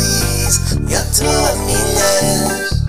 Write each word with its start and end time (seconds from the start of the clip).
milis, 0.00 0.60
eu 0.88 1.02
tô 1.16 1.28
a 1.28 1.54
milhas. 1.64 2.82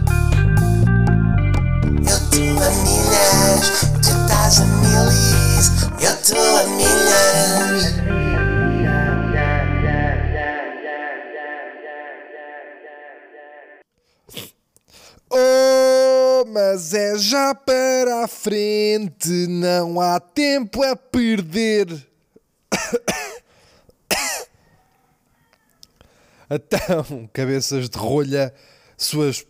Eu 2.10 2.20
tô 2.30 2.44
a 2.62 2.70
milhas, 2.84 3.66
tu 4.02 4.10
estás 4.22 4.62
a 4.62 4.66
milis, 4.66 5.66
eu 6.02 6.16
tô 6.22 6.42
a 6.58 6.64
milhas. 6.68 8.04
Oh, 15.36 16.46
mas 16.48 16.94
é 16.94 17.18
já 17.18 17.56
para 17.56 18.24
a 18.24 18.28
frente, 18.28 19.48
não 19.48 20.00
há 20.00 20.20
tempo 20.20 20.84
a 20.84 20.96
perder. 20.96 21.88
Então, 26.54 27.28
cabeças 27.34 27.90
de 27.90 27.98
rolha, 27.98 28.54
suas 28.96 29.44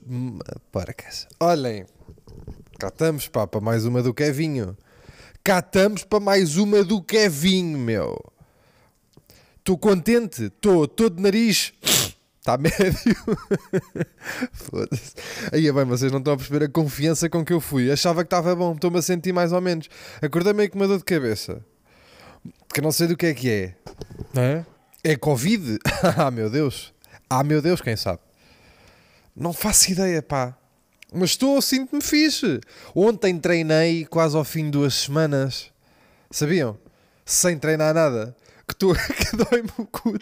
porcas. 0.72 1.28
Olhem, 1.38 1.86
cá 2.80 2.88
estamos, 2.88 3.28
pá, 3.28 3.46
para 3.46 3.60
mais 3.60 3.84
uma 3.84 4.02
do 4.02 4.14
Kevinho. 4.14 4.78
Cá 5.44 5.60
estamos 5.60 6.06
para 6.06 6.22
mais 6.22 6.56
uma 6.56 6.82
do 6.82 7.02
Kevinho, 7.02 7.78
meu. 7.78 8.18
Estou 9.58 9.78
contente, 9.78 10.46
estou, 10.46 10.86
estou 10.86 11.10
de 11.10 11.22
nariz. 11.22 11.74
Está 12.40 12.56
médio. 12.58 12.96
Foda-se. 14.54 15.14
Aí, 15.52 15.70
bem, 15.70 15.84
vocês 15.84 16.10
não 16.10 16.20
estão 16.20 16.36
a 16.36 16.38
perceber 16.38 16.64
a 16.64 16.70
confiança 16.70 17.30
com 17.30 17.44
que 17.44 17.52
eu 17.52 17.60
fui. 17.60 17.92
Achava 17.92 18.24
que 18.24 18.28
estava 18.28 18.56
bom, 18.56 18.74
estou-me 18.74 19.00
a 19.00 19.02
sentir 19.02 19.34
mais 19.34 19.52
ou 19.52 19.60
menos. 19.60 19.90
Acordei 20.22 20.54
meio 20.54 20.70
com 20.70 20.80
uma 20.80 20.88
dor 20.88 21.00
de 21.00 21.04
cabeça. 21.04 21.66
Que 22.74 22.80
não 22.80 22.94
sei 22.94 23.08
do 23.08 23.18
que 23.18 23.26
é 23.26 23.34
que 23.34 23.50
é. 23.50 23.76
É? 24.36 24.66
É 25.04 25.18
Covid? 25.18 25.80
ah, 26.18 26.32
meu 26.32 26.50
Deus. 26.50 26.93
Ah, 27.36 27.44
meu 27.44 27.64
Deus, 27.64 27.82
quem 27.82 27.96
sabe? 27.96 28.20
Não 29.36 29.54
faço 29.54 29.92
ideia, 29.92 30.22
pá. 30.22 30.56
Mas 31.12 31.32
estou, 31.32 31.60
sinto-me 31.64 32.00
fixe. 32.02 32.62
Ontem 32.94 33.40
treinei 33.40 34.06
quase 34.06 34.38
ao 34.38 34.44
fim 34.44 34.66
de 34.66 34.72
duas 34.72 34.94
semanas. 34.94 35.72
Sabiam? 36.30 36.78
Sem 37.26 37.58
treinar 37.58 37.94
nada. 37.94 38.36
Que, 38.68 38.74
estou 38.74 38.94
que 39.18 39.36
dói-me 39.36 39.72
o 39.80 39.86
cu. 39.88 40.14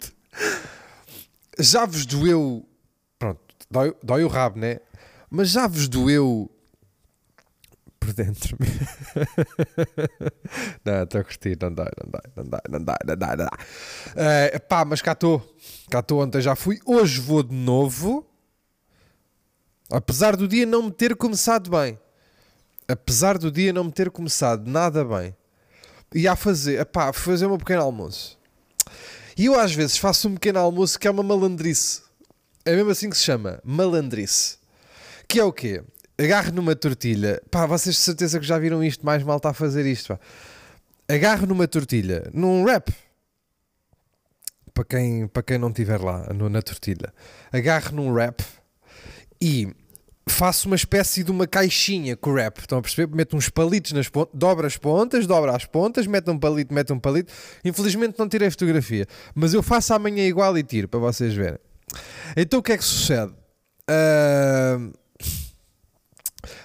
Já 1.58 1.84
vos 1.84 2.06
doeu. 2.06 2.66
Pronto, 3.18 3.40
dói, 3.70 3.94
dói 4.02 4.24
o 4.24 4.28
rabo, 4.28 4.58
né? 4.58 4.78
Mas 5.30 5.50
já 5.50 5.66
vos 5.66 5.88
doeu 5.88 6.50
por 8.02 8.12
dentro. 8.12 8.58
não, 10.84 11.04
estou 11.04 11.20
a 11.20 11.24
curtir, 11.24 11.56
não 11.60 11.72
dá, 11.72 11.88
não 12.02 12.10
dá, 12.10 12.20
não 12.36 12.44
dá, 12.44 12.62
não 12.68 12.84
dá, 12.84 12.98
não 13.06 13.16
dá, 13.16 13.26
não 13.28 13.36
dá. 13.36 13.50
Uh, 14.10 14.60
pá, 14.68 14.84
mas 14.84 15.00
cá 15.00 15.12
estou. 15.12 15.40
Cá 15.88 16.00
estou, 16.00 16.20
ontem 16.20 16.40
já 16.40 16.56
fui. 16.56 16.80
Hoje 16.84 17.20
vou 17.20 17.42
de 17.42 17.54
novo. 17.54 18.26
Apesar 19.90 20.36
do 20.36 20.48
dia 20.48 20.66
não 20.66 20.84
me 20.84 20.90
ter 20.90 21.14
começado 21.14 21.70
bem. 21.70 21.98
Apesar 22.88 23.38
do 23.38 23.50
dia 23.50 23.72
não 23.72 23.84
me 23.84 23.92
ter 23.92 24.10
começado 24.10 24.66
nada 24.66 25.04
bem. 25.04 25.36
E 26.14 26.26
a 26.26 26.34
fazer, 26.34 26.84
pá, 26.86 27.12
fazer 27.12 27.46
um 27.46 27.56
pequeno 27.56 27.82
almoço. 27.82 28.38
E 29.36 29.46
eu 29.46 29.58
às 29.58 29.72
vezes 29.72 29.96
faço 29.96 30.28
um 30.28 30.34
pequeno 30.34 30.58
almoço 30.58 30.98
que 30.98 31.06
é 31.06 31.10
uma 31.10 31.22
malandrice. 31.22 32.02
É 32.64 32.74
mesmo 32.74 32.90
assim 32.90 33.08
que 33.08 33.16
se 33.16 33.22
chama, 33.22 33.60
malandrice. 33.64 34.58
Que 35.28 35.40
é 35.40 35.44
o 35.44 35.52
quê? 35.52 35.82
Agarro 36.18 36.52
numa 36.52 36.74
tortilha. 36.74 37.42
Pá, 37.50 37.66
vocês 37.66 37.96
de 37.96 38.00
certeza 38.00 38.38
que 38.38 38.46
já 38.46 38.58
viram 38.58 38.82
isto, 38.82 39.04
mais 39.04 39.22
mal 39.22 39.36
está 39.36 39.50
a 39.50 39.54
fazer 39.54 39.86
isto. 39.86 40.08
Pá. 40.08 40.20
Agarro 41.08 41.46
numa 41.46 41.66
tortilha, 41.66 42.30
num 42.32 42.62
wrap. 42.64 42.88
Para 44.72 44.84
quem, 44.84 45.26
para 45.28 45.42
quem 45.42 45.58
não 45.58 45.68
estiver 45.68 46.00
lá, 46.00 46.32
no, 46.32 46.48
na 46.48 46.62
tortilha. 46.62 47.12
Agarro 47.52 47.94
num 47.94 48.10
wrap 48.10 48.40
e 49.40 49.68
faço 50.26 50.66
uma 50.66 50.76
espécie 50.76 51.22
de 51.22 51.30
uma 51.30 51.46
caixinha 51.46 52.16
com 52.16 52.30
o 52.30 52.32
wrap. 52.32 52.58
Estão 52.58 52.78
a 52.78 52.82
perceber? 52.82 53.14
Meto 53.14 53.36
uns 53.36 53.50
palitos 53.50 53.92
nas 53.92 54.08
pontas, 54.08 54.32
dobra 54.38 54.66
as 54.66 54.76
pontas, 54.78 55.26
dobra 55.26 55.54
as 55.54 55.66
pontas, 55.66 56.06
mete 56.06 56.30
um 56.30 56.38
palito, 56.38 56.72
mete 56.72 56.92
um 56.92 56.98
palito. 56.98 57.30
Infelizmente 57.62 58.18
não 58.18 58.28
tirei 58.28 58.50
fotografia, 58.50 59.06
mas 59.34 59.52
eu 59.52 59.62
faço 59.62 59.92
amanhã 59.92 60.24
igual 60.24 60.56
e 60.56 60.62
tiro 60.62 60.88
para 60.88 61.00
vocês 61.00 61.34
verem. 61.34 61.58
Então 62.34 62.60
o 62.60 62.62
que 62.62 62.72
é 62.72 62.78
que 62.78 62.84
sucede? 62.84 63.32
Uh 63.90 65.01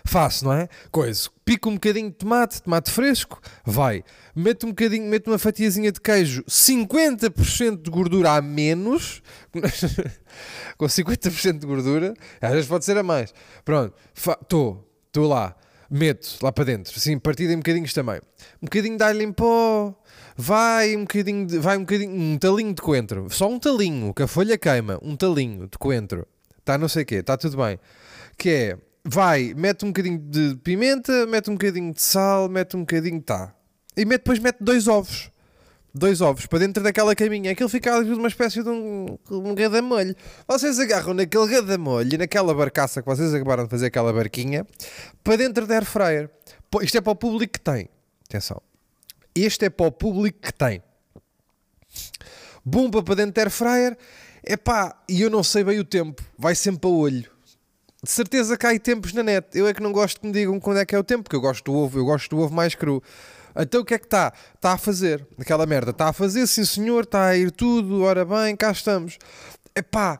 Faço, 0.07 0.45
não 0.45 0.53
é? 0.53 0.69
Coisa. 0.89 1.29
Pico 1.43 1.69
um 1.69 1.73
bocadinho 1.73 2.09
de 2.09 2.15
tomate, 2.15 2.61
tomate 2.61 2.89
fresco, 2.89 3.41
vai. 3.65 4.03
Meto 4.33 4.65
um 4.65 4.69
bocadinho, 4.69 5.05
meto 5.09 5.29
uma 5.29 5.37
fatiazinha 5.37 5.91
de 5.91 5.99
queijo, 5.99 6.43
50% 6.45 7.81
de 7.81 7.91
gordura 7.91 8.31
a 8.31 8.41
menos. 8.41 9.21
Com 10.77 10.85
50% 10.85 11.59
de 11.59 11.67
gordura, 11.67 12.13
às 12.41 12.51
vezes 12.51 12.67
pode 12.67 12.85
ser 12.85 12.97
a 12.97 13.03
mais. 13.03 13.33
Pronto, 13.65 13.93
estou, 14.15 14.89
estou 15.07 15.27
lá. 15.27 15.55
Meto 15.89 16.37
lá 16.41 16.51
para 16.51 16.65
dentro, 16.65 16.93
assim, 16.95 17.17
partido 17.17 17.51
em 17.53 17.57
bocadinhos 17.57 17.93
também. 17.93 18.19
Um 18.61 18.65
bocadinho 18.65 18.97
de 18.97 19.03
alho 19.03 19.21
em 19.21 19.31
pó, 19.31 19.95
vai 20.35 20.95
um 20.95 21.01
bocadinho, 21.01 21.47
de, 21.47 21.59
vai 21.59 21.77
um 21.77 21.81
bocadinho, 21.81 22.11
um 22.11 22.37
talinho 22.37 22.73
de 22.73 22.81
coentro. 22.81 23.27
Só 23.29 23.49
um 23.49 23.57
talinho, 23.57 24.13
que 24.13 24.23
a 24.23 24.27
folha 24.27 24.57
queima, 24.57 24.99
um 25.01 25.15
talinho 25.15 25.67
de 25.67 25.77
coentro. 25.77 26.27
Está 26.59 26.77
não 26.77 26.89
sei 26.89 27.03
o 27.03 27.05
quê, 27.05 27.15
está 27.15 27.37
tudo 27.37 27.55
bem. 27.55 27.79
Que 28.37 28.49
é 28.49 28.77
vai, 29.07 29.53
mete 29.55 29.85
um 29.85 29.87
bocadinho 29.87 30.19
de 30.19 30.57
pimenta, 30.57 31.25
mete 31.25 31.49
um 31.49 31.53
bocadinho 31.53 31.93
de 31.93 32.01
sal, 32.01 32.49
mete 32.49 32.75
um 32.75 32.81
bocadinho, 32.81 33.21
tá. 33.21 33.53
E 33.95 34.03
mete, 34.03 34.19
depois 34.19 34.39
mete 34.39 34.57
dois 34.59 34.87
ovos. 34.87 35.31
Dois 35.93 36.21
ovos 36.21 36.45
para 36.45 36.59
dentro 36.59 36.83
daquela 36.83 37.15
caminha. 37.15 37.51
Aquilo 37.51 37.69
fica 37.69 37.97
uma 37.99 38.27
espécie 38.27 38.61
de 38.61 38.69
um, 38.69 39.17
um 39.31 39.55
gadamolho. 39.55 40.15
Vocês 40.47 40.77
agarram 40.79 41.13
naquele 41.13 41.47
gadamolho 41.47 42.17
naquela 42.19 42.53
barcaça 42.53 43.01
que 43.01 43.07
vocês 43.07 43.33
acabaram 43.33 43.63
de 43.63 43.69
fazer 43.69 43.87
aquela 43.87 44.13
barquinha 44.13 44.67
para 45.23 45.37
dentro 45.37 45.65
da 45.65 45.75
air 45.75 45.85
fryer. 45.85 46.29
Isto 46.81 46.97
é 46.97 47.01
para 47.01 47.13
o 47.13 47.15
público 47.15 47.53
que 47.53 47.59
tem. 47.59 47.89
Atenção. 48.29 48.61
Este 49.33 49.65
é 49.65 49.69
para 49.69 49.87
o 49.87 49.91
público 49.91 50.39
que 50.39 50.53
tem. 50.53 50.83
Bomba 52.63 53.01
para 53.01 53.15
dentro 53.15 53.33
da 53.33 53.41
air 53.41 53.49
fryer. 53.49 53.97
Epá, 54.45 55.01
e 55.09 55.21
eu 55.21 55.31
não 55.31 55.41
sei 55.41 55.63
bem 55.63 55.79
o 55.79 55.83
tempo. 55.83 56.21
Vai 56.37 56.53
sempre 56.53 56.87
a 56.87 56.93
olho 56.93 57.36
de 58.03 58.11
certeza 58.11 58.55
há 58.55 58.79
tempos 58.79 59.13
na 59.13 59.23
net. 59.23 59.47
Eu 59.53 59.67
é 59.67 59.73
que 59.73 59.81
não 59.81 59.91
gosto 59.91 60.21
que 60.21 60.27
me 60.27 60.33
digam 60.33 60.59
quando 60.59 60.79
é 60.79 60.85
que 60.85 60.95
é 60.95 60.99
o 60.99 61.03
tempo, 61.03 61.23
porque 61.23 61.35
eu 61.35 61.41
gosto 61.41 61.63
do 61.65 61.77
ovo, 61.77 61.99
eu 61.99 62.05
gosto 62.05 62.29
do 62.29 62.41
ovo 62.41 62.53
mais 62.53 62.75
cru. 62.75 63.01
Então 63.55 63.81
o 63.81 63.85
que 63.85 63.95
é 63.95 63.97
que 63.97 64.05
está? 64.05 64.31
Está 64.55 64.73
a 64.73 64.77
fazer 64.77 65.25
aquela 65.39 65.65
merda. 65.65 65.91
Está 65.91 66.09
a 66.09 66.13
fazer, 66.13 66.45
sim 66.47 66.63
senhor, 66.63 67.03
está 67.03 67.27
a 67.27 67.37
ir 67.37 67.51
tudo, 67.51 68.03
ora 68.03 68.23
bem, 68.23 68.55
cá 68.55 68.71
estamos. 68.71 69.17
Epá, 69.75 70.19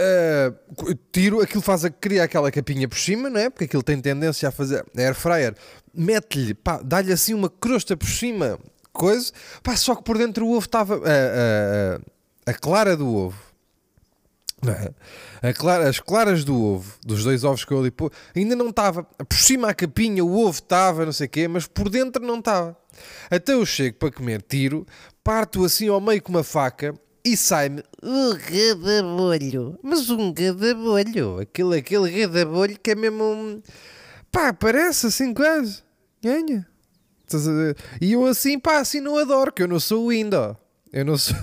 uh, 0.00 0.94
tiro, 1.10 1.40
aquilo 1.40 1.62
faz 1.62 1.84
a 1.84 1.90
criar 1.90 2.24
aquela 2.24 2.50
capinha 2.50 2.86
por 2.86 2.98
cima, 2.98 3.30
não 3.30 3.40
é? 3.40 3.48
Porque 3.48 3.64
aquilo 3.64 3.82
tem 3.82 4.00
tendência 4.00 4.48
a 4.48 4.52
fazer 4.52 4.84
air 4.96 5.14
fryer. 5.14 5.54
Mete-lhe, 5.94 6.52
pá, 6.52 6.80
dá-lhe 6.84 7.12
assim 7.12 7.32
uma 7.32 7.48
crosta 7.48 7.96
por 7.96 8.08
cima, 8.08 8.58
coisa. 8.92 9.32
Pá, 9.62 9.74
só 9.76 9.94
que 9.94 10.02
por 10.02 10.18
dentro 10.18 10.46
o 10.46 10.50
ovo 10.50 10.66
estava. 10.66 10.96
Uh, 10.98 11.00
uh, 11.00 12.16
a 12.46 12.54
clara 12.54 12.96
do 12.96 13.08
ovo? 13.08 13.45
Clara, 15.56 15.88
as 15.88 16.00
claras 16.00 16.44
do 16.44 16.60
ovo, 16.60 16.94
dos 17.04 17.22
dois 17.22 17.44
ovos 17.44 17.64
que 17.64 17.72
eu 17.72 17.78
ali 17.78 17.90
pô, 17.90 18.10
ainda 18.34 18.56
não 18.56 18.70
estava. 18.70 19.04
Por 19.04 19.38
cima 19.38 19.68
a 19.68 19.74
capinha, 19.74 20.24
o 20.24 20.40
ovo 20.40 20.58
estava, 20.58 21.04
não 21.04 21.12
sei 21.12 21.26
o 21.26 21.30
quê, 21.30 21.46
mas 21.46 21.66
por 21.66 21.88
dentro 21.88 22.24
não 22.24 22.38
estava. 22.38 22.76
Até 23.30 23.52
eu 23.52 23.64
chego 23.66 23.98
para 23.98 24.10
comer, 24.10 24.42
tiro, 24.42 24.86
parto 25.22 25.64
assim 25.64 25.88
ao 25.88 26.00
meio 26.00 26.22
com 26.22 26.30
uma 26.30 26.42
faca 26.42 26.94
e 27.24 27.36
sai-me 27.36 27.82
um 28.02 28.30
gadabolho. 28.34 29.78
Mas 29.82 30.08
um 30.10 30.32
gadabolho. 30.32 31.40
Aquele, 31.40 31.78
aquele 31.78 32.10
gadabolho 32.10 32.78
que 32.80 32.92
é 32.92 32.94
mesmo 32.94 33.24
um. 33.24 33.62
Pá, 34.30 34.52
parece 34.52 35.08
assim 35.08 35.34
quase. 35.34 35.82
Ganha. 36.22 36.66
E 38.00 38.12
eu 38.12 38.24
assim, 38.26 38.58
pá, 38.58 38.78
assim 38.78 39.00
não 39.00 39.18
adoro, 39.18 39.52
que 39.52 39.62
eu 39.62 39.68
não 39.68 39.80
sou 39.80 40.06
o 40.06 40.12
Indo. 40.12 40.56
Eu 40.92 41.04
não 41.04 41.18
sou, 41.18 41.36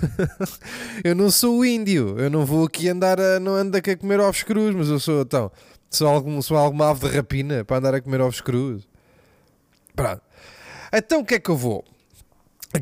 eu 1.04 1.14
não 1.14 1.30
sou 1.30 1.64
índio. 1.64 2.18
Eu 2.18 2.30
não 2.30 2.44
vou 2.44 2.66
aqui 2.66 2.88
andar 2.88 3.20
a, 3.20 3.38
não 3.38 3.54
ando 3.54 3.76
aqui 3.76 3.90
a 3.90 3.96
comer 3.96 4.20
ovos 4.20 4.42
crus, 4.42 4.74
mas 4.74 4.88
eu 4.88 4.98
sou 4.98 5.22
então, 5.22 5.50
sou 5.90 6.08
algum, 6.08 6.40
sou 6.42 6.56
alguma 6.56 6.90
ave 6.90 7.08
de 7.08 7.16
rapina 7.16 7.64
para 7.64 7.78
andar 7.78 7.94
a 7.94 8.00
comer 8.00 8.20
ovos 8.20 8.40
crus. 8.40 8.86
Pronto. 9.94 10.22
Então 10.92 11.20
o 11.20 11.24
que 11.24 11.34
é 11.34 11.40
que 11.40 11.50
eu 11.50 11.56
vou? 11.56 11.84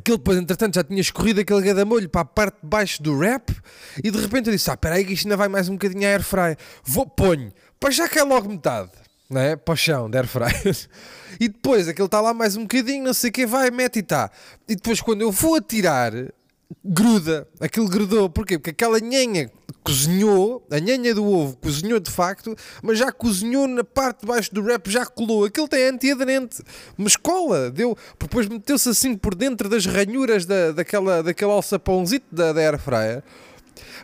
Depois, 0.05 0.39
entretanto, 0.39 0.75
já 0.75 0.85
tinha 0.85 1.01
escorrido 1.01 1.41
aquele 1.41 1.61
gadamolho 1.61 2.09
para 2.09 2.23
a 2.23 2.25
parte 2.25 2.57
de 2.63 2.67
baixo 2.67 3.03
do 3.03 3.19
rap 3.19 3.55
e 4.03 4.11
de 4.11 4.19
repente 4.19 4.47
eu 4.47 4.53
disse: 4.55 4.71
Ah, 4.71 4.75
espera 4.75 4.95
aí 4.95 5.05
que 5.05 5.13
isto 5.13 5.27
ainda 5.27 5.37
vai 5.37 5.49
mais 5.49 5.69
um 5.69 5.73
bocadinho 5.73 6.07
air 6.07 6.23
fry. 6.23 6.57
Vou, 6.83 7.07
ponho, 7.07 7.53
para 7.79 7.91
já 7.91 8.09
que 8.09 8.19
é 8.19 8.23
logo 8.23 8.49
metade, 8.49 8.91
não 9.29 9.41
é? 9.41 9.55
Para 9.55 9.75
o 9.75 9.77
chão 9.77 10.09
de 10.09 10.17
air 10.17 10.27
fry. 10.27 10.47
e 11.39 11.49
depois 11.49 11.89
aquele 11.89 12.07
está 12.07 12.23
lá 12.23 12.33
mais 12.33 12.57
um 12.57 12.63
bocadinho, 12.63 13.05
não 13.05 13.13
sei 13.13 13.29
o 13.29 13.33
que, 13.33 13.45
vai, 13.45 13.71
mete 13.71 13.97
e 13.97 14.01
está. 14.01 14.31
E 14.67 14.75
depois 14.75 15.03
quando 15.03 15.21
eu 15.21 15.31
vou 15.31 15.57
atirar, 15.57 16.13
gruda, 16.85 17.47
aquilo 17.61 17.89
grudou, 17.89 18.29
porquê? 18.29 18.59
Porque 18.59 18.71
aquela 18.71 18.99
nhanha 18.99 19.51
cozinhou, 19.85 20.67
a 20.71 20.79
nhanha 20.79 21.15
do 21.15 21.25
ovo 21.25 21.57
cozinhou 21.57 21.99
de 21.99 22.11
facto, 22.11 22.57
mas 22.83 22.99
já 22.99 23.11
cozinhou 23.11 23.67
na 23.67 23.83
parte 23.83 24.21
de 24.21 24.27
baixo 24.27 24.55
do 24.55 24.63
wrap, 24.63 24.89
já 24.89 25.05
colou, 25.05 25.45
aquilo 25.45 25.67
tem 25.67 25.89
antiaderente, 25.89 26.63
mas 26.97 27.17
cola, 27.17 27.71
deu, 27.71 27.97
depois 28.19 28.47
meteu-se 28.49 28.89
assim 28.89 29.17
por 29.17 29.35
dentro 29.35 29.69
das 29.69 29.87
ranhuras 29.87 30.47
da, 30.47 30.73
daquela, 30.73 31.23
daquele 31.23 31.51
alçapãozito 31.51 32.27
da, 32.31 32.53
da 32.53 32.61
air 32.61 32.79
fryer, 32.79 33.23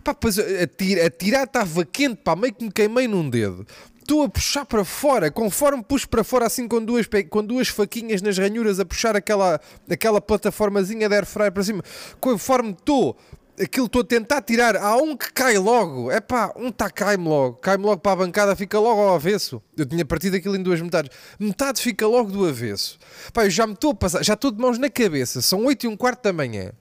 Pá, 0.02 0.14
pois 0.14 0.38
a, 0.38 0.66
tira, 0.66 1.06
a 1.06 1.10
tirar 1.10 1.44
estava 1.44 1.84
quente, 1.84 2.20
pá, 2.22 2.36
meio 2.36 2.54
que 2.54 2.64
me 2.64 2.70
queimei 2.70 3.08
num 3.08 3.28
dedo. 3.28 3.66
Estou 4.08 4.22
a 4.22 4.28
puxar 4.30 4.64
para 4.64 4.86
fora, 4.86 5.30
conforme 5.30 5.84
puxo 5.84 6.08
para 6.08 6.24
fora, 6.24 6.46
assim 6.46 6.66
com 6.66 6.82
duas, 6.82 7.06
com 7.28 7.44
duas 7.44 7.68
faquinhas 7.68 8.22
nas 8.22 8.38
ranhuras, 8.38 8.80
a 8.80 8.84
puxar 8.86 9.14
aquela, 9.14 9.60
aquela 9.86 10.18
plataformazinha 10.18 11.10
de 11.10 11.14
air 11.14 11.26
fryer 11.26 11.52
para 11.52 11.62
cima. 11.62 11.82
Conforme 12.18 12.70
estou, 12.70 13.18
aquilo 13.62 13.84
estou 13.84 14.00
a 14.00 14.04
tentar 14.06 14.40
tirar. 14.40 14.76
Há 14.76 14.96
um 14.96 15.14
que 15.14 15.30
cai 15.30 15.58
logo. 15.58 16.10
É 16.10 16.20
pá, 16.22 16.54
um 16.56 16.72
tá 16.72 16.88
cai-me 16.88 17.28
logo. 17.28 17.56
Cai-me 17.56 17.84
logo 17.84 18.00
para 18.00 18.12
a 18.12 18.16
bancada, 18.16 18.56
fica 18.56 18.78
logo 18.78 18.98
ao 18.98 19.14
avesso. 19.14 19.60
Eu 19.76 19.84
tinha 19.84 20.06
partido 20.06 20.38
aquilo 20.38 20.56
em 20.56 20.62
duas 20.62 20.80
metades. 20.80 21.14
Metade 21.38 21.82
fica 21.82 22.06
logo 22.06 22.32
do 22.32 22.46
avesso. 22.46 22.98
Pá, 23.34 23.44
eu 23.44 23.50
já 23.50 23.66
me 23.66 23.74
estou 23.74 23.90
a 23.90 23.94
passar, 23.94 24.24
já 24.24 24.32
estou 24.32 24.50
de 24.50 24.58
mãos 24.58 24.78
na 24.78 24.88
cabeça. 24.88 25.42
São 25.42 25.66
8 25.66 25.84
e 25.84 25.86
um 25.86 25.94
quarto 25.98 26.22
da 26.22 26.32
manhã. 26.32 26.72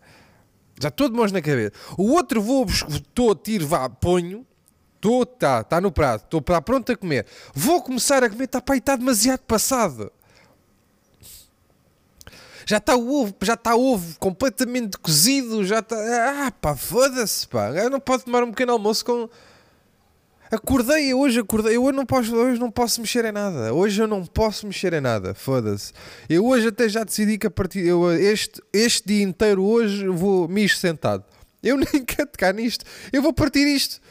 Já 0.82 0.88
estou 0.88 1.10
de 1.10 1.16
mãos 1.18 1.34
na 1.34 1.42
cabeça. 1.42 1.74
O 1.98 2.10
outro 2.14 2.42
vou, 2.42 2.66
estou 2.66 3.34
a 3.34 3.36
tiro, 3.36 3.68
vá, 3.68 3.90
ponho. 3.90 4.46
Estou, 4.98 5.24
está, 5.24 5.62
está 5.62 5.80
no 5.80 5.92
prato. 5.92 6.24
Estou 6.26 6.42
para 6.42 6.62
pronto 6.62 6.92
a 6.92 6.98
comer. 6.98 7.26
Vou 7.54 7.82
começar 7.82 8.24
a 8.24 8.30
comer, 8.30 8.46
está, 8.46 8.60
pá, 8.60 8.76
está 8.76 8.96
demasiado 8.96 9.42
passado. 9.42 10.12
Já 12.66 12.78
está 12.78 12.98
o 12.98 13.22
ovo, 13.22 13.34
já 13.42 13.54
está 13.54 13.76
ovo 13.76 14.20
completamente 14.20 14.98
cozido, 14.98 15.64
já 15.64 15.80
está... 15.80 15.96
Ah, 15.96 16.52
pá, 16.52 16.76
foda-se, 16.76 17.48
pá. 17.48 17.70
Eu 17.70 17.90
não 17.90 18.00
posso 18.00 18.26
tomar 18.26 18.44
um 18.44 18.50
pequeno 18.50 18.74
almoço 18.74 19.06
com... 19.06 19.30
Acordei, 20.52 21.14
hoje 21.14 21.40
acordei, 21.40 21.76
eu 21.76 21.84
hoje 21.84 21.96
não 21.96 22.06
posso, 22.06 22.36
hoje 22.36 22.60
não 22.60 22.72
posso 22.72 23.00
mexer 23.00 23.24
em 23.26 23.32
nada. 23.32 23.74
Hoje 23.74 24.02
eu 24.02 24.08
não 24.08 24.26
posso 24.26 24.66
mexer 24.66 24.94
em 24.94 25.02
nada, 25.02 25.34
foda-se. 25.34 25.94
Eu 26.28 26.46
hoje 26.46 26.70
até 26.70 26.90
já 26.90 27.04
decidi 27.04 27.38
que 27.38 27.48
a 27.48 27.52
partir 27.52 27.86
eu, 27.86 28.12
este, 28.14 28.62
este 28.74 29.08
dia 29.08 29.24
inteiro 29.24 29.64
hoje 29.64 30.08
vou 30.08 30.48
me 30.48 30.68
sentado. 30.68 31.24
Eu 31.62 31.78
nem 31.94 32.04
quero 32.04 32.30
tocar 32.30 32.54
nisto. 32.54 32.84
Eu 33.14 33.22
vou 33.22 33.34
partir 33.34 33.68
isto. 33.68 34.02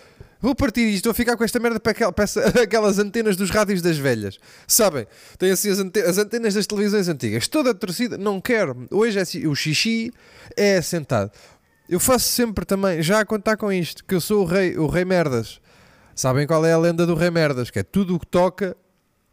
Vou 0.40 0.54
partir 0.54 0.82
isto, 0.82 1.04
vou 1.04 1.14
ficar 1.14 1.36
com 1.36 1.44
esta 1.44 1.58
merda 1.58 1.80
para, 1.80 1.92
aquel- 1.92 2.12
para 2.12 2.24
essa- 2.24 2.46
aquelas 2.62 2.98
antenas 2.98 3.36
dos 3.36 3.50
rádios 3.50 3.80
das 3.82 3.96
velhas. 3.96 4.38
Sabem? 4.66 5.06
Tem 5.38 5.50
assim 5.50 5.70
as, 5.70 5.78
ante- 5.78 6.00
as 6.00 6.18
antenas 6.18 6.54
das 6.54 6.66
televisões 6.66 7.08
antigas. 7.08 7.48
Toda 7.48 7.74
torcida, 7.74 8.18
não 8.18 8.40
quero. 8.40 8.86
Hoje 8.90 9.18
é 9.18 9.22
assim, 9.22 9.46
o 9.46 9.54
xixi 9.54 10.12
é 10.56 10.80
sentado. 10.82 11.30
Eu 11.88 11.98
faço 12.00 12.28
sempre 12.28 12.64
também, 12.66 13.00
já 13.02 13.20
a 13.20 13.24
contar 13.24 13.56
com 13.56 13.72
isto, 13.72 14.04
que 14.04 14.14
eu 14.14 14.20
sou 14.20 14.42
o 14.42 14.44
rei, 14.44 14.76
o 14.76 14.86
rei 14.86 15.04
merdas. 15.04 15.60
Sabem 16.14 16.46
qual 16.46 16.64
é 16.66 16.72
a 16.72 16.78
lenda 16.78 17.06
do 17.06 17.14
rei 17.14 17.30
merdas? 17.30 17.70
Que 17.70 17.78
é 17.78 17.82
tudo 17.82 18.16
o 18.16 18.18
que 18.20 18.26
toca. 18.26 18.76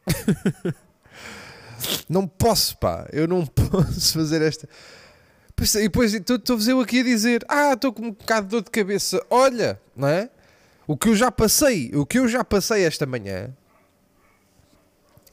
não 2.10 2.28
posso, 2.28 2.78
pá. 2.78 3.08
Eu 3.12 3.28
não 3.28 3.46
posso 3.48 4.14
fazer 4.14 4.42
esta. 4.42 4.68
E 5.78 5.84
depois 5.84 6.14
estou-vos 6.14 6.68
eu 6.68 6.80
aqui 6.82 7.00
a 7.00 7.04
dizer: 7.04 7.44
Ah, 7.48 7.74
estou 7.74 7.94
com 7.94 8.04
um 8.08 8.12
bocado 8.12 8.48
de 8.48 8.52
dor 8.52 8.64
de 8.64 8.72
cabeça. 8.72 9.24
Olha, 9.30 9.80
não 9.96 10.08
é? 10.08 10.30
O 10.86 10.98
que 10.98 11.10
eu 11.10 11.16
já 11.16 11.32
passei, 11.32 11.92
o 11.94 12.06
que 12.06 12.20
eu 12.20 12.28
já 12.28 12.44
passei 12.44 12.84
esta 12.84 13.06
manhã. 13.06 13.56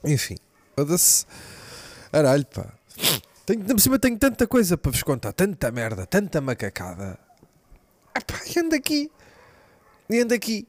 Enfim, 0.03 0.37
foda-se. 0.75 1.25
Aralho, 2.11 2.45
pá. 2.45 2.73
Tenho, 3.45 3.79
cima 3.79 3.99
tenho 3.99 4.17
tanta 4.17 4.47
coisa 4.47 4.77
para 4.77 4.91
vos 4.91 5.03
contar, 5.03 5.33
tanta 5.33 5.71
merda, 5.71 6.05
tanta 6.05 6.39
macacada. 6.39 7.19
Ah, 8.13 8.21
pá, 8.21 8.39
e 8.45 8.59
ando 8.59 8.75
aqui. 8.75 9.11
E 10.09 10.19
ando 10.19 10.33
aqui. 10.33 10.67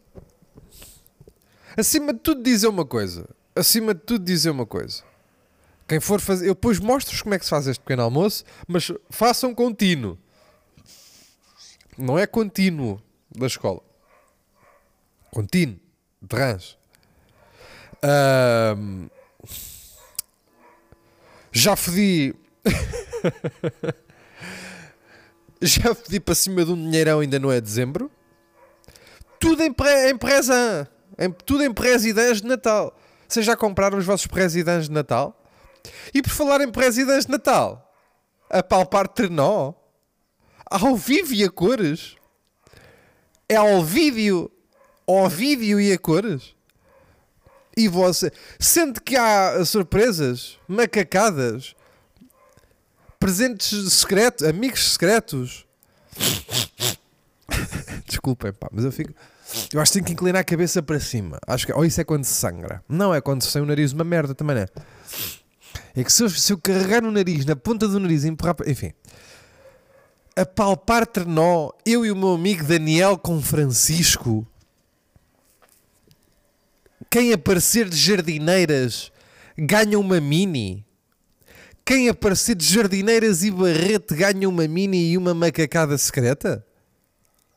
Acima 1.76 2.12
de 2.12 2.20
tudo, 2.20 2.42
dizer 2.42 2.68
uma 2.68 2.84
coisa. 2.84 3.28
Acima 3.54 3.94
de 3.94 4.00
tudo, 4.00 4.24
dizer 4.24 4.50
uma 4.50 4.66
coisa. 4.66 5.02
Quem 5.86 6.00
for 6.00 6.20
fazer. 6.20 6.48
Eu 6.48 6.54
depois 6.54 6.78
mostro-vos 6.78 7.22
como 7.22 7.34
é 7.34 7.38
que 7.38 7.44
se 7.44 7.50
faz 7.50 7.66
este 7.66 7.80
pequeno 7.80 8.02
almoço, 8.02 8.44
mas 8.66 8.90
façam 9.10 9.54
contínuo. 9.54 10.18
Não 11.96 12.18
é 12.18 12.26
contínuo 12.26 13.00
da 13.30 13.46
escola. 13.46 13.82
Contínuo. 15.32 15.80
De 16.20 16.36
rãs. 16.36 16.76
Ahm, 18.02 19.08
já 21.50 21.74
fodi. 21.74 22.34
já 25.60 25.94
fodi 25.94 26.20
para 26.20 26.34
cima 26.34 26.64
de 26.64 26.72
um 26.72 26.76
dinheirão, 26.76 27.20
ainda 27.20 27.38
não 27.38 27.50
é 27.50 27.60
dezembro. 27.60 28.10
Tudo 29.40 29.62
em, 29.62 29.72
pré, 29.72 30.10
em 30.10 30.18
presã. 30.18 30.86
Em, 31.18 31.32
tudo 31.32 31.64
em 31.64 31.72
presidãs 31.72 32.42
de 32.42 32.46
Natal. 32.46 32.94
Vocês 33.26 33.46
já 33.46 33.56
compraram 33.56 33.96
os 33.96 34.04
vossos 34.04 34.26
presidãs 34.26 34.84
de 34.84 34.92
Natal? 34.92 35.42
E 36.12 36.20
por 36.20 36.30
falar 36.30 36.60
em 36.60 36.70
presidãs 36.70 37.24
de 37.24 37.32
Natal, 37.32 37.90
a 38.50 38.62
palpar 38.62 39.08
trenó, 39.08 39.72
ao 40.66 40.94
vivo 40.94 41.32
e 41.32 41.42
a 41.42 41.50
cores, 41.50 42.16
é 43.48 43.56
ao 43.56 43.82
vídeo, 43.82 44.51
ao 45.06 45.28
vídeo 45.28 45.80
e 45.80 45.92
a 45.92 45.98
cores. 45.98 46.54
E 47.76 47.88
você, 47.88 48.30
sente 48.58 49.00
que 49.00 49.16
há 49.16 49.64
surpresas, 49.64 50.58
macacadas, 50.68 51.74
presentes 53.18 53.92
secretos, 53.92 54.46
amigos 54.46 54.92
secretos. 54.92 55.66
Desculpem, 58.06 58.52
pá, 58.52 58.68
mas 58.70 58.84
eu 58.84 58.92
fico. 58.92 59.14
Eu 59.72 59.80
acho 59.80 59.92
que 59.92 59.98
tenho 59.98 60.06
que 60.06 60.12
inclinar 60.12 60.40
a 60.40 60.44
cabeça 60.44 60.82
para 60.82 60.98
cima. 61.00 61.38
Acho 61.46 61.66
que, 61.66 61.72
ou 61.72 61.84
isso 61.84 62.00
é 62.00 62.04
quando 62.04 62.24
se 62.24 62.34
sangra. 62.34 62.82
Não, 62.88 63.14
é 63.14 63.20
quando 63.20 63.42
se 63.42 63.50
sai 63.50 63.62
o 63.62 63.66
nariz 63.66 63.92
uma 63.92 64.04
merda 64.04 64.34
também, 64.34 64.56
não 64.56 64.62
é? 64.62 64.68
É 65.94 66.04
que 66.04 66.12
se 66.12 66.22
eu, 66.22 66.30
se 66.30 66.52
eu 66.52 66.58
carregar 66.58 67.04
o 67.04 67.10
nariz 67.10 67.44
na 67.44 67.56
ponta 67.56 67.86
do 67.86 68.00
nariz 68.00 68.24
empurrar. 68.24 68.56
Enfim. 68.66 68.92
A 70.34 70.46
palpar 70.46 71.06
trenó, 71.06 71.70
eu 71.84 72.06
e 72.06 72.10
o 72.10 72.16
meu 72.16 72.34
amigo 72.34 72.64
Daniel 72.64 73.18
com 73.18 73.40
Francisco. 73.42 74.46
Quem 77.12 77.30
aparecer 77.34 77.90
de 77.90 77.96
jardineiras 77.98 79.12
ganha 79.58 79.98
uma 79.98 80.18
mini. 80.18 80.82
Quem 81.84 82.08
aparecer 82.08 82.54
de 82.54 82.64
jardineiras 82.64 83.44
e 83.44 83.50
barrete 83.50 84.14
ganha 84.14 84.48
uma 84.48 84.66
mini 84.66 85.10
e 85.10 85.18
uma 85.18 85.34
macacada 85.34 85.98
secreta? 85.98 86.66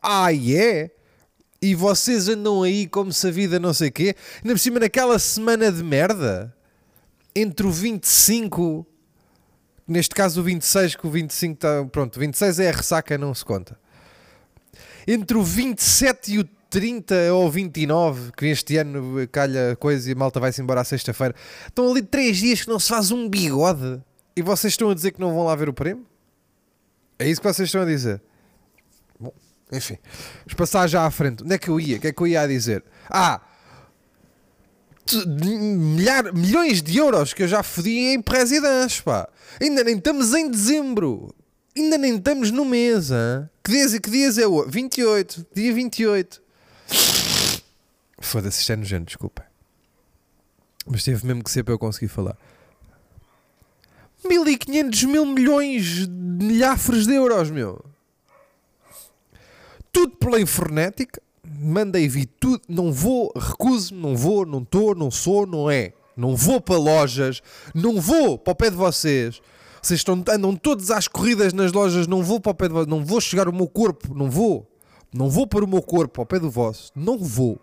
Ah, 0.03 0.33
é? 0.33 0.91
E 1.61 1.73
vocês 1.73 2.27
andam 2.27 2.63
aí 2.63 2.85
como 2.85 3.13
se 3.13 3.25
a 3.29 3.31
vida 3.31 3.57
não 3.57 3.73
sei 3.73 3.89
quê? 3.89 4.13
Ainda 4.43 4.55
por 4.55 4.59
cima 4.59 4.77
naquela 4.77 5.17
semana 5.17 5.71
de 5.71 5.81
merda? 5.81 6.53
Entre 7.33 7.65
o 7.65 7.71
25, 7.71 8.85
neste 9.87 10.13
caso 10.13 10.41
o 10.41 10.43
26, 10.43 10.95
que 10.95 11.07
o 11.07 11.09
25 11.09 11.53
está. 11.53 11.85
Pronto, 11.85 12.17
o 12.17 12.19
26 12.19 12.59
é 12.59 12.67
a 12.67 12.73
ressaca, 12.73 13.17
não 13.17 13.33
se 13.33 13.45
conta. 13.45 13.79
Entre 15.07 15.37
o 15.37 15.43
27 15.43 16.33
e 16.33 16.39
o 16.39 16.43
30 16.75 17.33
ou 17.33 17.49
29, 17.49 18.33
que 18.33 18.47
este 18.47 18.75
ano 18.75 19.25
calha 19.31 19.77
coisa 19.79 20.09
e 20.09 20.11
a 20.11 20.15
malta 20.15 20.41
vai-se 20.41 20.61
embora 20.61 20.81
à 20.81 20.83
sexta-feira, 20.83 21.33
estão 21.65 21.89
ali 21.89 22.01
três 22.01 22.35
dias 22.35 22.63
que 22.63 22.67
não 22.67 22.77
se 22.77 22.89
faz 22.89 23.11
um 23.11 23.29
bigode 23.29 24.01
e 24.35 24.41
vocês 24.41 24.73
estão 24.73 24.89
a 24.89 24.93
dizer 24.93 25.11
que 25.11 25.21
não 25.21 25.33
vão 25.33 25.45
lá 25.45 25.55
ver 25.55 25.69
o 25.69 25.73
prémio? 25.73 26.05
É 27.17 27.29
isso 27.29 27.39
que 27.39 27.47
vocês 27.47 27.69
estão 27.69 27.83
a 27.83 27.85
dizer? 27.85 28.21
Bom, 29.17 29.31
enfim, 29.71 29.97
vamos 30.39 30.53
passar 30.53 30.85
já 30.87 31.05
à 31.05 31.11
frente. 31.11 31.45
Onde 31.45 31.53
é 31.53 31.57
que 31.57 31.69
eu 31.69 31.79
ia? 31.79 31.95
O 31.95 31.99
que 32.01 32.07
é 32.07 32.11
que 32.11 32.21
eu 32.21 32.27
ia 32.27 32.41
a 32.41 32.47
dizer? 32.47 32.83
Ah, 33.09 33.39
milhar, 35.25 36.33
milhões 36.33 36.83
de 36.83 36.97
euros 36.97 37.33
que 37.33 37.43
eu 37.43 37.47
já 37.47 37.63
fodi 37.63 37.99
em 37.99 38.21
presidentes, 38.21 38.99
pá. 38.99 39.29
Ainda 39.61 39.81
nem 39.81 39.95
estamos 39.95 40.33
em 40.33 40.51
dezembro. 40.51 41.33
Ainda 41.73 41.97
nem 41.97 42.17
estamos 42.17 42.51
no 42.51 42.65
mês, 42.65 43.11
hã? 43.11 43.49
Que 43.63 43.71
dias, 43.71 43.97
que 43.97 44.09
dias 44.09 44.37
é 44.37 44.45
o 44.45 44.65
28, 44.65 45.47
dia 45.55 45.73
28. 45.73 46.43
Foda-se, 48.19 48.61
isto 48.61 48.71
é 48.71 48.75
nojento, 48.75 49.05
desculpa. 49.05 49.45
Mas 50.85 51.03
teve 51.03 51.25
mesmo 51.25 51.43
que 51.43 51.51
ser 51.51 51.63
para 51.63 51.73
eu 51.73 51.79
conseguir 51.79 52.07
falar. 52.07 52.37
1500 54.27 55.03
mil 55.03 55.25
milhões 55.25 56.07
de 56.07 56.09
milhafres 56.09 57.05
de 57.05 57.13
euros, 57.13 57.49
meu. 57.49 57.83
Tudo 59.91 60.15
pela 60.17 60.39
informática. 60.39 61.21
Mandei 61.43 62.07
vir 62.07 62.25
tudo. 62.39 62.61
Não 62.67 62.91
vou, 62.91 63.31
recuso-me, 63.35 64.01
não 64.01 64.15
vou, 64.15 64.45
não 64.45 64.61
estou, 64.61 64.95
não 64.95 65.11
sou, 65.11 65.45
não 65.45 65.69
é. 65.69 65.93
Não 66.17 66.35
vou 66.35 66.61
para 66.61 66.77
lojas, 66.77 67.41
não 67.73 67.99
vou 67.99 68.37
para 68.37 68.53
o 68.53 68.55
pé 68.55 68.69
de 68.69 68.75
vocês. 68.75 69.41
Vocês 69.81 69.99
estão, 69.99 70.23
andam 70.29 70.55
todos 70.55 70.89
às 70.89 71.07
corridas 71.07 71.53
nas 71.53 71.71
lojas, 71.71 72.07
não 72.07 72.23
vou 72.23 72.39
para 72.39 72.51
o 72.51 72.55
pé 72.55 72.67
de 72.67 72.73
vocês, 72.73 72.87
não 72.87 73.03
vou 73.03 73.21
chegar 73.21 73.47
o 73.47 73.53
meu 73.53 73.67
corpo, 73.67 74.15
não 74.15 74.31
vou. 74.31 74.67
Não 75.15 75.29
vou 75.29 75.47
para 75.47 75.63
o 75.63 75.67
meu 75.67 75.81
corpo 75.81 76.19
ao 76.19 76.25
pé 76.25 76.37
do 76.37 76.51
vosso, 76.51 76.91
não 76.93 77.17
vou. 77.17 77.57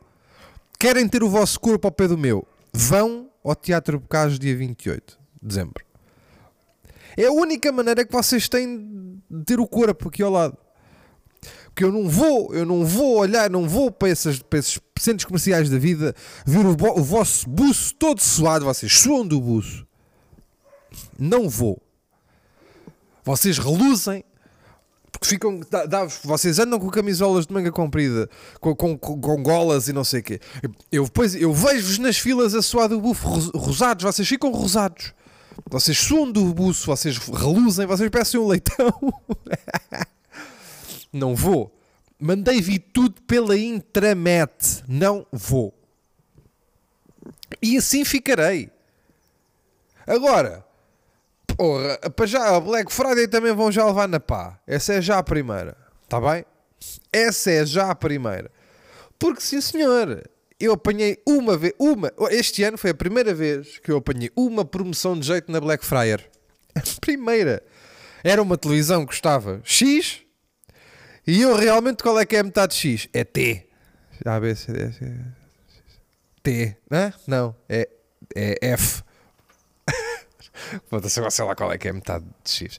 Querem 0.80 1.06
ter 1.06 1.22
o 1.22 1.28
vosso 1.28 1.60
corpo 1.60 1.86
ao 1.86 1.92
pé 1.92 2.08
do 2.08 2.16
meu? 2.16 2.48
Vão 2.72 3.28
ao 3.44 3.54
Teatro 3.54 4.00
Bocage 4.00 4.38
dia 4.38 4.56
28 4.56 5.18
de 5.42 5.48
dezembro. 5.48 5.84
É 7.14 7.26
a 7.26 7.32
única 7.32 7.70
maneira 7.70 8.06
que 8.06 8.12
vocês 8.12 8.48
têm 8.48 9.20
de 9.30 9.44
ter 9.44 9.60
o 9.60 9.66
corpo 9.66 10.08
aqui 10.08 10.22
ao 10.22 10.30
lado. 10.30 10.56
Porque 11.66 11.84
eu 11.84 11.92
não 11.92 12.08
vou, 12.08 12.54
eu 12.54 12.64
não 12.64 12.86
vou 12.86 13.18
olhar, 13.18 13.50
não 13.50 13.68
vou 13.68 13.90
para, 13.90 14.08
essas, 14.08 14.38
para 14.38 14.58
esses 14.58 14.80
centros 14.98 15.26
comerciais 15.26 15.68
da 15.68 15.78
vida 15.78 16.14
ver 16.46 16.64
o, 16.64 16.70
o 16.70 17.02
vosso 17.02 17.46
buço 17.48 17.94
todo 17.96 18.20
suado, 18.22 18.64
vocês 18.64 18.92
suam 18.98 19.26
do 19.26 19.38
buço. 19.38 19.86
Não 21.18 21.50
vou. 21.50 21.82
Vocês 23.22 23.58
reluzem, 23.58 24.24
Porque 25.12 25.26
ficam. 25.28 25.60
Dá, 25.70 25.84
dá- 25.86 26.04
vocês 26.24 26.58
andam 26.58 26.80
com 26.80 26.88
camisolas 26.88 27.46
de 27.46 27.52
manga 27.52 27.70
comprida, 27.70 28.28
com, 28.60 28.74
com, 28.74 28.96
com- 28.98 29.42
golas 29.42 29.86
e 29.86 29.92
não 29.92 30.02
sei 30.04 30.20
o 30.20 30.22
quê. 30.22 30.40
Eu, 30.90 31.06
eu 31.38 31.52
vejo-vos 31.52 31.98
nas 31.98 32.16
filas 32.18 32.54
a 32.54 32.62
suar 32.62 32.88
do 32.88 32.98
bufo 33.00 33.28
ros- 33.28 33.50
rosados, 33.54 34.02
vocês 34.04 34.26
ficam 34.26 34.50
rosados. 34.50 35.12
Vocês 35.70 35.98
suam 35.98 36.32
do 36.32 36.52
buço, 36.54 36.86
vocês 36.86 37.18
reluzem, 37.18 37.86
vocês 37.86 38.08
parecem 38.10 38.40
um 38.40 38.46
leitão. 38.48 38.90
não 41.12 41.34
vou. 41.36 41.70
Mandei 42.18 42.60
vir 42.60 42.78
tudo 42.92 43.20
pela 43.22 43.56
intranet. 43.58 44.82
Não 44.88 45.26
vou. 45.30 45.74
E 47.60 47.76
assim 47.76 48.04
ficarei. 48.04 48.70
Agora, 50.06 50.64
porra, 51.56 51.98
para 52.10 52.26
já, 52.26 52.56
a 52.56 52.60
Black 52.60 52.92
Friday 52.92 53.28
também 53.28 53.54
vão 53.54 53.70
já 53.70 53.86
levar 53.86 54.08
na 54.08 54.20
pá. 54.20 54.58
Essa 54.66 54.94
é 54.94 55.02
já 55.02 55.18
a 55.18 55.22
primeira. 55.22 55.76
Está 56.04 56.20
bem? 56.20 56.44
Essa 57.12 57.50
é 57.50 57.66
já 57.66 57.90
a 57.90 57.94
primeira. 57.94 58.50
Porque, 59.18 59.40
sim 59.40 59.60
senhor, 59.60 60.22
eu 60.58 60.72
apanhei 60.72 61.20
uma 61.26 61.56
vez, 61.56 61.72
uma, 61.78 62.12
este 62.30 62.62
ano 62.62 62.76
foi 62.76 62.90
a 62.90 62.94
primeira 62.94 63.34
vez 63.34 63.78
que 63.78 63.90
eu 63.90 63.96
apanhei 63.98 64.30
uma 64.36 64.64
promoção 64.64 65.18
de 65.18 65.26
jeito 65.26 65.50
na 65.50 65.60
Black 65.60 65.84
Friday. 65.84 66.24
A 66.74 67.00
primeira. 67.00 67.62
Era 68.24 68.40
uma 68.40 68.56
televisão 68.56 69.02
que 69.02 69.08
custava 69.08 69.60
X 69.62 70.22
e 71.26 71.42
eu 71.42 71.54
realmente 71.54 72.02
qual 72.02 72.18
é 72.18 72.26
que 72.26 72.34
é 72.34 72.40
a 72.40 72.44
metade 72.44 72.74
de 72.74 72.80
X? 72.80 73.08
É 73.12 73.24
T. 73.24 73.66
A, 74.24 74.40
B, 74.40 74.54
C, 74.54 74.72
D, 74.72 74.92
C, 74.92 75.14
T, 76.42 76.76
né? 76.90 77.12
Não, 77.26 77.54
é, 77.68 77.88
é 78.34 78.68
F. 78.72 79.02
Agora 80.90 81.30
sei 81.30 81.44
lá 81.44 81.54
qual 81.54 81.72
é 81.72 81.78
que 81.78 81.88
é 81.88 81.90
a 81.90 81.94
metade 81.94 82.24
de 82.44 82.50
X. 82.50 82.78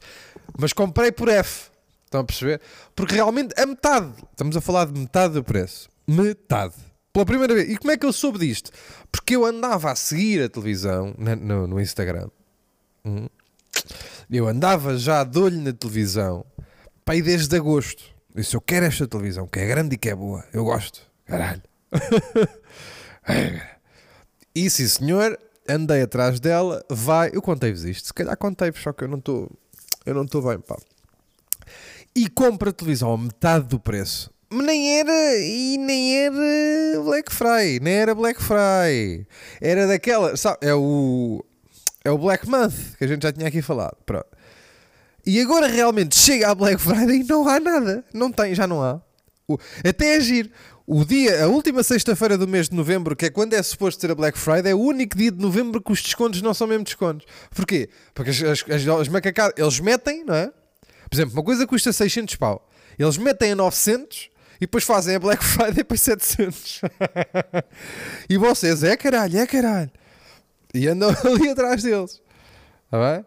Mas 0.58 0.74
comprei 0.74 1.12
por 1.12 1.30
F. 1.30 1.72
Estão 2.06 2.22
a 2.22 2.24
perceber? 2.24 2.62
Porque 2.96 3.16
realmente 3.16 3.60
a 3.60 3.66
metade. 3.66 4.14
Estamos 4.32 4.56
a 4.56 4.62
falar 4.62 4.86
de 4.86 5.00
metade 5.00 5.34
do 5.34 5.44
preço. 5.44 5.90
Metade. 6.08 6.76
Pela 7.12 7.26
primeira 7.26 7.54
vez. 7.54 7.70
E 7.70 7.78
como 7.78 7.92
é 7.92 7.98
que 7.98 8.06
eu 8.06 8.14
soube 8.14 8.40
disto? 8.40 8.72
Porque 9.12 9.36
eu 9.36 9.46
andava 9.46 9.92
a 9.92 9.96
seguir 9.96 10.44
a 10.44 10.50
televisão 10.50 11.16
no, 11.18 11.68
no 11.68 11.82
Instagram. 11.82 12.30
Hum. 13.06 13.28
Eu 14.30 14.48
andava 14.48 14.98
já 14.98 15.24
de 15.24 15.40
olho 15.40 15.60
na 15.60 15.74
televisão. 15.74 16.46
Pai, 17.04 17.22
desde 17.22 17.56
agosto. 17.56 18.04
Disse, 18.36 18.56
eu 18.56 18.62
quero 18.62 18.86
esta 18.86 19.08
televisão, 19.08 19.48
que 19.48 19.60
é 19.60 19.68
grande 19.68 19.96
e 19.96 19.98
que 19.98 20.10
é 20.10 20.16
boa. 20.16 20.44
Eu 20.54 20.64
gosto. 20.64 21.02
Caralho. 21.26 21.62
E 24.56 24.70
sim, 24.70 24.88
senhor, 24.88 25.40
andei 25.68 26.02
atrás 26.02 26.40
dela, 26.40 26.84
vai. 26.90 27.32
Eu 27.34 27.42
contei-vos 27.42 27.84
isto, 27.84 28.08
se 28.08 28.14
calhar 28.14 28.38
contei-vos, 28.38 28.82
só 28.82 28.92
que 28.94 29.04
eu 29.04 29.08
não 29.08 29.18
estou. 29.18 29.50
Eu 30.06 30.14
não 30.14 30.24
estou 30.24 30.42
bem, 30.42 30.60
pá. 30.60 30.78
E 32.16 32.30
compra 32.30 32.70
a 32.70 32.74
televisão 32.74 33.14
a 33.14 33.18
metade 33.18 33.66
do 33.68 33.80
preço. 33.80 34.32
Mas 34.50 34.66
Nem 34.68 35.00
era, 35.00 35.38
e 35.40 35.78
nem 35.80 36.16
era 36.26 37.02
Black 37.04 37.34
Friday, 37.34 37.80
nem 37.82 37.94
era 37.94 38.14
Black 38.14 38.42
Friday. 38.42 39.26
Era 39.60 39.88
daquela, 39.88 40.38
sabe, 40.38 40.60
é 40.62 40.76
o, 40.76 41.44
é 42.04 42.12
o 42.12 42.18
Black 42.20 42.48
Month, 42.48 42.96
que 42.98 43.04
a 43.04 43.08
gente 43.08 43.24
já 43.24 43.32
tinha 43.32 43.48
aqui 43.48 43.64
falado, 43.64 43.98
pronto. 44.06 44.28
E 45.26 45.40
agora 45.42 45.68
realmente 45.68 46.16
chega 46.16 46.52
a 46.52 46.56
Black 46.56 46.80
Friday 46.80 47.22
e 47.22 47.24
não 47.24 47.48
há 47.48 47.60
nada. 47.60 48.06
Não 48.14 48.32
tem, 48.32 48.54
já 48.54 48.68
não 48.68 48.84
há. 48.84 49.02
O- 49.48 49.58
até 49.88 50.16
agir. 50.16 50.52
O 50.86 51.06
dia, 51.06 51.46
a 51.46 51.48
última 51.48 51.82
sexta-feira 51.82 52.38
do 52.38 52.46
mês 52.48 52.68
de 52.68 52.76
novembro, 52.76 53.16
que 53.16 53.26
é 53.26 53.30
quando 53.30 53.54
é 53.54 53.64
suposto 53.64 54.02
ter 54.02 54.12
a 54.12 54.16
Black 54.16 54.38
Friday, 54.38 54.72
é 54.74 54.76
o 54.76 54.80
único 54.80 55.18
dia 55.18 55.32
de 55.32 55.42
novembro 55.42 55.82
que 55.82 55.92
os 55.92 56.02
descontos 56.02 56.42
não 56.42 56.54
são 56.54 56.68
mesmo 56.68 56.84
descontos. 56.84 57.26
Porquê? 57.52 57.90
Porque 58.14 58.32
as, 58.32 58.44
as, 58.44 58.64
as, 58.70 58.88
as 58.88 59.08
macacadas, 59.08 59.54
eles 59.58 59.80
metem, 59.80 60.26
não 60.26 60.36
é? 60.36 60.48
Por 61.10 61.16
exemplo, 61.16 61.34
uma 61.34 61.44
coisa 61.44 61.66
custa 61.66 61.94
600 61.94 62.36
pau. 62.36 62.70
Eles 63.00 63.18
metem 63.18 63.54
a 63.54 63.56
900 63.56 64.30
e 64.58 64.60
depois 64.62 64.84
fazem 64.84 65.16
a 65.16 65.20
Black 65.20 65.42
Friday 65.46 65.84
para 65.86 65.96
700. 65.98 66.82
e 68.30 68.38
vocês, 68.38 68.84
é 68.84 68.98
caralho, 68.98 69.38
é 69.38 69.48
caralho. 69.48 69.92
E 70.74 70.88
andam 70.88 71.10
ali 71.24 71.48
atrás 71.50 71.82
deles. 71.84 72.22
Está 72.86 73.16
bem? 73.16 73.26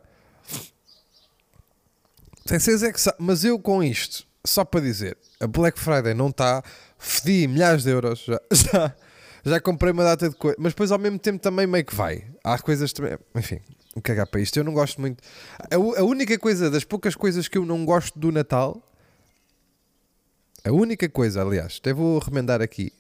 Vocês 2.45 2.83
é 2.83 2.93
que 2.93 3.01
Mas 3.19 3.45
eu 3.45 3.59
com 3.59 3.83
isto, 3.83 4.26
só 4.47 4.65
para 4.65 4.81
dizer, 4.81 5.17
a 5.41 5.47
Black 5.47 5.79
Friday 5.79 6.15
não 6.15 6.29
está, 6.29 6.63
fedi 6.99 7.47
milhares 7.47 7.83
de 7.83 7.91
euros, 7.91 8.25
já, 8.25 8.41
já, 8.53 8.97
já 9.45 9.61
comprei 9.61 9.93
uma 9.93 10.05
data 10.05 10.29
de 10.29 10.37
coisas, 10.37 10.57
mas 10.59 10.73
depois 10.73 10.91
ao 10.91 10.99
mesmo 10.99 11.19
tempo 11.19 11.39
também 11.39 11.67
meio 11.67 11.85
que 11.85 11.95
vai. 11.95 12.25
Há 12.43 12.59
coisas 12.59 12.93
também, 12.93 13.19
enfim, 13.35 13.61
cagar 14.03 14.27
para 14.27 14.41
isto. 14.41 14.57
Eu 14.59 14.65
não 14.65 14.73
gosto 14.73 15.01
muito. 15.01 15.23
A, 15.71 15.75
a 15.75 16.05
única 16.05 16.39
coisa, 16.39 16.71
das 16.71 16.85
poucas 16.85 17.15
coisas 17.15 17.49
que 17.49 17.59
eu 17.59 17.65
não 17.65 17.85
gosto 17.85 18.19
do 18.19 18.33
Natal, 18.33 18.83
a 20.65 20.73
única 20.73 21.09
coisa, 21.09 21.43
aliás, 21.43 21.79
até 21.81 21.93
vou 21.93 22.19
remendar 22.19 22.61
aqui, 22.61 22.93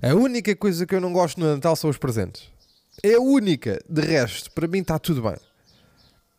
a 0.00 0.14
única 0.14 0.56
coisa 0.56 0.86
que 0.86 0.94
eu 0.94 1.00
não 1.00 1.12
gosto 1.12 1.38
no 1.38 1.54
Natal 1.54 1.76
são 1.76 1.90
os 1.90 1.98
presentes. 1.98 2.50
É 3.02 3.14
a 3.14 3.20
única, 3.20 3.78
de 3.88 4.00
resto, 4.00 4.50
para 4.52 4.66
mim 4.66 4.78
está 4.78 4.98
tudo 4.98 5.22
bem. 5.22 5.36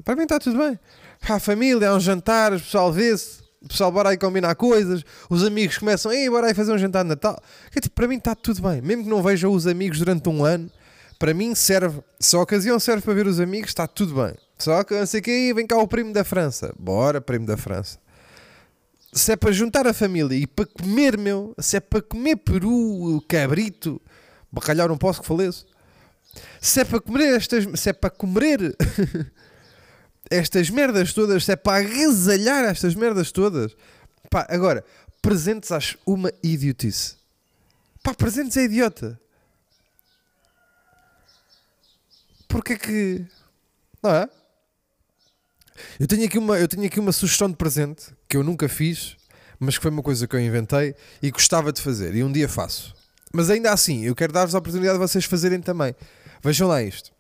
Para 0.04 0.16
mim 0.16 0.24
está 0.24 0.40
tudo 0.40 0.58
bem. 0.58 0.80
Há 1.22 1.40
família, 1.40 1.90
há 1.90 1.96
um 1.96 2.00
jantar, 2.00 2.54
o 2.54 2.60
pessoal 2.60 2.92
vê-se, 2.92 3.43
o 3.64 3.68
pessoal 3.68 3.92
bora 3.92 4.10
aí 4.10 4.18
combinar 4.18 4.54
coisas, 4.56 5.04
os 5.30 5.44
amigos 5.44 5.78
começam, 5.78 6.12
ei, 6.12 6.30
bora 6.30 6.48
aí 6.48 6.54
fazer 6.54 6.74
um 6.74 6.78
jantar 6.78 7.04
de 7.04 7.10
Natal. 7.10 7.42
Que, 7.72 7.80
tipo, 7.80 7.96
para 7.96 8.08
mim 8.08 8.18
está 8.18 8.36
tudo 8.36 8.62
bem. 8.62 8.82
Mesmo 8.82 9.04
que 9.04 9.10
não 9.10 9.24
veja 9.24 9.48
os 9.48 9.66
amigos 9.66 10.00
durante 10.00 10.28
um 10.28 10.44
ano, 10.44 10.70
para 11.18 11.34
mim 11.34 11.56
serve, 11.56 12.02
se 12.20 12.36
a 12.36 12.40
ocasião 12.40 12.80
serve 12.80 13.02
para 13.02 13.14
ver 13.14 13.28
os 13.28 13.40
amigos, 13.40 13.70
está 13.70 13.88
tudo 13.88 14.16
bem. 14.16 14.36
Só 14.58 14.84
que 14.84 14.94
não 14.94 15.06
sei 15.06 15.22
que 15.22 15.54
vem 15.54 15.66
cá 15.66 15.78
o 15.78 15.88
primo 15.88 16.12
da 16.12 16.24
França. 16.24 16.74
Bora, 16.78 17.22
primo 17.22 17.46
da 17.46 17.56
França. 17.56 17.98
Se 19.14 19.32
é 19.32 19.36
para 19.36 19.52
juntar 19.52 19.88
a 19.88 19.94
família 19.94 20.36
e 20.36 20.46
para 20.46 20.66
comer, 20.66 21.18
meu, 21.18 21.54
se 21.60 21.78
é 21.78 21.80
para 21.80 22.02
comer 22.02 22.36
peru, 22.38 23.24
cabrito, 23.28 24.02
bacalhau 24.52 24.88
não 24.88 24.98
posso 24.98 25.22
que 25.22 25.28
faleço. 25.28 25.66
Se 26.60 26.82
é 26.82 26.84
para 26.84 27.00
comer 27.00 27.36
estas, 27.36 27.66
se 27.80 27.90
é 27.90 27.94
para 27.94 28.10
comer 28.10 28.76
estas 30.30 30.70
merdas 30.70 31.14
todas, 31.14 31.46
se 31.46 31.52
é 31.52 31.56
para 31.56 31.86
agasalhar 31.86 32.66
estas 32.66 32.96
merdas 32.96 33.32
todas. 33.32 33.76
Pá, 34.30 34.46
agora, 34.50 34.84
presentes 35.22 35.72
acho 35.72 35.98
uma 36.06 36.32
idiotice. 36.42 37.16
Pá, 38.02 38.14
presentes 38.14 38.58
é 38.58 38.64
idiota. 38.64 39.20
Porquê 42.48 42.78
que. 42.78 43.26
Não 44.02 44.12
é? 44.12 44.30
Eu 46.00 46.08
tenho, 46.08 46.26
aqui 46.26 46.38
uma, 46.38 46.60
eu 46.60 46.68
tenho 46.68 46.86
aqui 46.86 47.00
uma 47.00 47.12
sugestão 47.12 47.50
de 47.50 47.56
presente 47.56 48.14
que 48.28 48.38
eu 48.38 48.44
nunca 48.44 48.70
fiz, 48.70 49.16
mas 49.60 49.78
que 49.78 49.82
foi 49.82 49.92
uma 49.92 50.04
coisa 50.04 50.28
que 50.28 50.36
eu 50.36 50.40
inventei 50.40 50.96
e 51.22 51.32
gostava 51.32 51.72
de 51.72 51.82
fazer. 51.82 52.14
E 52.16 52.24
um 52.24 52.32
dia 52.32 52.48
faço. 52.48 52.94
Mas 53.34 53.50
ainda 53.50 53.72
assim, 53.72 54.04
eu 54.04 54.14
quero 54.14 54.32
dar-vos 54.32 54.54
a 54.54 54.60
oportunidade 54.60 55.00
de 55.00 55.00
vocês 55.00 55.26
fazerem 55.26 55.60
também. 55.60 55.96
Vejam 56.44 56.68
lá 56.68 56.84
isto. 56.84 57.12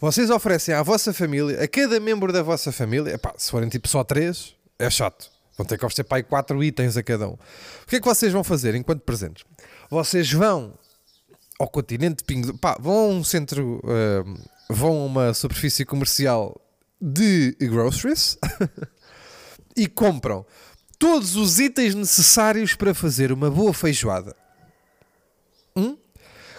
Vocês 0.00 0.30
oferecem 0.30 0.74
à 0.74 0.82
vossa 0.82 1.12
família, 1.12 1.62
a 1.62 1.68
cada 1.68 1.98
membro 2.00 2.32
da 2.32 2.42
vossa 2.42 2.72
família, 2.72 3.14
epá, 3.14 3.34
se 3.36 3.50
forem 3.50 3.68
tipo 3.68 3.88
só 3.88 4.02
três, 4.04 4.54
é 4.78 4.90
chato. 4.90 5.30
Vão 5.56 5.64
ter 5.64 5.78
que 5.78 5.84
oferecer 5.84 6.04
para 6.04 6.18
aí 6.18 6.22
quatro 6.22 6.62
itens 6.62 6.96
a 6.96 7.02
cada 7.02 7.28
um. 7.28 7.34
O 7.34 7.86
que 7.86 7.96
é 7.96 8.00
que 8.00 8.06
vocês 8.06 8.32
vão 8.32 8.42
fazer 8.42 8.74
enquanto 8.74 9.02
presentes? 9.02 9.44
Vocês 9.88 10.32
vão 10.32 10.76
ao 11.58 11.68
continente 11.68 12.16
de 12.18 12.24
Pingo, 12.24 12.58
pá, 12.58 12.76
vão 12.80 12.94
a 12.94 13.08
um 13.08 13.24
centro, 13.24 13.80
ah, 13.84 14.24
vão 14.68 15.02
a 15.02 15.04
uma 15.04 15.34
superfície 15.34 15.84
comercial 15.84 16.60
de 17.00 17.56
groceries 17.60 18.38
e 19.76 19.86
compram 19.86 20.44
todos 20.98 21.36
os 21.36 21.58
itens 21.58 21.94
necessários 21.94 22.74
para 22.74 22.94
fazer 22.94 23.30
uma 23.30 23.50
boa 23.50 23.72
feijoada. 23.72 24.34
Hum? 25.76 25.96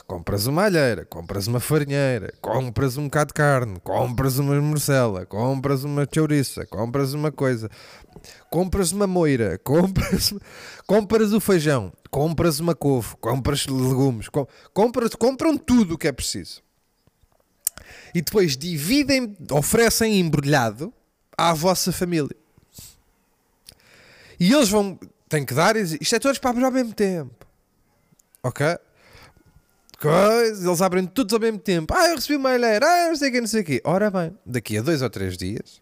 Compras 0.08 0.46
uma 0.46 0.64
alheira, 0.66 1.04
compras 1.04 1.48
uma 1.48 1.60
farinheira, 1.60 2.32
compras 2.40 2.96
um 2.96 3.06
bocado 3.06 3.30
de 3.30 3.34
carne, 3.34 3.80
compras 3.80 4.38
uma 4.38 4.54
morcela, 4.62 5.26
compras 5.26 5.84
uma 5.84 6.08
chouriça, 6.12 6.64
compras 6.68 7.14
uma 7.16 7.32
coisa, 7.32 7.72
compras 8.52 8.92
uma 8.92 9.08
moira, 9.08 9.58
compras, 9.66 10.32
compras 10.86 11.34
o 11.34 11.40
feijão, 11.40 11.92
compras 12.12 12.60
uma 12.60 12.76
couve, 12.76 13.16
compras 13.18 13.66
legumes, 13.66 14.30
com- 14.30 14.46
compras, 14.76 15.16
compram 15.16 15.58
tudo 15.58 15.96
o 15.96 15.98
que 15.98 16.08
é 16.08 16.12
preciso. 16.12 16.62
E 18.14 18.22
depois 18.22 18.56
dividem, 18.56 19.36
oferecem 19.52 20.20
embrulhado 20.20 20.94
à 21.36 21.52
vossa 21.52 21.92
família. 21.92 22.36
E 24.40 24.54
eles 24.54 24.70
vão, 24.70 25.00
têm 25.28 25.44
que 25.44 25.54
dar, 25.56 25.76
isto 25.76 26.16
é 26.16 26.20
todos 26.20 26.38
para 26.38 26.52
abrir 26.52 26.64
ao 26.64 26.72
mesmo 26.72 26.94
tempo. 26.94 27.34
Ok? 28.44 28.64
Coisa, 30.00 30.68
eles 30.68 30.82
abrem 30.82 31.06
todos 31.06 31.34
ao 31.34 31.40
mesmo 31.40 31.60
tempo. 31.60 31.94
Ah, 31.94 32.10
eu 32.10 32.16
recebi 32.16 32.36
uma 32.36 32.52
alheira, 32.52 32.86
ah, 32.86 33.08
não 33.10 33.16
sei 33.16 33.30
o 33.30 33.32
que, 33.32 33.42
não 33.42 33.48
sei 33.48 33.62
o 33.62 33.66
quê. 33.66 33.82
Ora 33.84 34.12
bem, 34.12 34.38
daqui 34.46 34.78
a 34.78 34.82
dois 34.82 35.02
ou 35.02 35.10
três 35.10 35.38
dias, 35.38 35.82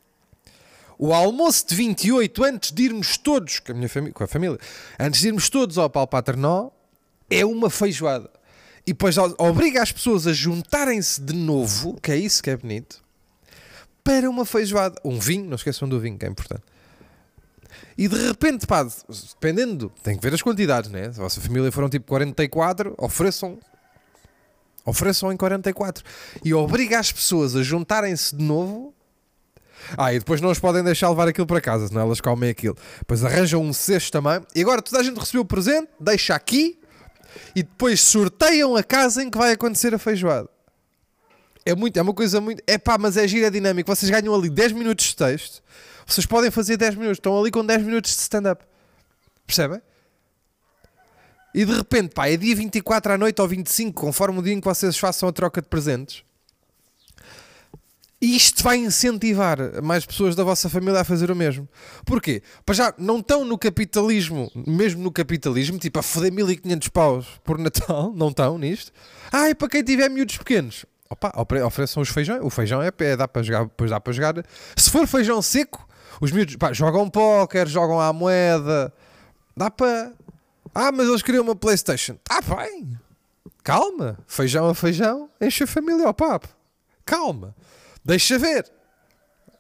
o 0.97 1.13
almoço 1.13 1.67
de 1.67 1.75
28, 1.75 2.43
antes 2.43 2.71
de 2.71 2.83
irmos 2.83 3.17
todos, 3.17 3.59
com 3.59 3.71
a, 3.71 3.75
minha 3.75 3.89
família, 3.89 4.13
com 4.13 4.23
a 4.23 4.27
família, 4.27 4.57
antes 4.99 5.19
de 5.19 5.27
irmos 5.27 5.49
todos 5.49 5.77
ao 5.77 5.89
Pau 5.89 6.07
Paternó, 6.07 6.69
é 7.29 7.45
uma 7.45 7.69
feijoada. 7.69 8.29
E 8.85 8.91
depois 8.91 9.17
obriga 9.17 9.81
as 9.81 9.91
pessoas 9.91 10.27
a 10.27 10.33
juntarem-se 10.33 11.21
de 11.21 11.33
novo, 11.33 11.99
que 12.01 12.11
é 12.11 12.17
isso 12.17 12.43
que 12.43 12.49
é 12.49 12.57
bonito, 12.57 13.01
para 14.03 14.29
uma 14.29 14.45
feijoada. 14.45 14.99
Um 15.03 15.19
vinho, 15.19 15.45
não 15.45 15.55
esqueçam 15.55 15.87
do 15.87 15.99
vinho, 15.99 16.17
que 16.17 16.25
é 16.25 16.29
importante. 16.29 16.63
E 17.97 18.07
de 18.07 18.27
repente, 18.27 18.67
pá, 18.67 18.85
dependendo, 19.39 19.91
tem 20.01 20.17
que 20.17 20.23
ver 20.23 20.33
as 20.33 20.41
quantidades, 20.41 20.89
né? 20.89 21.11
Se 21.11 21.19
a 21.19 21.23
vossa 21.23 21.39
família 21.39 21.71
foram 21.71 21.89
tipo 21.89 22.05
44, 22.07 22.93
ofereçam. 22.97 23.57
Ofereçam 24.85 25.31
em 25.31 25.37
44. 25.37 26.03
E 26.43 26.53
obriga 26.53 26.99
as 26.99 27.11
pessoas 27.11 27.55
a 27.55 27.63
juntarem-se 27.63 28.35
de 28.35 28.43
novo. 28.43 28.93
Ah, 29.97 30.13
e 30.13 30.19
depois 30.19 30.39
não 30.39 30.49
os 30.49 30.59
podem 30.59 30.83
deixar 30.83 31.09
levar 31.09 31.27
aquilo 31.27 31.47
para 31.47 31.59
casa, 31.59 31.87
senão 31.87 32.01
elas 32.01 32.21
comem 32.21 32.49
aquilo. 32.49 32.77
Depois 32.99 33.23
arranjam 33.23 33.61
um 33.61 33.73
cesto 33.73 34.11
também. 34.11 34.41
E 34.55 34.61
agora 34.61 34.81
toda 34.81 34.99
a 34.99 35.03
gente 35.03 35.19
recebeu 35.19 35.41
o 35.41 35.45
presente, 35.45 35.89
deixa 35.99 36.35
aqui 36.35 36.79
e 37.55 37.63
depois 37.63 38.01
sorteiam 38.01 38.75
a 38.75 38.83
casa 38.83 39.23
em 39.23 39.29
que 39.29 39.37
vai 39.37 39.51
acontecer 39.51 39.93
a 39.93 39.99
feijoada. 39.99 40.49
É, 41.65 41.73
muito, 41.75 41.97
é 41.97 42.01
uma 42.01 42.13
coisa 42.13 42.41
muito. 42.41 42.61
É 42.67 42.77
pá, 42.77 42.97
mas 42.97 43.15
é 43.15 43.27
gira 43.27 43.49
dinâmico. 43.49 43.93
Vocês 43.93 44.09
ganham 44.09 44.33
ali 44.35 44.49
10 44.49 44.73
minutos 44.73 45.05
de 45.07 45.15
texto. 45.15 45.63
Vocês 46.05 46.25
podem 46.25 46.51
fazer 46.51 46.75
10 46.75 46.95
minutos. 46.95 47.17
Estão 47.17 47.39
ali 47.39 47.51
com 47.51 47.65
10 47.65 47.83
minutos 47.83 48.11
de 48.11 48.21
stand-up. 48.21 48.65
Percebem? 49.47 49.81
E 51.53 51.65
de 51.65 51.71
repente, 51.71 52.13
pá, 52.13 52.27
é 52.27 52.35
dia 52.35 52.55
24 52.55 53.13
à 53.13 53.17
noite 53.17 53.41
ou 53.41 53.47
25, 53.47 54.01
conforme 54.01 54.39
o 54.39 54.41
dia 54.41 54.53
em 54.53 54.59
que 54.59 54.65
vocês 54.65 54.97
façam 54.97 55.29
a 55.29 55.31
troca 55.31 55.61
de 55.61 55.67
presentes. 55.67 56.23
E 58.23 58.37
isto 58.37 58.63
vai 58.63 58.77
incentivar 58.77 59.57
mais 59.83 60.05
pessoas 60.05 60.33
da 60.33 60.45
vossa 60.45 60.69
família 60.69 61.01
a 61.01 61.03
fazer 61.03 61.29
o 61.29 61.35
mesmo. 61.35 61.67
Porquê? 62.05 62.41
Para 62.65 62.73
já, 62.73 62.93
não 62.97 63.19
estão 63.19 63.43
no 63.43 63.57
capitalismo, 63.57 64.49
mesmo 64.65 65.03
no 65.03 65.11
capitalismo, 65.11 65.77
tipo 65.77 65.99
a 65.99 66.01
foder 66.01 66.31
1500 66.31 66.87
paus 66.87 67.27
por 67.43 67.57
Natal, 67.57 68.13
não 68.15 68.29
estão 68.29 68.57
nisto. 68.57 68.93
Ah, 69.29 69.49
e 69.49 69.53
para 69.53 69.67
quem 69.67 69.83
tiver 69.83 70.07
miúdos 70.09 70.37
pequenos, 70.37 70.85
opa, 71.09 71.33
ofereçam 71.65 72.01
os 72.01 72.07
feijão. 72.07 72.39
O 72.45 72.49
feijão 72.49 72.81
é, 72.81 72.91
é 72.97 73.17
dá 73.17 73.27
para 73.27 73.43
jogar, 73.43 73.65
depois 73.65 73.91
dá 73.91 73.99
para 73.99 74.13
jogar. 74.13 74.35
Se 74.77 74.89
for 74.89 75.05
feijão 75.05 75.41
seco, 75.41 75.85
os 76.21 76.31
miúdos 76.31 76.55
pá, 76.55 76.71
jogam 76.71 77.09
póquer, 77.09 77.67
jogam 77.67 77.99
à 77.99 78.13
moeda. 78.13 78.93
Dá 79.55 79.69
para. 79.69 80.13
Ah, 80.73 80.91
mas 80.91 81.07
eles 81.07 81.21
queriam 81.21 81.43
uma 81.43 81.55
Playstation. 81.55 82.17
Ah, 82.29 82.41
bem. 82.41 82.97
Calma. 83.63 84.17
Feijão 84.27 84.67
a 84.67 84.75
feijão, 84.75 85.29
enche 85.39 85.63
a 85.63 85.67
família 85.67 86.05
ao 86.05 86.13
papo. 86.13 86.47
Calma. 87.05 87.55
Deixa 88.03 88.37
ver. 88.37 88.69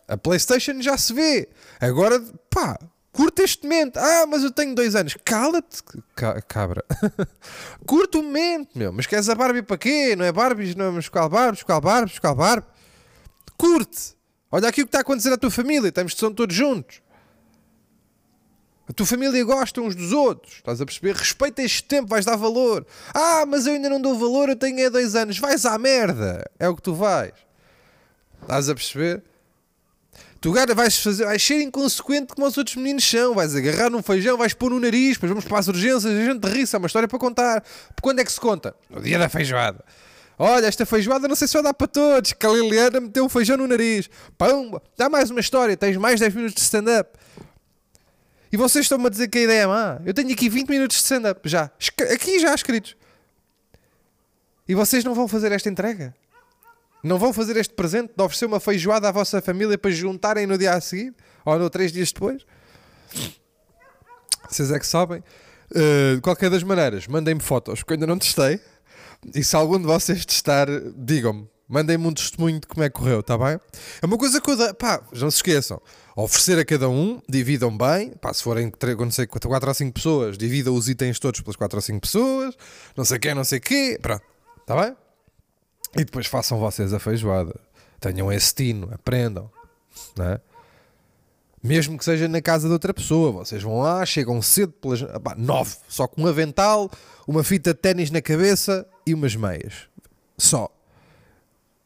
A 0.07 0.17
Playstation 0.17 0.81
já 0.81 0.97
se 0.97 1.13
vê. 1.13 1.49
Agora, 1.79 2.19
pá, 2.49 2.77
curta 3.11 3.43
este 3.43 3.63
momento. 3.63 3.97
Ah, 3.97 4.25
mas 4.27 4.43
eu 4.43 4.51
tenho 4.51 4.75
dois 4.75 4.95
anos. 4.95 5.15
Cala-te, 5.23 5.81
ca 6.15 6.41
cabra. 6.41 6.83
curta 7.85 8.17
o 8.17 8.23
momento, 8.23 8.77
meu. 8.77 8.91
Mas 8.91 9.05
queres 9.05 9.29
a 9.29 9.35
Barbie 9.35 9.61
para 9.61 9.77
quê? 9.77 10.15
Não 10.15 10.25
é 10.25 10.31
Barbie, 10.31 10.75
não 10.75 10.95
é 10.95 10.99
escolar 10.99 11.29
Barbie, 11.29 11.57
escolar 11.57 11.81
Barbie, 11.81 12.11
escolar 12.11 12.35
Barbie. 12.35 12.67
Curte. 13.57 14.15
Olha 14.51 14.67
aqui 14.67 14.81
o 14.81 14.85
que 14.85 14.89
está 14.89 14.99
a 14.99 15.01
acontecer 15.01 15.31
à 15.31 15.37
tua 15.37 15.49
família. 15.49 15.87
Estamos 15.87 16.13
todos 16.13 16.55
juntos. 16.55 17.01
A 18.87 18.91
tua 18.91 19.05
família 19.05 19.43
gosta 19.45 19.81
uns 19.81 19.95
dos 19.95 20.11
outros. 20.11 20.55
Estás 20.55 20.81
a 20.81 20.85
perceber? 20.85 21.15
Respeita 21.15 21.61
este 21.61 21.83
tempo, 21.83 22.09
vais 22.09 22.25
dar 22.25 22.35
valor. 22.35 22.85
Ah, 23.13 23.45
mas 23.47 23.65
eu 23.65 23.73
ainda 23.73 23.89
não 23.89 24.01
dou 24.01 24.17
valor, 24.17 24.49
eu 24.49 24.55
tenho 24.55 24.79
é 24.79 24.89
dois 24.89 25.15
anos. 25.15 25.39
Vais 25.39 25.65
à 25.65 25.77
merda. 25.77 26.43
É 26.59 26.67
o 26.67 26.75
que 26.75 26.81
tu 26.81 26.93
vais. 26.93 27.33
Estás 28.41 28.69
a 28.69 28.75
perceber? 28.75 29.23
Tu 30.41 30.49
agora 30.49 30.75
vais, 30.75 30.99
fazer, 30.99 31.23
vais 31.23 31.41
ser 31.41 31.61
inconsequente 31.61 32.33
como 32.33 32.45
os 32.45 32.57
outros 32.57 32.75
meninos 32.75 33.09
são. 33.09 33.33
Vais 33.33 33.55
agarrar 33.55 33.89
num 33.89 34.03
feijão, 34.03 34.37
vais 34.37 34.53
pôr 34.53 34.71
no 34.71 34.79
nariz, 34.81 35.13
depois 35.13 35.29
vamos 35.29 35.45
para 35.45 35.59
as 35.59 35.69
urgências, 35.69 36.05
a 36.05 36.25
gente 36.25 36.45
ri, 36.45 36.65
é 36.69 36.77
uma 36.77 36.87
história 36.87 37.07
para 37.07 37.17
contar. 37.17 37.63
Quando 38.01 38.19
é 38.19 38.25
que 38.25 38.31
se 38.31 38.41
conta? 38.41 38.75
No 38.89 39.01
dia 39.01 39.17
da 39.17 39.29
feijoada. 39.29 39.81
Olha, 40.37 40.65
esta 40.65 40.85
feijoada 40.85 41.29
não 41.29 41.35
sei 41.37 41.47
se 41.47 41.53
vai 41.53 41.63
dar 41.63 41.73
para 41.73 41.87
todos. 41.87 42.33
Que 42.33 42.45
a 42.45 42.49
Liliana 42.49 42.99
meteu 42.99 43.23
um 43.23 43.29
feijão 43.29 43.55
no 43.55 43.65
nariz. 43.65 44.09
Pumba, 44.37 44.83
dá 44.97 45.07
mais 45.07 45.31
uma 45.31 45.39
história, 45.39 45.77
tens 45.77 45.95
mais 45.95 46.19
10 46.19 46.35
minutos 46.35 46.55
de 46.55 46.61
stand-up. 46.61 47.17
E 48.53 48.57
vocês 48.57 48.85
estão-me 48.85 49.07
a 49.07 49.09
dizer 49.09 49.29
que 49.29 49.39
a 49.39 49.41
ideia 49.41 49.61
é 49.61 49.65
má. 49.65 49.99
Eu 50.05 50.13
tenho 50.13 50.31
aqui 50.31 50.47
20 50.47 50.69
minutos 50.69 50.97
de 50.97 51.03
stand-up 51.03 51.49
já. 51.49 51.71
Aqui 52.13 52.37
já 52.39 52.53
escritos. 52.53 52.95
E 54.67 54.75
vocês 54.75 55.03
não 55.03 55.15
vão 55.15 55.27
fazer 55.27 55.51
esta 55.51 55.69
entrega? 55.69 56.13
Não 57.03 57.17
vão 57.17 57.33
fazer 57.33 57.57
este 57.57 57.73
presente 57.73 58.13
de 58.15 58.23
oferecer 58.23 58.45
uma 58.45 58.59
feijoada 58.59 59.09
à 59.09 59.11
vossa 59.11 59.41
família 59.41 59.75
para 59.75 59.89
juntarem 59.89 60.45
no 60.45 60.55
dia 60.55 60.73
a 60.73 60.79
seguir? 60.79 61.15
Ou 61.43 61.57
no 61.57 61.67
três 61.67 61.91
dias 61.91 62.11
depois? 62.11 62.45
Vocês 64.47 64.69
é 64.69 64.77
que 64.77 64.85
sabem. 64.85 65.23
Uh, 65.71 66.17
de 66.17 66.21
qualquer 66.21 66.51
das 66.51 66.61
maneiras, 66.61 67.07
mandem-me 67.07 67.41
fotos, 67.41 67.81
que 67.81 67.91
eu 67.91 67.95
ainda 67.95 68.05
não 68.05 68.19
testei. 68.19 68.59
E 69.33 69.43
se 69.43 69.55
algum 69.55 69.79
de 69.79 69.87
vocês 69.87 70.23
testar, 70.27 70.67
digam-me. 70.95 71.49
Mandem-me 71.67 72.05
um 72.05 72.13
testemunho 72.13 72.59
de 72.59 72.67
como 72.67 72.83
é 72.83 72.89
que 72.89 72.95
correu, 72.99 73.21
está 73.21 73.35
bem? 73.35 73.59
É 73.99 74.05
uma 74.05 74.17
coisa 74.17 74.39
que 74.39 74.51
eu... 74.51 74.75
Pá, 74.75 75.01
não 75.13 75.31
se 75.31 75.37
esqueçam. 75.37 75.81
Oferecer 76.15 76.59
a 76.59 76.65
cada 76.65 76.87
um, 76.87 77.19
dividam 77.27 77.75
bem. 77.75 78.11
Pá, 78.11 78.33
se 78.33 78.43
forem, 78.43 78.71
não 78.99 79.11
sei, 79.11 79.25
4 79.25 79.67
ou 79.67 79.73
5 79.73 79.93
pessoas, 79.93 80.37
dividam 80.37 80.75
os 80.75 80.87
itens 80.87 81.19
todos 81.19 81.41
pelas 81.41 81.55
4 81.55 81.77
ou 81.77 81.81
5 81.81 81.99
pessoas. 81.99 82.55
Não 82.95 83.03
sei 83.03 83.17
quem, 83.17 83.33
não 83.33 83.43
sei 83.43 83.59
quê. 83.59 83.97
Pronto, 84.01 84.23
está 84.61 84.79
bem? 84.79 84.95
E 85.95 86.05
depois 86.05 86.27
façam 86.27 86.59
vocês 86.59 86.93
a 86.93 86.99
feijoada. 86.99 87.59
Tenham 87.99 88.31
esse 88.31 88.53
tino, 88.53 88.89
aprendam. 88.93 89.49
Não 90.15 90.25
é? 90.25 90.41
Mesmo 91.63 91.97
que 91.97 92.03
seja 92.03 92.27
na 92.27 92.41
casa 92.41 92.67
de 92.67 92.73
outra 92.73 92.93
pessoa, 92.93 93.31
vocês 93.31 93.63
vão 93.63 93.79
lá, 93.79 94.05
chegam 94.05 94.41
cedo 94.41 94.73
pelas 94.73 95.01
pá, 95.23 95.33
nove, 95.37 95.77
só 95.87 96.05
com 96.07 96.23
um 96.23 96.27
avental, 96.27 96.91
uma 97.25 97.41
fita 97.41 97.73
de 97.73 97.79
ténis 97.79 98.11
na 98.11 98.21
cabeça 98.21 98.85
e 99.07 99.13
umas 99.13 99.33
meias. 99.35 99.87
Só. 100.37 100.69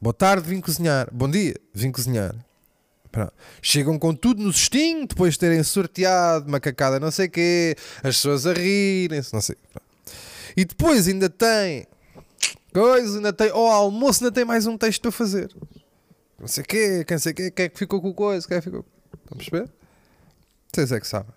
Boa 0.02 0.14
tarde, 0.14 0.50
vim 0.50 0.60
cozinhar. 0.60 1.08
Bom 1.14 1.30
dia, 1.30 1.56
vim 1.74 1.92
cozinhar. 1.92 2.36
Pronto. 3.18 3.34
Chegam 3.64 3.98
com 3.98 4.14
tudo 4.14 4.44
no 4.44 4.54
cestinho, 4.54 5.08
depois 5.08 5.34
de 5.34 5.40
terem 5.40 5.64
sorteado, 5.64 6.48
macacada 6.52 7.00
não 7.00 7.10
sei 7.10 7.28
quê, 7.28 7.76
as 7.98 8.16
pessoas 8.16 8.46
a 8.46 8.54
rirem-se, 8.54 9.34
não 9.34 9.42
sei. 9.42 9.56
E 10.56 10.64
depois 10.64 11.08
ainda 11.08 11.28
tem 11.28 11.88
coisa, 12.72 13.18
ainda 13.18 13.34
tem, 13.34 13.50
ao 13.50 13.66
almoço 13.66 14.24
ainda 14.24 14.32
tem 14.32 14.46
mais 14.46 14.68
um 14.68 14.78
texto 14.78 15.02
para 15.02 15.12
fazer. 15.12 15.52
Não 16.40 16.48
sei 16.48 16.64
quê, 16.64 17.04
quem 17.08 17.18
sei 17.18 17.34
quê, 17.34 17.50
quem 17.50 17.66
é 17.66 17.70
que 17.70 17.80
ficou 17.80 18.00
com 18.00 18.10
o 18.10 18.14
coisa, 18.14 18.48
quem 18.48 18.58
é 18.58 18.62
ficou. 18.62 18.86
Vamos 19.32 19.50
ver? 19.50 19.68
Vocês 20.72 20.92
é 20.92 21.00
que 21.00 21.08
sabem. 21.08 21.34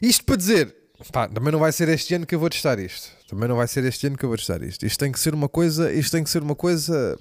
Isto 0.00 0.24
para 0.24 0.36
dizer, 0.36 0.74
pá, 1.12 1.28
também 1.28 1.52
não 1.52 1.58
vai 1.58 1.72
ser 1.72 1.90
este 1.90 2.14
ano 2.14 2.24
que 2.24 2.34
eu 2.34 2.40
vou 2.40 2.48
testar 2.48 2.78
isto. 2.78 3.10
Também 3.28 3.46
não 3.46 3.56
vai 3.56 3.68
ser 3.68 3.84
este 3.84 4.06
ano 4.06 4.16
que 4.16 4.24
eu 4.24 4.30
vou 4.30 4.38
testar 4.38 4.62
isto. 4.62 4.86
Isto 4.86 4.98
tem 4.98 5.12
que 5.12 5.20
ser 5.20 5.34
uma 5.34 5.48
coisa, 5.48 5.92
isto 5.92 6.10
tem 6.10 6.24
que 6.24 6.30
ser 6.30 6.42
uma 6.42 6.54
coisa 6.54 7.18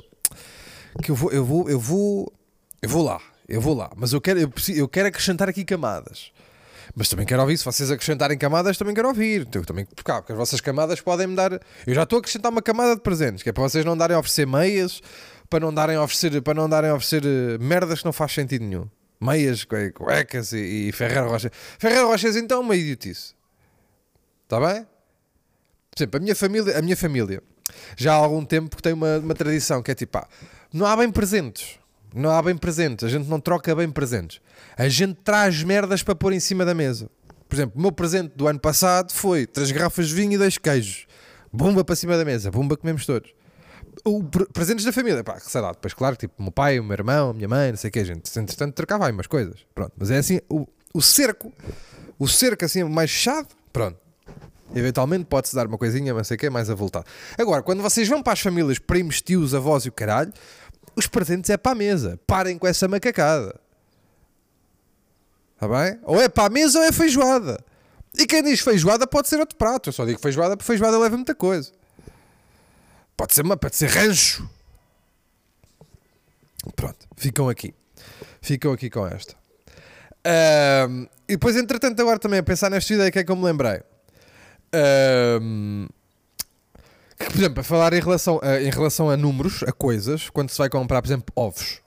que 1.04 1.12
eu 1.12 1.16
vou, 1.16 1.30
eu 1.34 1.46
vou, 1.46 1.70
eu 1.70 1.78
vou, 1.78 2.39
eu 2.82 2.90
vou 2.90 3.04
lá, 3.04 3.22
eu 3.48 3.60
vou 3.60 3.76
lá. 3.76 3.92
Mas 3.96 4.14
eu 4.14 4.22
quero, 4.22 4.40
eu, 4.40 4.50
preciso, 4.50 4.80
eu 4.80 4.88
quero 4.88 5.08
acrescentar 5.08 5.50
aqui 5.50 5.66
camadas. 5.66 6.32
Mas 6.96 7.08
também 7.08 7.26
quero 7.26 7.42
ouvir, 7.42 7.58
se 7.58 7.66
vocês 7.66 7.92
acrescentarem 7.92 8.38
camadas, 8.38 8.78
também 8.78 8.96
quero 8.96 9.08
ouvir. 9.08 9.48
Eu 9.54 9.64
também, 9.64 9.86
porque, 9.86 10.12
porque 10.12 10.32
as 10.32 10.38
vossas 10.38 10.60
camadas 10.60 11.00
podem 11.02 11.28
me 11.28 11.36
dar. 11.36 11.54
Eu 11.86 11.94
já 11.94 12.04
estou 12.04 12.18
a 12.18 12.20
acrescentar 12.20 12.52
uma 12.52 12.62
camada 12.62 12.96
de 12.96 13.02
presentes, 13.02 13.44
que 13.44 13.50
é 13.50 13.54
para 13.54 13.64
vocês 13.64 13.86
não 13.86 13.96
darem 13.96 14.16
a 14.16 14.20
oferecer 14.20 14.48
meias, 14.48 15.02
para 15.50 15.60
não 15.60 15.74
darem 15.74 15.96
a 15.96 16.04
oferecer, 16.04 16.42
para 16.42 16.54
não 16.54 16.68
darem 16.70 16.90
a 16.90 16.96
oferecer 16.96 17.24
eh, 17.26 17.58
merdas 17.60 18.00
que 18.00 18.06
não 18.06 18.14
faz 18.14 18.34
sentido 18.34 18.66
nenhum. 18.66 18.88
Meias, 19.22 19.66
cuecas 19.66 20.54
e, 20.54 20.90
e 20.90 20.92
Ferreiro 20.92 21.30
Rocher. 21.30 21.52
Ferreiro 21.78 22.08
Rochers, 22.08 22.36
então, 22.36 22.62
uma 22.62 22.76
idiotice. 22.76 23.34
Está 24.44 24.60
bem? 24.60 24.86
Por 25.92 25.98
exemplo, 25.98 26.18
a 26.18 26.20
minha 26.22 26.36
família, 26.36 26.78
a 26.78 26.82
minha 26.82 26.98
família 26.98 27.44
já 27.98 28.14
há 28.14 28.16
algum 28.16 28.44
tempo 28.46 28.76
que 28.76 28.82
tem 28.82 28.94
uma, 28.94 29.18
uma 29.18 29.36
tradição 29.36 29.84
que 29.84 29.92
é 29.92 29.96
tipo, 29.96 30.20
não 30.74 30.86
há 30.86 30.96
bem 30.96 31.12
presentes. 31.12 31.78
Não 32.14 32.32
há 32.32 32.42
bem 32.42 32.58
presentes, 32.58 33.06
a 33.06 33.10
gente 33.10 33.28
não 33.30 33.40
troca 33.40 33.76
bem 33.76 33.90
presentes. 33.90 34.42
A 34.78 34.88
gente 34.88 35.16
traz 35.24 35.64
merdas 35.64 36.02
para 36.02 36.16
pôr 36.16 36.34
em 36.34 36.40
cima 36.40 36.66
da 36.66 36.74
mesa. 36.74 37.10
Por 37.48 37.56
exemplo, 37.56 37.80
o 37.80 37.82
meu 37.82 37.92
presente 37.92 38.34
do 38.36 38.48
ano 38.48 38.60
passado 38.60 39.12
foi 39.12 39.46
três 39.46 39.72
garrafas 39.72 40.10
de 40.10 40.16
vinho 40.16 40.34
e 40.34 40.38
dois 40.38 40.58
queijos. 40.58 41.08
Bomba 41.52 41.84
para 41.84 41.96
cima 41.96 42.18
da 42.18 42.26
mesa, 42.26 42.52
bomba 42.52 42.78
comemos 42.78 43.06
todos. 43.06 43.32
O 44.06 44.24
pre 44.24 44.46
presentes 44.54 44.86
da 44.86 44.94
família, 44.94 45.24
pá, 45.24 45.40
sei 45.40 45.60
lá, 45.60 45.72
depois, 45.72 45.94
claro, 45.94 46.16
tipo, 46.16 46.42
meu 46.42 46.52
pai, 46.52 46.80
o 46.80 46.84
meu 46.84 46.94
irmão, 46.94 47.32
a 47.32 47.34
minha 47.34 47.48
mãe, 47.48 47.72
não 47.72 47.78
sei 47.78 47.90
o 47.90 47.92
que, 47.92 48.00
a 48.00 48.04
gente, 48.04 48.40
entretanto, 48.40 48.74
trocava 48.74 49.08
aí 49.08 49.12
umas 49.12 49.28
coisas. 49.28 49.66
Pronto, 49.74 49.92
mas 49.98 50.12
é 50.12 50.18
assim, 50.18 50.40
o, 50.48 50.68
o 50.94 51.02
cerco, 51.02 51.52
o 52.18 52.28
cerco 52.28 52.64
assim 52.66 52.84
mais 52.84 53.12
fechado, 53.12 53.48
pronto. 53.74 53.98
Eventualmente 54.76 55.26
pode-se 55.26 55.56
dar 55.56 55.66
uma 55.66 55.78
coisinha, 55.78 56.14
mas 56.14 56.28
sei 56.28 56.36
o 56.36 56.40
que, 56.40 56.50
mais 56.50 56.70
avultado. 56.70 57.06
Agora, 57.38 57.64
quando 57.64 57.82
vocês 57.82 58.08
vão 58.08 58.22
para 58.22 58.34
as 58.34 58.40
famílias, 58.40 58.78
primos, 58.78 59.22
tios, 59.22 59.56
avós 59.56 59.86
e 59.86 59.90
o 59.90 59.92
caralho, 59.92 60.32
os 61.00 61.08
presentes 61.08 61.50
é 61.50 61.58
para 61.58 61.72
a 61.72 61.76
mesa. 61.76 62.20
Parem 62.28 62.58
com 62.58 62.68
essa 62.68 62.88
macacada. 62.88 63.60
Está 65.56 65.68
bem? 65.68 66.00
Ou 66.04 66.22
é 66.22 66.30
para 66.30 66.46
a 66.46 66.50
mesa 66.50 66.80
ou 66.80 66.86
é 66.86 66.92
feijoada. 66.92 67.58
E 68.18 68.26
quem 68.26 68.44
diz 68.44 68.60
feijoada 68.60 69.08
pode 69.08 69.28
ser 69.28 69.40
outro 69.40 69.58
prato. 69.58 69.90
Eu 69.90 69.94
só 69.94 70.06
digo 70.06 70.20
feijoada 70.20 70.56
porque 70.56 70.68
feijoada 70.68 70.98
leva 70.98 71.16
muita 71.16 71.36
coisa. 71.36 71.72
Pode 73.18 73.34
ser, 73.34 73.42
uma, 73.42 73.58
pode 73.58 73.76
ser 73.76 73.90
rancho. 73.90 74.50
Pronto, 76.76 77.08
ficam 77.18 77.50
aqui. 77.50 77.74
Ficam 78.42 78.72
aqui 78.72 78.90
com 78.90 79.06
esta. 79.06 79.36
Um, 80.90 81.08
e 81.28 81.34
depois, 81.34 81.56
entretanto, 81.56 82.02
agora 82.02 82.20
também 82.20 82.40
a 82.40 82.44
pensar 82.44 82.70
nesta 82.70 82.94
ideia 82.94 83.12
que 83.12 83.20
é 83.20 83.24
que 83.24 83.32
eu 83.32 83.36
me 83.36 83.44
lembrei. 83.44 83.82
Um, 85.42 85.88
por 87.26 87.36
exemplo, 87.36 87.60
a 87.60 87.64
falar 87.64 87.94
em 87.94 88.00
relação 88.00 88.40
a, 88.42 88.62
em 88.62 88.70
relação 88.70 89.10
a 89.10 89.18
números, 89.18 89.64
a 89.64 89.72
coisas, 89.72 90.30
quando 90.30 90.50
se 90.50 90.58
vai 90.58 90.70
comprar, 90.70 91.02
por 91.02 91.08
exemplo, 91.08 91.34
ovos. 91.36 91.82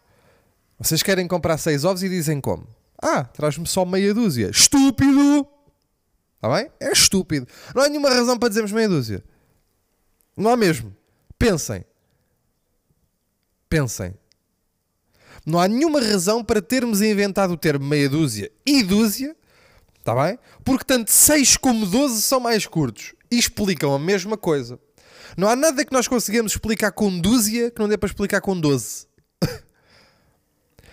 Vocês 0.79 1.03
querem 1.03 1.27
comprar 1.27 1.59
seis 1.59 1.85
ovos 1.85 2.03
e 2.03 2.09
dizem 2.09 2.41
como? 2.41 2.67
Ah, 3.01 3.25
traz-me 3.25 3.67
só 3.67 3.85
meia 3.85 4.13
dúzia. 4.13 4.51
Estúpido! 4.51 5.47
Está 6.37 6.55
bem? 6.55 6.71
É 6.81 6.93
estúpido. 6.93 7.47
Não 7.75 7.83
há 7.83 7.89
nenhuma 7.89 8.11
razão 8.11 8.39
para 8.39 8.49
dizermos 8.49 8.73
meia 8.73 8.89
dúzia. 8.89 9.25
Não 10.37 10.51
há 10.51 10.57
mesmo. 10.57 10.95
Pensem. 11.39 11.85
Pensem. 13.69 14.15
Não 15.47 15.59
há 15.59 15.67
nenhuma 15.67 16.01
razão 16.01 16.45
para 16.45 16.61
termos 16.61 17.01
inventado 17.01 17.53
o 17.53 17.57
termo 17.57 17.85
meia 17.85 18.09
dúzia 18.09 18.51
e 18.65 18.83
dúzia, 18.83 19.35
está 19.99 20.15
bem? 20.15 20.39
Porque 20.65 20.85
tanto 20.85 21.11
6 21.11 21.57
como 21.57 21.87
12 21.87 22.23
são 22.23 22.39
mais 22.39 22.67
curtos 22.67 23.15
e 23.31 23.39
explicam 23.39 23.93
a 23.93 23.99
mesma 23.99 24.37
coisa. 24.37 24.79
Não 25.37 25.49
há 25.49 25.57
nada 25.57 25.85
que 25.85 25.93
nós 25.93 26.09
conseguimos 26.09 26.53
explicar 26.53 26.93
com 26.93 27.19
dúzia 27.19 27.71
que 27.71 27.81
não 27.81 27.89
dê 27.89 27.97
para 27.97 28.09
explicar 28.09 28.41
com 28.41 28.59
12. 28.59 29.07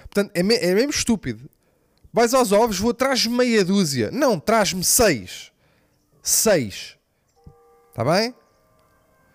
Portanto, 0.02 0.32
é, 0.34 0.42
me 0.42 0.56
é 0.56 0.74
mesmo 0.74 0.92
estúpido. 0.92 1.50
Vais 2.12 2.34
aos 2.34 2.52
ovos, 2.52 2.80
vou 2.80 2.94
de 2.94 3.30
meia 3.30 3.64
dúzia. 3.64 4.10
Não, 4.12 4.40
traz-me 4.40 4.84
6. 4.84 5.52
6. 6.24 6.98
Está 7.90 8.04
bem? 8.04 8.34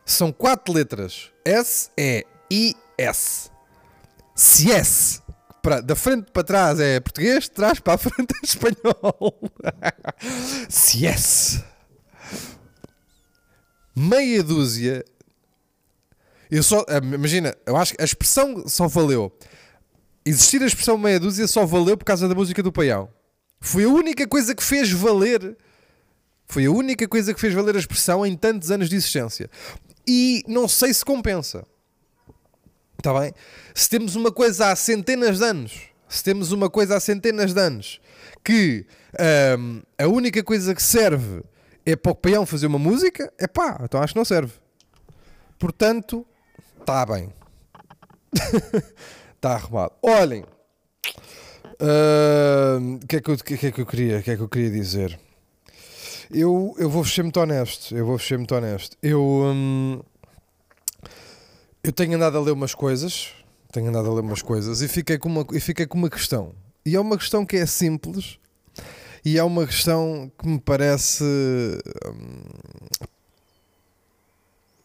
São 0.04 0.32
quatro 0.32 0.74
letras. 0.74 1.30
S, 1.44 1.90
E, 1.96 2.26
I, 2.50 2.76
S. 2.98 3.50
Se 4.34 4.72
S 4.72 5.22
para, 5.64 5.80
da 5.80 5.96
frente 5.96 6.30
para 6.30 6.44
trás 6.44 6.78
é 6.78 7.00
português, 7.00 7.44
de 7.44 7.52
trás 7.52 7.80
para 7.80 7.94
a 7.94 7.98
frente 7.98 8.34
é 8.34 8.44
espanhol. 8.44 9.40
Se 10.68 11.06
S. 11.06 11.64
Meia 13.94 14.42
dúzia. 14.42 15.04
Eu 16.50 16.62
só, 16.62 16.84
eh, 16.88 16.98
imagina, 16.98 17.54
eu 17.64 17.76
acho 17.76 17.94
que 17.94 18.02
a 18.02 18.04
expressão 18.04 18.66
só 18.68 18.88
valeu. 18.88 19.32
Existir 20.24 20.62
a 20.62 20.66
expressão 20.66 20.96
meia 20.96 21.20
dúzia 21.20 21.46
só 21.46 21.66
valeu 21.66 21.96
por 21.96 22.04
causa 22.04 22.28
da 22.28 22.34
música 22.34 22.62
do 22.62 22.72
Paião. 22.72 23.08
Foi 23.60 23.84
a 23.84 23.88
única 23.88 24.26
coisa 24.26 24.54
que 24.54 24.62
fez 24.62 24.90
valer. 24.90 25.56
Foi 26.46 26.66
a 26.66 26.70
única 26.70 27.06
coisa 27.08 27.32
que 27.32 27.40
fez 27.40 27.54
valer 27.54 27.76
a 27.76 27.78
expressão 27.78 28.24
em 28.24 28.36
tantos 28.36 28.70
anos 28.70 28.88
de 28.88 28.96
existência. 28.96 29.50
E 30.06 30.42
não 30.46 30.68
sei 30.68 30.92
se 30.92 31.04
compensa. 31.04 31.64
Está 32.98 33.18
bem? 33.18 33.32
Se 33.74 33.88
temos 33.88 34.16
uma 34.16 34.32
coisa 34.32 34.70
há 34.70 34.76
centenas 34.76 35.38
de 35.38 35.44
anos, 35.44 35.72
se 36.08 36.22
temos 36.22 36.52
uma 36.52 36.70
coisa 36.70 36.96
há 36.96 37.00
centenas 37.00 37.52
de 37.52 37.60
anos, 37.60 38.00
que 38.42 38.86
hum, 39.58 39.82
a 39.98 40.06
única 40.06 40.42
coisa 40.42 40.74
que 40.74 40.82
serve 40.82 41.42
é 41.86 41.96
para 41.96 42.12
o 42.12 42.14
peão 42.14 42.46
fazer 42.46 42.66
uma 42.66 42.78
música, 42.78 43.32
é 43.38 43.46
pá, 43.46 43.80
então 43.82 44.02
acho 44.02 44.14
que 44.14 44.18
não 44.18 44.24
serve. 44.24 44.52
Portanto, 45.58 46.26
está 46.80 47.04
bem. 47.06 47.32
Está 49.34 49.54
arrumado. 49.54 49.92
Olhem, 50.02 50.44
o 53.02 53.06
que, 53.06 53.16
é 53.16 53.20
que, 53.20 53.36
que, 53.36 53.66
é 53.66 53.72
que 53.72 53.80
eu 53.80 53.86
queria, 53.86 54.22
que 54.22 54.30
é 54.30 54.36
que 54.36 54.42
eu 54.42 54.48
queria 54.48 54.70
dizer? 54.70 55.18
Eu, 56.30 56.74
eu 56.78 56.88
vou 56.88 57.04
ser 57.04 57.22
muito 57.22 57.38
honesto. 57.40 57.94
Eu 57.94 58.06
vou 58.06 58.18
ser 58.18 58.38
muito 58.38 58.54
honesto. 58.54 58.96
Eu, 59.02 59.22
hum, 59.22 60.00
eu 61.82 61.92
tenho 61.92 62.16
andado 62.16 62.38
a 62.38 62.40
ler 62.40 62.52
umas 62.52 62.74
coisas. 62.74 63.32
Tenho 63.72 63.88
andado 63.88 64.10
a 64.10 64.14
ler 64.14 64.20
umas 64.20 64.42
coisas 64.42 64.80
e 64.82 64.88
fiquei, 64.88 65.18
com 65.18 65.28
uma, 65.28 65.46
e 65.52 65.60
fiquei 65.60 65.86
com 65.86 65.98
uma 65.98 66.10
questão. 66.10 66.54
E 66.86 66.94
é 66.96 67.00
uma 67.00 67.18
questão 67.18 67.44
que 67.44 67.56
é 67.56 67.66
simples 67.66 68.38
e 69.24 69.38
é 69.38 69.42
uma 69.42 69.66
questão 69.66 70.30
que 70.38 70.46
me 70.46 70.60
parece. 70.60 71.24
Hum, 71.24 72.42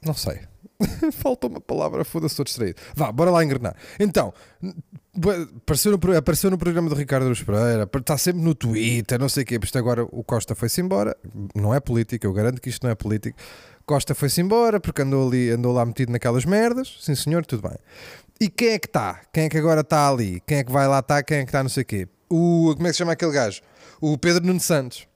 não 0.05 0.13
sei. 0.13 0.39
Faltou 1.11 1.49
uma 1.49 1.59
palavra, 1.59 2.05
foda-se, 2.05 2.33
estou 2.33 2.45
distraído. 2.45 2.79
Vá, 2.95 3.11
bora 3.11 3.31
lá 3.31 3.43
engrenar. 3.43 3.75
Então, 3.99 4.33
apareceu 5.61 5.91
no, 5.91 6.17
apareceu 6.17 6.49
no 6.49 6.57
programa 6.57 6.89
do 6.89 6.95
Ricardo 6.95 7.27
Luz 7.27 7.43
Pereira, 7.43 7.89
está 7.97 8.17
sempre 8.17 8.41
no 8.41 8.55
Twitter, 8.55 9.19
não 9.19 9.27
sei 9.27 9.43
o 9.43 9.45
quê. 9.45 9.59
Isto 9.61 9.77
agora 9.77 10.03
o 10.03 10.23
Costa 10.23 10.55
foi-se 10.55 10.79
embora. 10.79 11.17
Não 11.53 11.73
é 11.73 11.79
político, 11.79 12.25
eu 12.25 12.33
garanto 12.33 12.61
que 12.61 12.69
isto 12.69 12.83
não 12.83 12.91
é 12.91 12.95
político. 12.95 13.37
Costa 13.85 14.15
foi-se 14.15 14.39
embora 14.39 14.79
porque 14.79 15.01
andou, 15.01 15.27
ali, 15.27 15.49
andou 15.49 15.73
lá 15.73 15.85
metido 15.85 16.11
naquelas 16.11 16.45
merdas. 16.45 16.95
Sim, 17.01 17.15
senhor, 17.15 17.45
tudo 17.45 17.67
bem. 17.67 17.77
E 18.39 18.47
quem 18.49 18.69
é 18.69 18.79
que 18.79 18.87
está? 18.87 19.19
Quem 19.33 19.45
é 19.45 19.49
que 19.49 19.57
agora 19.57 19.81
está 19.81 20.07
ali? 20.09 20.41
Quem 20.47 20.59
é 20.59 20.63
que 20.63 20.71
vai 20.71 20.87
lá 20.87 20.99
estar? 20.99 21.23
Quem 21.23 21.39
é 21.39 21.41
que 21.41 21.49
está 21.49 21.61
não 21.61 21.69
sei 21.69 21.83
o 21.83 21.85
quê? 21.85 22.07
O, 22.29 22.73
como 22.75 22.87
é 22.87 22.91
que 22.91 22.93
se 22.93 22.99
chama 22.99 23.11
aquele 23.11 23.31
gajo? 23.31 23.61
O 23.99 24.17
Pedro 24.17 24.45
Nuno 24.45 24.59
Santos. 24.59 25.07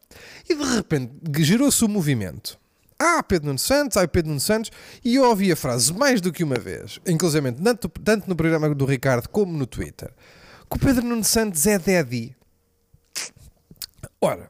E 0.48 0.56
de 0.56 0.64
repente 0.64 1.12
gerou-se 1.40 1.84
o 1.84 1.88
um 1.88 1.92
movimento 1.92 2.60
ah, 3.04 3.22
Pedro 3.22 3.48
Nuno 3.48 3.60
Santos, 3.60 3.98
ah, 3.98 4.08
Pedro 4.08 4.30
Nuno 4.30 4.40
Santos, 4.40 4.72
e 5.04 5.16
eu 5.16 5.24
ouvi 5.24 5.52
a 5.52 5.56
frase 5.56 5.94
mais 5.94 6.22
do 6.22 6.32
que 6.32 6.44
uma 6.44 6.56
vez, 6.56 7.00
inclusive 7.06 7.52
tanto, 7.52 7.90
tanto 7.90 8.30
no 8.30 8.36
programa 8.36 8.74
do 8.74 8.86
Ricardo 8.86 9.28
como 9.28 9.52
no 9.58 9.66
Twitter, 9.66 10.12
que 10.70 10.78
o 10.78 10.80
Pedro 10.80 11.04
Nuno 11.06 11.24
Santos 11.24 11.68
é 11.68 11.78
daddy. 11.78 12.36
Ora, 14.22 14.50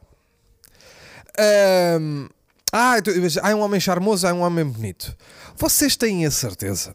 um, 2.00 2.28
ah, 2.72 2.96
há 3.42 3.54
um 3.54 3.60
homem 3.60 3.80
charmoso, 3.80 4.26
há 4.26 4.32
um 4.32 4.40
homem 4.40 4.64
bonito. 4.64 5.16
Vocês 5.56 5.96
têm 5.96 6.24
a 6.24 6.30
certeza? 6.30 6.94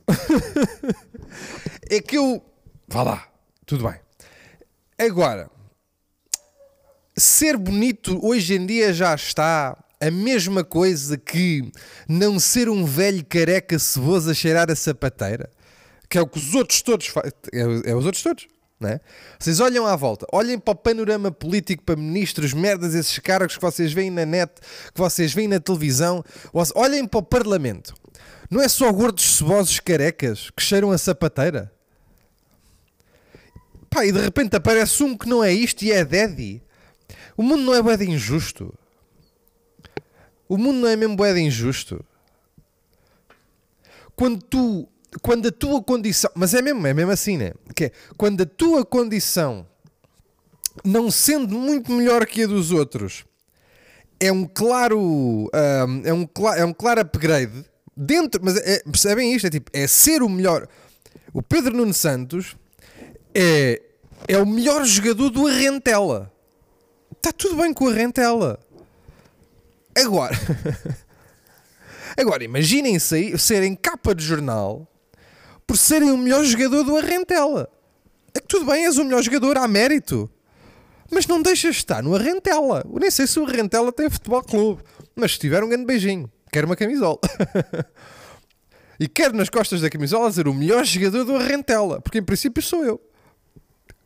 é 1.89 2.01
que 2.01 2.17
eu. 2.17 2.43
Vá 2.87 3.03
lá, 3.03 3.27
tudo 3.65 3.87
bem. 3.87 3.99
Agora, 4.97 5.49
ser 7.19 7.57
bonito 7.57 8.19
hoje 8.25 8.55
em 8.55 8.65
dia 8.65 8.93
já 8.93 9.13
está 9.13 9.77
a 9.99 10.09
mesma 10.09 10.63
coisa 10.63 11.17
que 11.17 11.71
não 12.07 12.39
ser 12.39 12.69
um 12.69 12.85
velho 12.85 13.25
careca 13.25 13.77
ceboso 13.77 14.31
a 14.31 14.33
cheirar 14.33 14.71
a 14.71 14.75
sapateira, 14.75 15.49
que 16.09 16.17
é 16.17 16.21
o 16.21 16.27
que 16.27 16.39
os 16.39 16.55
outros 16.55 16.81
todos 16.81 17.07
fazem. 17.07 17.31
É, 17.53 17.91
é, 17.91 17.95
os 17.95 18.05
outros 18.05 18.23
todos. 18.23 18.47
Não 18.79 18.87
é? 18.87 19.01
Vocês 19.37 19.59
olham 19.59 19.85
à 19.85 19.93
volta, 19.97 20.25
olhem 20.31 20.57
para 20.57 20.71
o 20.71 20.75
panorama 20.75 21.29
político, 21.29 21.83
para 21.83 21.97
ministros, 21.97 22.53
merdas, 22.53 22.95
esses 22.95 23.19
cargos 23.19 23.57
que 23.57 23.61
vocês 23.61 23.91
veem 23.91 24.09
na 24.09 24.25
net, 24.25 24.53
que 24.93 24.97
vocês 24.97 25.33
veem 25.33 25.49
na 25.49 25.59
televisão, 25.59 26.23
olhem 26.75 27.05
para 27.05 27.17
o 27.19 27.23
Parlamento. 27.23 27.93
Não 28.49 28.61
é 28.61 28.69
só 28.69 28.89
gordos 28.93 29.35
cebosos 29.35 29.81
carecas 29.81 30.49
que 30.55 30.63
cheiram 30.63 30.91
a 30.91 30.97
sapateira? 30.97 31.69
Pá, 33.89 34.05
e 34.05 34.13
de 34.13 34.19
repente 34.19 34.55
aparece 34.55 35.03
um 35.03 35.17
que 35.17 35.27
não 35.27 35.43
é 35.43 35.51
isto 35.51 35.83
e 35.83 35.91
é 35.91 36.05
daddy. 36.05 36.61
O 37.39 37.41
mundo 37.41 37.63
não 37.63 37.73
é 37.73 37.97
bem 37.97 38.15
injusto. 38.15 38.77
O 40.49 40.57
mundo 40.57 40.79
não 40.79 40.89
é 40.89 40.97
mesmo 40.97 41.15
boeda 41.15 41.39
injusto. 41.39 42.03
Quando 44.13 44.41
tu, 44.43 44.89
quando 45.21 45.47
a 45.47 45.51
tua 45.51 45.81
condição, 45.81 46.29
mas 46.35 46.53
é 46.53 46.61
mesmo, 46.61 46.85
é 46.85 46.93
mesmo 46.93 47.13
assim, 47.13 47.37
né? 47.37 47.53
Que 47.73 47.85
é, 47.85 47.91
quando 48.17 48.41
a 48.41 48.45
tua 48.45 48.83
condição, 48.83 49.65
não 50.83 51.09
sendo 51.09 51.57
muito 51.57 51.93
melhor 51.93 52.25
que 52.25 52.43
a 52.43 52.45
dos 52.45 52.73
outros, 52.73 53.23
é 54.19 54.29
um 54.33 54.45
claro, 54.45 54.99
um, 54.99 55.47
é, 56.03 56.13
um, 56.13 56.27
é 56.57 56.65
um 56.65 56.73
claro 56.73 56.99
upgrade 56.99 57.63
dentro, 57.95 58.41
mas 58.43 58.57
é, 58.57 58.83
percebem 58.83 59.33
isto? 59.33 59.47
É 59.47 59.49
tipo, 59.49 59.71
é 59.71 59.87
ser 59.87 60.21
o 60.21 60.27
melhor. 60.27 60.67
O 61.33 61.41
Pedro 61.41 61.73
Nuno 61.73 61.93
Santos 61.93 62.57
é, 63.33 63.81
é 64.27 64.37
o 64.37 64.45
melhor 64.45 64.83
jogador 64.83 65.29
do 65.29 65.47
Arrentela. 65.47 66.37
Está 67.19 67.33
tudo 67.33 67.57
bem 67.57 67.73
com 67.73 67.83
o 67.83 67.89
Arrentela. 67.89 68.57
Agora, 69.93 70.33
agora 72.17 72.45
imaginem-se 72.45 73.37
serem 73.37 73.75
capa 73.75 74.15
de 74.15 74.23
jornal 74.23 74.87
por 75.67 75.77
serem 75.77 76.11
o 76.11 76.17
melhor 76.17 76.45
jogador 76.45 76.81
do 76.83 76.95
Arrentela. 76.95 77.69
É 78.33 78.39
que 78.39 78.47
tudo 78.47 78.65
bem, 78.65 78.85
és 78.85 78.97
o 78.97 79.03
melhor 79.03 79.21
jogador, 79.21 79.57
há 79.57 79.67
mérito. 79.67 80.31
Mas 81.11 81.27
não 81.27 81.41
deixas 81.41 81.75
de 81.75 81.81
estar 81.81 82.01
no 82.01 82.15
Arrentela. 82.15 82.85
Eu 82.89 82.99
nem 82.99 83.11
sei 83.11 83.27
se 83.27 83.37
o 83.37 83.43
Arrentela 83.43 83.91
tem 83.91 84.09
futebol 84.09 84.41
clube. 84.41 84.81
Mas 85.13 85.33
se 85.33 85.39
tiver 85.39 85.61
um 85.61 85.67
grande 85.67 85.85
beijinho, 85.85 86.31
quer 86.53 86.63
uma 86.63 86.75
camisola. 86.77 87.19
e 88.97 89.09
quero 89.09 89.35
nas 89.35 89.49
costas 89.49 89.81
da 89.81 89.89
camisola 89.89 90.29
dizer 90.29 90.47
o 90.47 90.53
melhor 90.53 90.85
jogador 90.85 91.25
do 91.25 91.35
Arrentela. 91.35 91.99
Porque 91.99 92.19
em 92.19 92.23
princípio 92.23 92.63
sou 92.63 92.85
eu. 92.85 93.01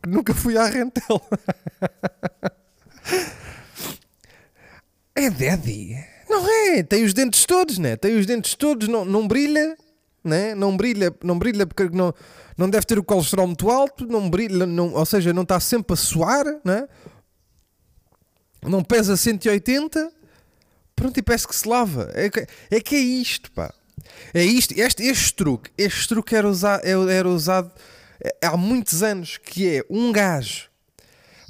Nunca 0.04 0.34
fui 0.34 0.58
à 0.58 0.64
Arrentela. 0.64 1.20
É 5.14 5.30
daddy. 5.30 5.96
Não 6.28 6.48
é, 6.48 6.82
tem 6.82 7.04
os 7.04 7.14
dentes 7.14 7.44
todos, 7.44 7.78
né? 7.78 7.96
Tem 7.96 8.16
os 8.16 8.26
dentes 8.26 8.54
todos, 8.54 8.88
não, 8.88 9.04
não 9.04 9.28
brilha, 9.28 9.76
né? 10.24 10.54
Não 10.54 10.76
brilha, 10.76 11.14
não 11.22 11.38
brilha 11.38 11.66
porque 11.66 11.94
não, 11.96 12.12
não 12.56 12.68
deve 12.68 12.84
ter 12.84 12.98
o 12.98 13.04
colesterol 13.04 13.46
muito 13.46 13.70
alto, 13.70 14.06
não 14.06 14.28
brilha, 14.28 14.66
não, 14.66 14.92
ou 14.92 15.06
seja, 15.06 15.32
não 15.32 15.42
está 15.42 15.60
sempre 15.60 15.92
a 15.92 15.96
suar, 15.96 16.44
né? 16.64 16.88
Não 18.62 18.82
pesa 18.82 19.16
180. 19.16 20.10
Pronto, 20.96 21.18
e 21.18 21.22
parece 21.22 21.46
que 21.46 21.54
se 21.54 21.68
lava. 21.68 22.10
É 22.14 22.30
que 22.30 22.46
é, 22.70 22.80
que 22.80 22.94
é 22.96 23.00
isto, 23.00 23.52
pá. 23.52 23.72
É 24.32 24.42
isto, 24.44 24.74
este, 24.76 25.02
este 25.04 25.34
truque, 25.34 25.70
este 25.78 26.08
truque 26.08 26.34
era, 26.34 26.48
usado, 26.48 26.84
era 27.10 27.28
usado 27.28 27.70
é, 28.20 28.46
há 28.46 28.56
muitos 28.56 29.02
anos, 29.02 29.38
que 29.38 29.78
é 29.78 29.84
um 29.88 30.12
gajo 30.12 30.73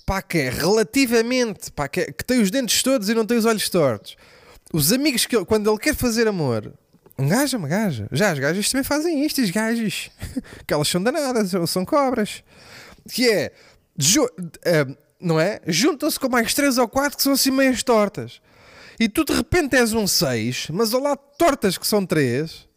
pá, 0.07 0.23
que 0.23 0.39
é 0.39 0.51
relativamente, 0.51 1.71
pá, 1.73 1.89
que, 1.89 2.01
é, 2.01 2.13
que 2.13 2.25
tem 2.25 2.41
os 2.41 2.51
dentes 2.51 2.83
todos 2.83 3.09
e 3.09 3.15
não 3.15 3.27
tem 3.27 3.37
os 3.37 3.45
olhos 3.45 3.69
tortos. 3.69 4.17
Os 4.73 4.93
amigos 4.93 5.27
que 5.27 5.45
quando 5.45 5.71
ele 5.71 5.79
quer 5.79 5.95
fazer 5.95 6.27
amor, 6.27 6.73
um 7.19 7.29
gajo 7.29 7.57
é 7.57 7.59
uma 7.59 7.69
gaja. 7.69 8.09
Já 8.11 8.33
as 8.33 8.39
gajas 8.39 8.71
também 8.71 8.85
fazem 8.85 9.25
isto, 9.25 9.41
as 9.41 9.51
gajas. 9.51 10.11
que 10.67 10.75
elas 10.75 10.89
são 10.89 11.03
danadas, 11.03 11.53
são 11.71 11.85
cobras. 11.85 12.43
Que 13.11 13.31
é. 13.31 13.53
Uh, 13.97 14.97
não 15.21 15.39
é? 15.39 15.61
Juntam-se 15.67 16.19
com 16.19 16.29
mais 16.29 16.53
três 16.55 16.77
ou 16.77 16.89
quatro 16.89 17.17
que 17.17 17.23
são 17.23 17.33
assim 17.33 17.51
meias 17.51 17.83
tortas. 17.83 18.41
E 18.99 19.09
tu 19.09 19.25
de 19.25 19.33
repente 19.33 19.77
és 19.77 19.93
um 19.93 20.07
6, 20.07 20.69
mas 20.71 20.93
ao 20.93 21.01
lado 21.01 21.19
de 21.19 21.39
tortas 21.39 21.79
que 21.79 21.87
são 21.87 22.05
3, 22.05 22.69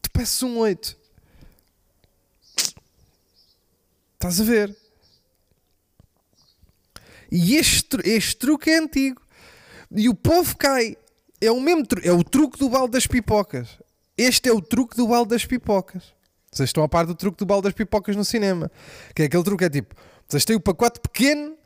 tu 0.00 0.10
peças 0.10 0.42
um 0.42 0.58
8. 0.58 0.96
Estás 4.14 4.40
a 4.40 4.44
ver? 4.44 4.81
E 7.32 7.56
este, 7.56 7.96
este 8.04 8.36
truque 8.36 8.68
é 8.68 8.78
antigo. 8.78 9.22
E 9.90 10.06
o 10.06 10.14
povo 10.14 10.54
cai. 10.54 10.98
É 11.40 11.50
o 11.50 11.58
mesmo 11.58 11.82
é 12.02 12.12
o 12.12 12.22
truque 12.22 12.58
do 12.58 12.68
balde 12.68 12.92
das 12.92 13.06
pipocas. 13.06 13.78
Este 14.18 14.50
é 14.50 14.52
o 14.52 14.60
truque 14.60 14.94
do 14.94 15.08
balde 15.08 15.30
das 15.30 15.46
pipocas. 15.46 16.12
Vocês 16.52 16.68
estão 16.68 16.84
a 16.84 16.88
par 16.88 17.06
do 17.06 17.14
truque 17.14 17.38
do 17.38 17.46
balde 17.46 17.64
das 17.64 17.72
pipocas 17.72 18.14
no 18.14 18.24
cinema. 18.24 18.70
Que 19.16 19.22
é 19.22 19.24
aquele 19.24 19.42
truque 19.42 19.64
é 19.64 19.70
tipo, 19.70 19.94
vocês 20.28 20.44
têm 20.44 20.56
o 20.56 20.60
pacote 20.60 21.00
pequeno 21.00 21.56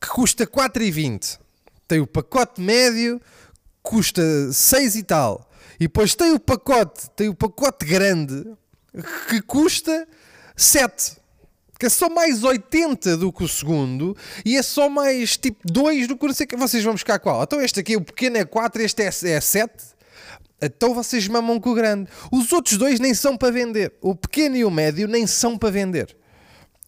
que 0.00 0.08
custa 0.08 0.46
4,20. 0.46 1.40
Tem 1.88 1.98
o 1.98 2.06
pacote 2.06 2.60
médio 2.60 3.18
que 3.18 3.80
custa 3.82 4.22
6 4.52 4.94
e 4.94 5.02
tal. 5.02 5.50
E 5.74 5.80
depois 5.80 6.14
tem 6.14 6.32
o 6.32 6.38
pacote, 6.38 7.10
tem 7.16 7.28
o 7.28 7.34
pacote 7.34 7.84
grande 7.84 8.46
que 9.28 9.42
custa 9.42 10.06
7 10.54 11.16
que 11.78 11.86
é 11.86 11.88
só 11.88 12.08
mais 12.08 12.42
80 12.42 13.16
do 13.16 13.32
que 13.32 13.44
o 13.44 13.48
segundo 13.48 14.16
e 14.44 14.56
é 14.56 14.62
só 14.62 14.88
mais 14.88 15.36
tipo 15.36 15.58
2 15.64 16.08
do 16.08 16.16
que 16.16 16.26
não 16.26 16.34
sei 16.34 16.46
que. 16.46 16.56
Vocês 16.56 16.82
vão 16.82 16.94
buscar 16.94 17.18
qual? 17.18 17.42
Então 17.42 17.60
este 17.60 17.80
aqui, 17.80 17.96
o 17.96 18.00
pequeno 18.00 18.38
é 18.38 18.44
4, 18.44 18.82
este 18.82 19.02
é, 19.02 19.06
é 19.06 19.40
7. 19.40 19.96
Então 20.60 20.94
vocês 20.94 21.28
mamam 21.28 21.60
com 21.60 21.70
o 21.70 21.74
grande. 21.74 22.10
Os 22.32 22.50
outros 22.52 22.78
dois 22.78 22.98
nem 22.98 23.12
são 23.12 23.36
para 23.36 23.52
vender. 23.52 23.92
O 24.00 24.14
pequeno 24.14 24.56
e 24.56 24.64
o 24.64 24.70
médio 24.70 25.06
nem 25.06 25.26
são 25.26 25.58
para 25.58 25.70
vender. 25.70 26.16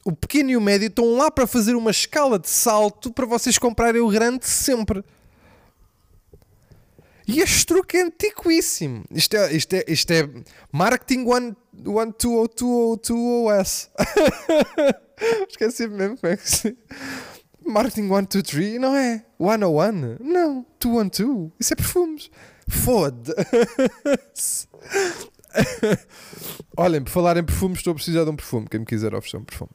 O 0.04 0.12
pequeno 0.12 0.50
e 0.50 0.56
o 0.56 0.60
médio 0.60 0.86
estão 0.86 1.16
lá 1.16 1.30
para 1.30 1.46
fazer 1.46 1.74
uma 1.74 1.90
escala 1.90 2.38
de 2.38 2.48
salto 2.48 3.12
para 3.12 3.26
vocês 3.26 3.58
comprarem 3.58 4.00
o 4.00 4.08
grande 4.08 4.46
sempre. 4.46 5.04
E 7.28 7.40
este 7.40 7.66
truque 7.66 7.98
é 7.98 8.04
antiquíssimo. 8.04 9.04
Isto 9.10 9.36
é, 9.36 9.52
isto 9.52 9.74
é, 9.74 9.84
isto 9.86 10.10
é 10.10 10.26
marketing 10.72 11.26
1202020S. 11.26 13.90
Esqueci 15.50 15.86
mesmo 15.88 16.16
como 16.16 16.32
é 16.32 16.38
que 16.38 16.50
se. 16.50 16.74
Marketing 17.66 18.08
123, 18.08 18.80
não 18.80 18.96
é? 18.96 19.26
101? 19.38 20.24
Não, 20.24 20.64
212. 20.80 21.52
Isso 21.60 21.74
é 21.74 21.76
perfumes. 21.76 22.30
Foda-se. 22.66 24.66
Olhem, 26.78 27.02
por 27.02 27.10
falar 27.10 27.36
em 27.36 27.44
perfumes, 27.44 27.80
estou 27.80 27.90
a 27.90 27.94
precisar 27.94 28.24
de 28.24 28.30
um 28.30 28.36
perfume. 28.36 28.66
Quem 28.70 28.80
me 28.80 28.86
quiser 28.86 29.14
oferecer 29.14 29.36
um 29.36 29.44
perfume. 29.44 29.72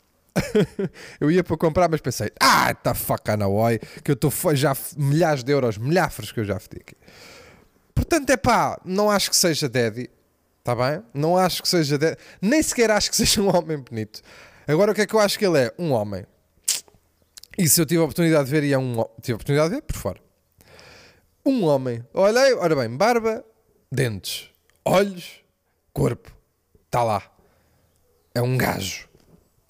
eu 1.21 1.29
ia 1.29 1.43
para 1.43 1.55
comprar, 1.55 1.87
mas 1.87 2.01
pensei, 2.01 2.31
ah, 2.39 2.73
tá 2.73 2.95
fuck 2.95 3.29
na 3.37 3.47
oi, 3.47 3.77
que 4.03 4.09
eu 4.09 4.13
estou 4.13 4.31
já 4.55 4.75
milhares 4.97 5.43
de 5.43 5.51
euros, 5.51 5.77
milhares 5.77 6.31
que 6.31 6.39
eu 6.39 6.45
já 6.45 6.59
fedi 6.59 6.81
aqui. 6.81 6.95
Portanto, 7.93 8.29
é 8.29 8.37
pá, 8.37 8.79
não 8.83 9.09
acho 9.09 9.29
que 9.29 9.35
seja 9.35 9.69
daddy, 9.69 10.09
está 10.59 10.75
bem? 10.75 11.03
Não 11.13 11.37
acho 11.37 11.61
que 11.61 11.67
seja 11.67 11.97
daddy, 11.97 12.17
nem 12.41 12.61
sequer 12.61 12.91
acho 12.91 13.09
que 13.09 13.15
seja 13.17 13.41
um 13.41 13.55
homem 13.55 13.77
bonito. 13.77 14.21
Agora, 14.67 14.91
o 14.91 14.95
que 14.95 15.01
é 15.01 15.05
que 15.05 15.13
eu 15.13 15.19
acho 15.19 15.37
que 15.37 15.45
ele 15.45 15.59
é? 15.59 15.73
Um 15.77 15.91
homem. 15.91 16.25
E 17.57 17.67
se 17.69 17.79
eu 17.79 17.85
tive 17.85 18.01
a 18.01 18.03
oportunidade 18.03 18.45
de 18.45 18.51
ver, 18.51 18.63
e 18.63 18.73
é 18.73 18.77
um. 18.77 19.03
Tive 19.21 19.33
a 19.33 19.35
oportunidade 19.35 19.69
de 19.69 19.75
ver 19.75 19.81
por 19.81 19.95
fora. 19.95 20.19
Um 21.45 21.65
homem. 21.65 22.03
Olhei, 22.13 22.53
ora 22.53 22.75
bem, 22.75 22.89
barba, 22.95 23.43
dentes, 23.91 24.49
olhos, 24.85 25.43
corpo. 25.91 26.31
Está 26.85 27.03
lá. 27.03 27.21
É 28.33 28.41
um 28.41 28.57
gajo. 28.57 29.07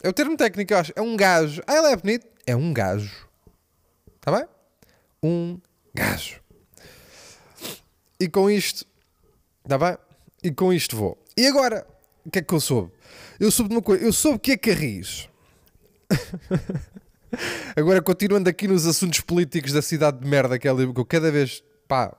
É 0.01 0.09
o 0.09 0.13
termo 0.13 0.37
técnico, 0.37 0.73
eu 0.73 0.77
acho. 0.77 0.93
É 0.95 1.01
um 1.01 1.17
gajo. 1.17 1.61
Ah, 1.65 1.75
ele 1.75 1.87
é 1.87 1.95
bonito? 1.95 2.27
É 2.45 2.55
um 2.55 2.71
gajo. 2.73 3.27
Está 4.15 4.31
bem? 4.31 4.47
Um 5.21 5.59
gajo. 5.93 6.42
E 8.23 8.29
com 8.29 8.49
isto, 8.49 8.85
está 9.65 9.77
bem? 9.77 9.97
E 10.41 10.49
com 10.49 10.71
isto 10.71 10.95
vou. 10.95 11.21
E 11.35 11.45
agora, 11.45 11.85
o 12.25 12.31
que 12.31 12.39
é 12.39 12.41
que 12.41 12.53
eu 12.53 12.59
soube? 12.61 12.89
Eu 13.37 13.51
soube 13.51 13.67
de 13.67 13.75
uma 13.75 13.81
coisa. 13.81 14.01
Eu 14.01 14.13
soube 14.13 14.39
que 14.39 14.53
é 14.53 14.57
Carris. 14.57 15.27
agora, 17.75 18.01
continuando 18.01 18.49
aqui 18.49 18.65
nos 18.65 18.85
assuntos 18.87 19.19
políticos 19.19 19.73
da 19.73 19.81
cidade 19.81 20.21
de 20.21 20.25
merda 20.25 20.57
que 20.57 20.65
é 20.65 20.71
Lisboa, 20.71 20.93
que 20.93 21.01
eu 21.01 21.05
cada 21.05 21.29
vez, 21.29 21.61
pá... 21.85 22.15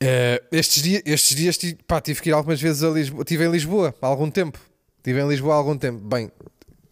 eh, 0.00 0.40
estes, 0.52 0.84
dias, 0.84 1.02
estes 1.04 1.36
dias 1.36 1.58
pá, 1.84 2.00
tive 2.00 2.22
que 2.22 2.28
ir 2.28 2.32
algumas 2.32 2.62
vezes 2.62 2.84
a 2.84 2.90
Lisboa. 2.90 3.22
Estive 3.22 3.44
em 3.44 3.50
Lisboa 3.50 3.92
há 4.00 4.06
algum 4.06 4.30
tempo. 4.30 4.56
Estive 4.98 5.20
em 5.20 5.28
Lisboa 5.28 5.54
há 5.54 5.56
algum 5.56 5.76
tempo. 5.76 5.98
Bem, 5.98 6.30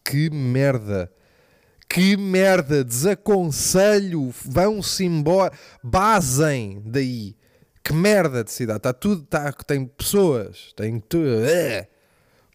que 0.04 0.28
merda. 0.30 1.12
Que 1.92 2.16
merda, 2.16 2.84
desaconselho, 2.84 4.32
vão-se 4.44 5.04
embora, 5.04 5.52
basem 5.82 6.80
daí. 6.86 7.34
Que 7.82 7.92
merda 7.92 8.44
de 8.44 8.52
cidade, 8.52 8.76
está 8.76 8.92
tudo, 8.92 9.24
tá, 9.24 9.52
tem 9.52 9.84
pessoas, 9.84 10.72
tem 10.76 11.00
tu, 11.00 11.18
eh. 11.18 11.88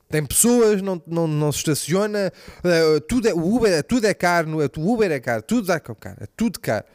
tem 0.07 0.25
pessoas, 0.25 0.81
não, 0.81 1.03
não, 1.05 1.27
não 1.27 1.51
se 1.51 1.57
estaciona, 1.57 2.31
eh, 2.63 2.99
tudo 3.09 3.27
é, 3.27 3.33
o 3.33 3.55
Uber, 3.55 3.73
é- 3.73 3.81
tudo 3.81 4.07
é 4.07 4.13
caro, 4.13 4.49
o 4.77 4.93
Uber 4.93 5.11
é 5.11 5.19
caro, 5.19 5.41
tudo 5.43 5.69
é 5.69 5.79
caro, 5.81 6.17
é 6.21 6.27
tudo 6.37 6.57
caro, 6.61 6.85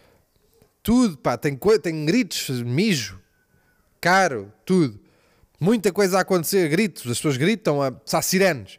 tudo, 0.83 1.19
pá, 1.19 1.37
tem, 1.37 1.59
tem 1.83 2.07
gritos, 2.07 2.63
mijo, 2.63 3.21
caro, 4.01 4.51
tudo. 4.65 4.99
Muita 5.61 5.93
coisa 5.93 6.17
a 6.17 6.21
acontecer, 6.23 6.67
gritos, 6.71 7.03
as 7.03 7.19
pessoas 7.19 7.37
gritam, 7.37 7.83
há 7.83 8.23
sirenes. 8.23 8.79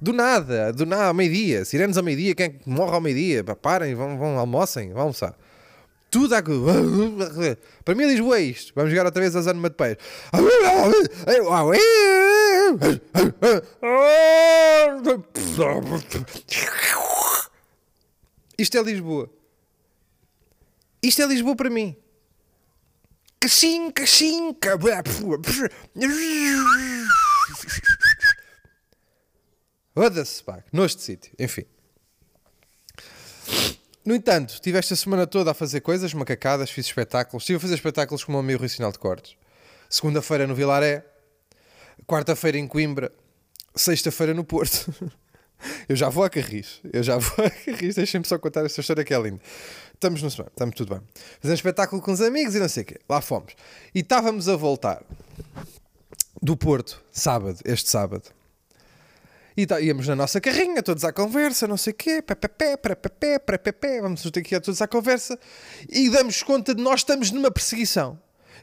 Do 0.00 0.12
nada, 0.12 0.72
do 0.72 0.86
nada, 0.86 1.06
ao 1.06 1.14
meio-dia. 1.14 1.64
Sirenes 1.64 1.96
ao 1.96 2.02
meio-dia, 2.02 2.34
quem 2.34 2.46
é 2.46 2.54
morre 2.66 2.94
ao 2.94 3.00
meio-dia? 3.00 3.44
Parem, 3.44 3.94
vão, 3.94 4.18
vão, 4.18 4.38
almocem, 4.38 4.92
vão 4.92 5.02
almoçar. 5.02 5.34
Tudo 6.10 6.34
há... 6.34 6.42
Para 7.84 7.94
mim, 7.94 8.06
Lisboa 8.06 8.38
é 8.38 8.42
isto. 8.42 8.72
Vamos 8.74 8.90
jogar 8.90 9.06
outra 9.06 9.20
vez 9.20 9.34
a 9.36 9.42
Zona 9.42 9.68
de 9.68 9.74
Peixe. 9.74 9.98
Isto 18.58 18.78
é 18.78 18.82
Lisboa. 18.82 19.30
Isto 21.02 21.22
é 21.22 21.26
Lisboa 21.26 21.54
para 21.54 21.70
mim. 21.70 21.94
Cachim, 23.38 23.90
cachim, 23.90 24.52
Foda-se, 29.96 30.44
pá, 30.44 30.62
de 30.70 31.02
sítio. 31.02 31.32
Enfim. 31.38 31.64
No 34.04 34.14
entanto, 34.14 34.50
estive 34.50 34.78
esta 34.78 34.94
semana 34.94 35.26
toda 35.26 35.52
a 35.52 35.54
fazer 35.54 35.80
coisas, 35.80 36.12
macacadas, 36.12 36.70
fiz 36.70 36.84
espetáculos. 36.84 37.44
Estive 37.44 37.56
a 37.56 37.60
fazer 37.60 37.74
espetáculos 37.76 38.22
com 38.22 38.30
o 38.30 38.34
meu 38.34 38.40
amigo 38.40 38.58
Rui 38.58 38.68
Sinal 38.68 38.92
de 38.92 38.98
Cortes. 38.98 39.38
Segunda-feira 39.88 40.46
no 40.46 40.54
Vilaré. 40.54 41.02
Quarta-feira 42.06 42.58
em 42.58 42.68
Coimbra. 42.68 43.10
Sexta-feira 43.74 44.34
no 44.34 44.44
Porto. 44.44 44.92
Eu 45.88 45.96
já 45.96 46.10
vou 46.10 46.24
a 46.24 46.28
Carris. 46.28 46.82
Eu 46.92 47.02
já 47.02 47.16
vou 47.16 47.46
a 47.46 47.48
Carris. 47.48 47.94
Deixem-me 47.94 48.26
só 48.26 48.38
contar 48.38 48.66
esta 48.66 48.82
história 48.82 49.02
que 49.02 49.14
é 49.14 49.18
linda. 49.18 49.40
Estamos 49.94 50.22
no 50.22 50.30
semana, 50.30 50.50
estamos 50.50 50.76
tudo 50.76 50.94
bem. 50.94 51.02
Fazendo 51.40 51.56
espetáculo 51.56 52.02
com 52.02 52.12
os 52.12 52.20
amigos 52.20 52.54
e 52.54 52.58
não 52.58 52.68
sei 52.68 52.82
o 52.82 52.86
quê. 52.86 53.00
Lá 53.08 53.22
fomos. 53.22 53.54
E 53.94 54.00
estávamos 54.00 54.46
a 54.46 54.56
voltar 54.56 55.02
do 56.42 56.54
Porto, 56.54 57.02
sábado, 57.10 57.60
este 57.64 57.88
sábado. 57.88 58.35
E 59.56 59.66
tá, 59.66 59.80
íamos 59.80 60.06
na 60.06 60.14
nossa 60.14 60.40
carrinha, 60.40 60.82
todos 60.82 61.02
à 61.02 61.12
conversa, 61.12 61.66
não 61.66 61.78
sei 61.78 61.92
o 61.92 61.96
quê, 61.96 62.20
pé, 62.20 62.34
pé, 62.34 64.00
vamos 64.02 64.22
ter 64.22 64.42
que 64.42 64.54
ir 64.54 64.60
todos 64.60 64.82
à 64.82 64.86
conversa. 64.86 65.38
E 65.88 66.10
damos 66.10 66.42
conta 66.42 66.74
de 66.74 66.82
nós 66.82 67.00
estamos 67.00 67.30
numa 67.30 67.50
perseguição. 67.50 68.18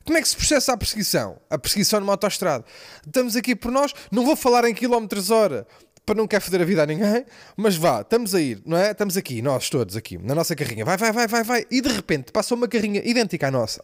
Como 0.06 0.18
é 0.18 0.22
que 0.22 0.28
se 0.28 0.36
processa 0.36 0.74
a 0.74 0.78
perseguição? 0.78 1.40
A 1.50 1.58
perseguição 1.58 2.00
numa 2.00 2.14
autoestrada. 2.14 2.64
Estamos 3.06 3.36
aqui 3.36 3.56
por 3.56 3.72
nós, 3.72 3.94
não 4.12 4.24
vou 4.24 4.36
falar 4.36 4.66
em 4.66 4.74
quilómetros 4.74 5.32
hora, 5.32 5.66
para 6.06 6.16
não 6.16 6.28
quer 6.28 6.42
foder 6.42 6.62
a 6.62 6.66
vida 6.66 6.84
a 6.84 6.86
ninguém, 6.86 7.26
mas 7.56 7.76
vá, 7.76 8.02
estamos 8.02 8.36
a 8.36 8.42
ir, 8.42 8.62
não 8.66 8.78
é? 8.78 8.92
Estamos 8.92 9.16
aqui, 9.16 9.42
nós 9.42 9.70
todos 9.70 9.96
aqui, 9.96 10.18
na 10.18 10.36
nossa 10.36 10.56
carrinha. 10.56 10.84
Vai, 10.84 10.98
vai, 10.98 11.12
vai, 11.12 11.28
vai, 11.28 11.44
vai. 11.44 11.66
E 11.72 11.82
de 11.82 11.90
repente 11.90 12.32
passa 12.32 12.54
uma 12.54 12.68
carrinha 12.68 13.02
idêntica 13.04 13.48
à 13.48 13.52
nossa. 13.52 13.84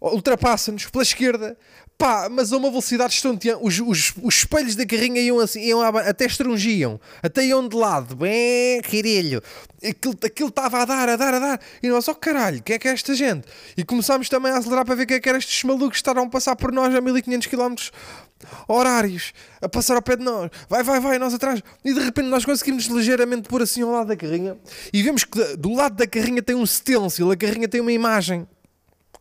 Ultrapassa-nos 0.00 0.86
pela 0.86 1.02
esquerda, 1.02 1.58
pá, 1.98 2.28
mas 2.30 2.52
a 2.52 2.56
uma 2.56 2.68
velocidade 2.68 3.14
estonteante. 3.14 3.60
Os, 3.62 3.80
os, 3.80 4.12
os 4.22 4.34
espelhos 4.36 4.76
da 4.76 4.84
carrinha 4.86 5.20
iam 5.20 5.38
assim, 5.40 5.60
iam 5.62 5.80
ba- 5.92 6.02
até 6.02 6.26
estrungiam, 6.26 7.00
até 7.22 7.44
iam 7.46 7.66
de 7.66 7.76
lado, 7.76 8.14
bem, 8.16 8.80
querilho. 8.82 9.42
Aquilo 10.24 10.48
estava 10.48 10.82
a 10.82 10.84
dar, 10.84 11.08
a 11.08 11.16
dar, 11.16 11.34
a 11.34 11.38
dar. 11.38 11.60
E 11.82 11.88
nós, 11.88 12.06
oh 12.08 12.14
caralho, 12.14 12.62
que 12.62 12.72
é 12.74 12.78
que 12.78 12.88
é 12.88 12.92
esta 12.92 13.14
gente? 13.14 13.46
E 13.76 13.84
começámos 13.84 14.28
também 14.28 14.52
a 14.52 14.58
acelerar 14.58 14.84
para 14.84 14.94
ver 14.94 15.06
que 15.06 15.14
é 15.14 15.20
que 15.20 15.28
eram 15.28 15.38
estes 15.38 15.62
malucos 15.64 15.90
que 15.90 15.96
estavam 15.96 16.24
a 16.24 16.28
passar 16.28 16.56
por 16.56 16.72
nós 16.72 16.94
a 16.94 17.00
1500 17.00 17.46
km 17.46 17.74
horários, 18.68 19.32
a 19.60 19.68
passar 19.68 19.96
ao 19.96 20.02
pé 20.02 20.16
de 20.16 20.24
nós. 20.24 20.50
Vai, 20.68 20.82
vai, 20.82 21.00
vai, 21.00 21.18
nós 21.18 21.32
atrás. 21.34 21.62
E 21.84 21.92
de 21.94 22.00
repente 22.00 22.26
nós 22.28 22.44
conseguimos 22.44 22.84
ligeiramente 22.86 23.48
pôr 23.48 23.62
assim 23.62 23.82
ao 23.82 23.90
lado 23.90 24.08
da 24.08 24.16
carrinha 24.16 24.56
e 24.92 25.02
vemos 25.02 25.24
que 25.24 25.56
do 25.56 25.74
lado 25.74 25.96
da 25.96 26.06
carrinha 26.06 26.42
tem 26.42 26.54
um 26.56 26.66
stencil, 26.66 27.30
a 27.30 27.36
carrinha 27.36 27.68
tem 27.68 27.80
uma 27.80 27.92
imagem 27.92 28.46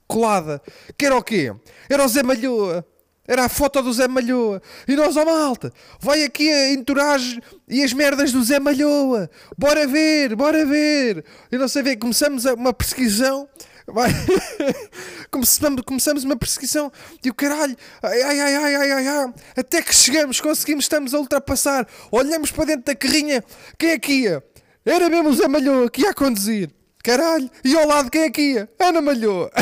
colada. 0.08 0.62
Que 0.98 1.06
era 1.06 1.18
o 1.18 1.24
quê? 1.24 1.54
Era 1.90 2.04
o 2.04 2.08
Zé 2.08 2.24
Malhoa. 2.24 2.86
Era 3.28 3.46
a 3.46 3.50
foto 3.50 3.82
do 3.82 3.92
Zé 3.92 4.08
Malhoa. 4.08 4.62
E 4.88 4.96
nós, 4.96 5.18
ó 5.18 5.26
malta, 5.26 5.74
vai 6.00 6.24
aqui 6.24 6.50
a 6.52 6.74
entourage 6.74 7.42
e 7.68 7.84
as 7.84 7.92
merdas 7.92 8.32
do 8.32 8.44
Zé 8.44 8.60
Malhoa. 8.60 9.30
Bora 9.58 9.88
ver, 9.88 10.36
bora 10.36 10.64
ver. 10.66 11.26
E 11.52 11.58
não 11.58 11.68
sei 11.68 11.82
ver, 11.82 11.96
começamos 11.96 12.46
uma 12.46 12.74
perseguição. 12.74 13.50
Começamos, 15.30 15.82
começamos 15.84 16.24
uma 16.24 16.36
perseguição 16.36 16.92
e 17.24 17.30
o 17.30 17.34
caralho, 17.36 17.76
ai, 18.02 18.22
ai, 18.24 18.40
ai, 18.40 18.56
ai, 18.56 18.92
ai, 18.92 19.08
ai. 19.08 19.34
até 19.56 19.80
que 19.80 19.94
chegamos, 19.94 20.42
conseguimos, 20.42 20.86
estamos 20.86 21.14
a 21.14 21.20
ultrapassar. 21.20 21.88
Olhamos 22.12 22.50
para 22.50 22.66
dentro 22.66 22.86
da 22.86 22.96
carrinha, 22.96 23.44
quem 23.78 23.92
é 23.92 24.00
que 24.00 24.12
ia? 24.12 24.44
Era 24.84 25.08
mesmo 25.08 25.30
o 25.30 25.36
Zé 25.36 25.48
Malhoa 25.48 25.90
que 25.90 26.02
ia 26.02 26.10
a 26.10 26.14
conduzir. 26.16 26.72
Caralho, 27.06 27.48
e 27.64 27.78
ao 27.78 27.88
lado 27.88 28.10
quem 28.10 28.24
é 28.24 28.32
que 28.32 28.42
ia? 28.42 28.68
Ana 28.80 29.00
Malhoa. 29.00 29.52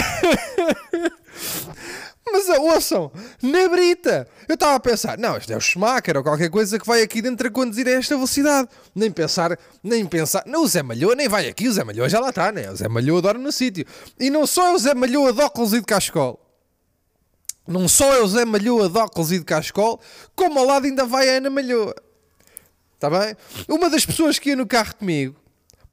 Mas 2.32 2.50
ah, 2.50 2.58
ouçam, 2.62 3.12
na 3.42 3.68
brita, 3.68 4.26
eu 4.48 4.54
estava 4.54 4.76
a 4.76 4.80
pensar, 4.80 5.18
não, 5.18 5.36
isto 5.36 5.52
é 5.52 5.58
o 5.58 5.60
Schumacher 5.60 6.16
ou 6.16 6.24
qualquer 6.24 6.50
coisa 6.50 6.80
que 6.80 6.88
vai 6.88 7.02
aqui 7.02 7.22
dentro 7.22 7.46
a 7.46 7.52
conduzir 7.52 7.86
a 7.86 7.92
esta 7.92 8.16
velocidade. 8.16 8.70
Nem 8.96 9.12
pensar, 9.12 9.60
nem 9.84 10.06
pensar, 10.06 10.44
não, 10.46 10.64
o 10.64 10.68
Zé 10.68 10.82
Malhoa 10.82 11.16
nem 11.16 11.28
vai 11.28 11.50
aqui, 11.50 11.68
o 11.68 11.74
Zé 11.74 11.84
Malhoa 11.84 12.08
já 12.08 12.22
lá 12.22 12.30
está, 12.30 12.50
né? 12.50 12.72
O 12.72 12.76
Zé 12.78 12.88
Malhoa 12.88 13.22
dorme 13.22 13.44
no 13.44 13.52
sítio. 13.52 13.86
E 14.18 14.30
não 14.30 14.48
só 14.48 14.68
é 14.68 14.72
o 14.72 14.80
Zé 14.80 14.94
Malhoa 14.94 15.34
de 15.34 15.42
óculos 15.42 15.74
e 15.74 15.82
de 15.82 15.86
cascol. 15.86 16.40
Não 17.68 17.90
só 17.90 18.14
é 18.16 18.22
o 18.22 18.28
Zé 18.28 18.46
Malhoa 18.46 18.88
de 18.88 18.98
óculos 18.98 19.34
e 19.34 19.40
de 19.40 19.44
cascol, 19.44 20.00
como 20.34 20.60
ao 20.60 20.66
lado 20.66 20.86
ainda 20.86 21.06
vai 21.06 21.28
a 21.28 21.34
Ana 21.40 21.50
Malhoa. 21.50 21.94
Está 22.96 23.10
bem? 23.10 23.36
Uma 23.68 23.90
das 23.90 24.06
pessoas 24.06 24.40
que 24.40 24.52
ia 24.52 24.56
no 24.56 24.66
carro 24.66 24.96
comigo, 24.96 25.36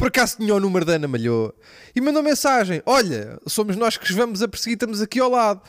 por 0.01 0.09
acaso 0.09 0.39
tinha 0.39 0.55
o 0.55 0.59
número 0.59 0.87
da 0.87 0.95
Ana 0.95 1.07
Malhoa, 1.07 1.55
e 1.95 2.01
mandou 2.01 2.23
mensagem: 2.23 2.83
Olha, 2.87 3.39
somos 3.47 3.77
nós 3.77 3.99
que 3.99 4.05
os 4.05 4.17
vamos 4.17 4.41
a 4.41 4.49
perseguir, 4.49 4.77
estamos 4.77 5.03
aqui 5.03 5.21
ao 5.21 5.29
lado. 5.31 5.61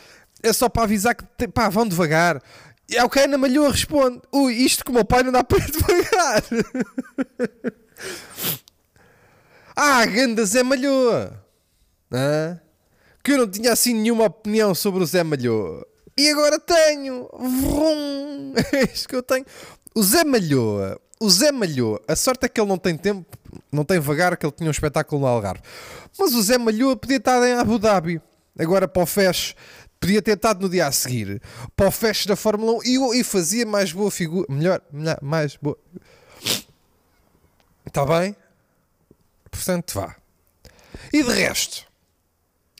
É 0.42 0.54
só 0.54 0.70
para 0.70 0.84
avisar 0.84 1.14
que 1.14 1.26
te- 1.38 1.50
pá, 1.50 1.68
vão 1.68 1.86
devagar. 1.86 2.42
E 2.90 2.96
é 2.96 3.04
o 3.04 3.10
que 3.10 3.20
a 3.20 3.26
Ana 3.26 3.38
Malhoa 3.38 3.70
responde: 3.70 4.22
Ui, 4.32 4.54
isto 4.54 4.86
com 4.86 4.94
o 4.94 4.96
meu 4.96 5.04
pai 5.04 5.22
não 5.22 5.34
dá 5.34 5.44
para 5.44 5.60
devagar. 5.60 6.44
ah, 9.76 10.06
ganda 10.06 10.46
Zé 10.46 10.64
Malhoa. 10.64 11.44
Hã? 12.10 12.58
Que 13.22 13.34
eu 13.34 13.40
não 13.40 13.50
tinha 13.52 13.74
assim 13.74 13.94
nenhuma 13.94 14.24
opinião 14.28 14.74
sobre 14.74 15.04
o 15.04 15.06
Zé 15.06 15.26
Malhoa. 15.26 15.86
E 16.18 16.30
agora 16.30 16.58
tenho. 16.58 17.28
Vrum. 17.38 18.54
É 18.72 18.84
isto 18.86 19.10
que 19.10 19.16
eu 19.16 19.24
tenho. 19.24 19.46
O 19.94 20.02
Zé 20.02 20.24
Malhoa. 20.24 20.98
O 21.20 21.30
Zé 21.30 21.52
Malhoa. 21.52 22.02
A 22.08 22.16
sorte 22.16 22.46
é 22.46 22.50
que 22.50 22.62
ele 22.62 22.70
não 22.70 22.78
tem 22.78 22.98
tempo, 22.98 23.38
não 23.72 23.84
tem 23.84 24.00
vagar, 24.00 24.36
que 24.38 24.46
ele 24.46 24.54
tinha 24.54 24.68
um 24.68 24.72
espetáculo 24.72 25.22
no 25.22 25.28
Algarve. 25.28 25.62
Mas 26.18 26.34
o 26.34 26.42
Zé 26.42 26.58
Malhoa 26.58 26.96
podia 26.96 27.18
estar 27.18 27.46
em 27.48 27.54
Abu 27.54 27.78
Dhabi. 27.80 28.22
Agora 28.58 28.88
para 28.88 29.04
o 29.04 29.06
FES. 29.06 29.56
Podia 30.00 30.22
ter 30.22 30.36
estado 30.36 30.62
no 30.62 30.70
dia 30.70 30.88
a 30.88 30.92
seguir. 30.92 31.42
Para 31.76 31.88
o 31.88 31.92
FES 31.92 32.26
da 32.26 32.36
Fórmula 32.36 32.80
1. 32.80 32.84
E, 32.84 33.20
e 33.20 33.24
fazia 33.24 33.66
mais 33.66 33.92
boa 33.92 34.10
figura. 34.10 34.46
Melhor, 34.50 34.82
melhor 34.92 35.20
mais 35.22 35.56
boa. 35.56 35.78
Está 37.86 38.06
bem? 38.06 38.36
Portanto, 39.50 39.94
vá. 39.94 40.16
E 41.14 41.24
de 41.24 41.32
resto. 41.32 41.86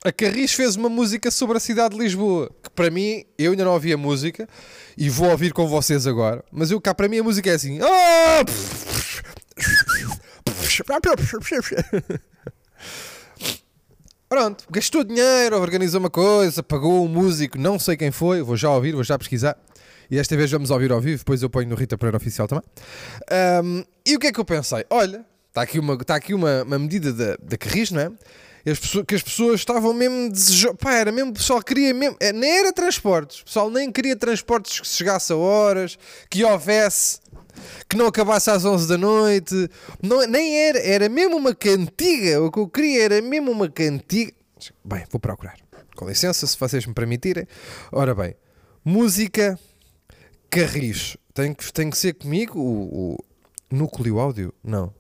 A 0.04 0.12
Carris 0.12 0.54
fez 0.54 0.76
uma 0.76 0.90
música 0.90 1.30
sobre 1.30 1.58
a 1.58 1.60
cidade 1.60 1.96
de 1.96 2.02
Lisboa, 2.02 2.50
que 2.64 2.72
para 2.72 2.90
mim, 2.90 3.24
eu 3.38 3.52
ainda 3.52 3.64
não 3.64 3.74
ouvi 3.74 3.94
a 3.94 3.98
música 3.98 4.50
e 4.98 5.12
vou 5.12 5.30
ouvir 5.30 5.54
com 5.54 5.68
vocês 5.68 6.08
agora, 6.08 6.44
mas 6.52 6.72
eu 6.72 6.82
cá 6.82 6.92
para 6.96 7.08
mim 7.08 7.20
a 7.20 7.24
música 7.24 7.52
é 7.52 7.54
assim. 7.54 7.78
"Ah!" 7.84 8.44
Pronto, 14.30 14.64
gastou 14.72 15.04
dinheiro, 15.04 15.60
organizou 15.60 16.00
uma 16.00 16.10
coisa, 16.10 16.64
pagou 16.64 17.04
um 17.04 17.08
músico, 17.08 17.58
não 17.58 17.78
sei 17.78 17.98
quem 17.98 18.12
foi, 18.12 18.42
vou 18.42 18.56
já 18.56 18.70
ouvir, 18.70 18.94
vou 18.94 19.04
já 19.04 19.20
pesquisar. 19.20 19.58
E 20.10 20.16
desta 20.16 20.36
vez 20.38 20.50
vamos 20.50 20.70
ouvir 20.72 20.92
ao 20.92 21.02
vivo, 21.02 21.20
depois 21.20 21.42
eu 21.44 21.50
ponho 21.50 21.68
no 21.70 21.76
Rita 21.76 21.98
Pereira 21.98 22.18
Oficial 22.18 22.48
também. 22.48 22.64
Ahm, 23.30 23.84
e 24.06 24.16
o 24.16 24.20
que 24.20 24.28
é 24.28 24.32
que 24.32 24.40
eu 24.40 24.46
pensei? 24.46 24.86
Olha, 24.90 25.26
está 25.50 25.62
aqui 25.62 25.80
uma, 25.80 25.94
está 25.96 26.16
aqui 26.16 26.34
uma, 26.34 26.64
uma 26.64 26.80
medida 26.80 27.12
da, 27.12 27.38
da 27.42 27.58
Carris, 27.58 27.92
não 27.92 28.02
é? 28.02 28.12
As 28.70 28.80
pessoas, 28.80 29.06
que 29.08 29.16
as 29.16 29.24
pessoas 29.24 29.60
estavam 29.60 29.94
mesmo 29.94 30.30
desejosas. 30.32 30.78
Pá, 30.80 30.94
era 30.94 31.12
mesmo, 31.12 31.32
o 31.32 31.34
pessoal 31.34 31.62
queria 31.62 31.94
mesmo. 31.94 32.16
é, 32.20 32.32
Nem 32.32 32.60
era 32.60 32.72
transportes, 32.72 33.42
o 33.42 33.46
pessoal 33.46 33.70
nem 33.70 33.92
queria 33.92 34.16
transportes 34.16 34.80
que 34.80 34.88
chegasse 34.88 35.34
a 35.34 35.36
horas, 35.36 35.98
que 36.30 36.44
houvesse, 36.44 37.20
que 37.88 37.96
não 37.96 38.08
acabasse 38.08 38.50
às 38.50 38.66
11 38.66 38.88
da 38.88 38.98
noite. 38.98 39.70
Não, 40.02 40.26
nem 40.28 40.58
era, 40.58 40.80
era 40.80 41.10
mesmo 41.10 41.38
uma 41.38 41.54
cantiga. 41.54 42.42
O 42.42 42.52
que 42.52 42.60
eu 42.60 42.68
queria 42.68 43.04
era 43.04 43.22
mesmo 43.22 43.52
uma 43.52 43.70
cantiga. 43.70 44.34
Bem, 44.84 45.06
vou 45.10 45.20
procurar. 45.20 45.58
Com 45.96 46.08
licença, 46.08 46.46
se 46.48 46.58
vocês 46.58 46.86
me 46.86 46.94
permitirem. 46.94 47.48
Ora 47.92 48.16
bem, 48.16 48.36
música 48.84 49.60
Carris. 50.50 51.18
Tem 51.34 51.54
que, 51.54 51.72
tem 51.72 51.90
que 51.90 51.98
ser 51.98 52.14
comigo 52.14 52.60
o, 52.60 53.14
o 53.14 53.18
núcleo 53.72 54.20
áudio? 54.20 54.54
Não. 54.64 54.94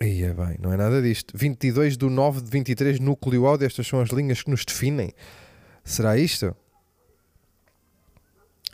Ia 0.00 0.34
bem, 0.34 0.56
não 0.58 0.72
é 0.72 0.76
nada 0.76 1.00
disto. 1.00 1.36
22 1.36 1.96
do 1.96 2.10
9 2.10 2.40
de 2.40 2.50
23, 2.50 2.98
núcleo 2.98 3.46
áudio. 3.46 3.66
Estas 3.66 3.86
são 3.86 4.00
as 4.00 4.10
linhas 4.10 4.42
que 4.42 4.50
nos 4.50 4.64
definem. 4.64 5.12
Será 5.84 6.16
isto? 6.16 6.56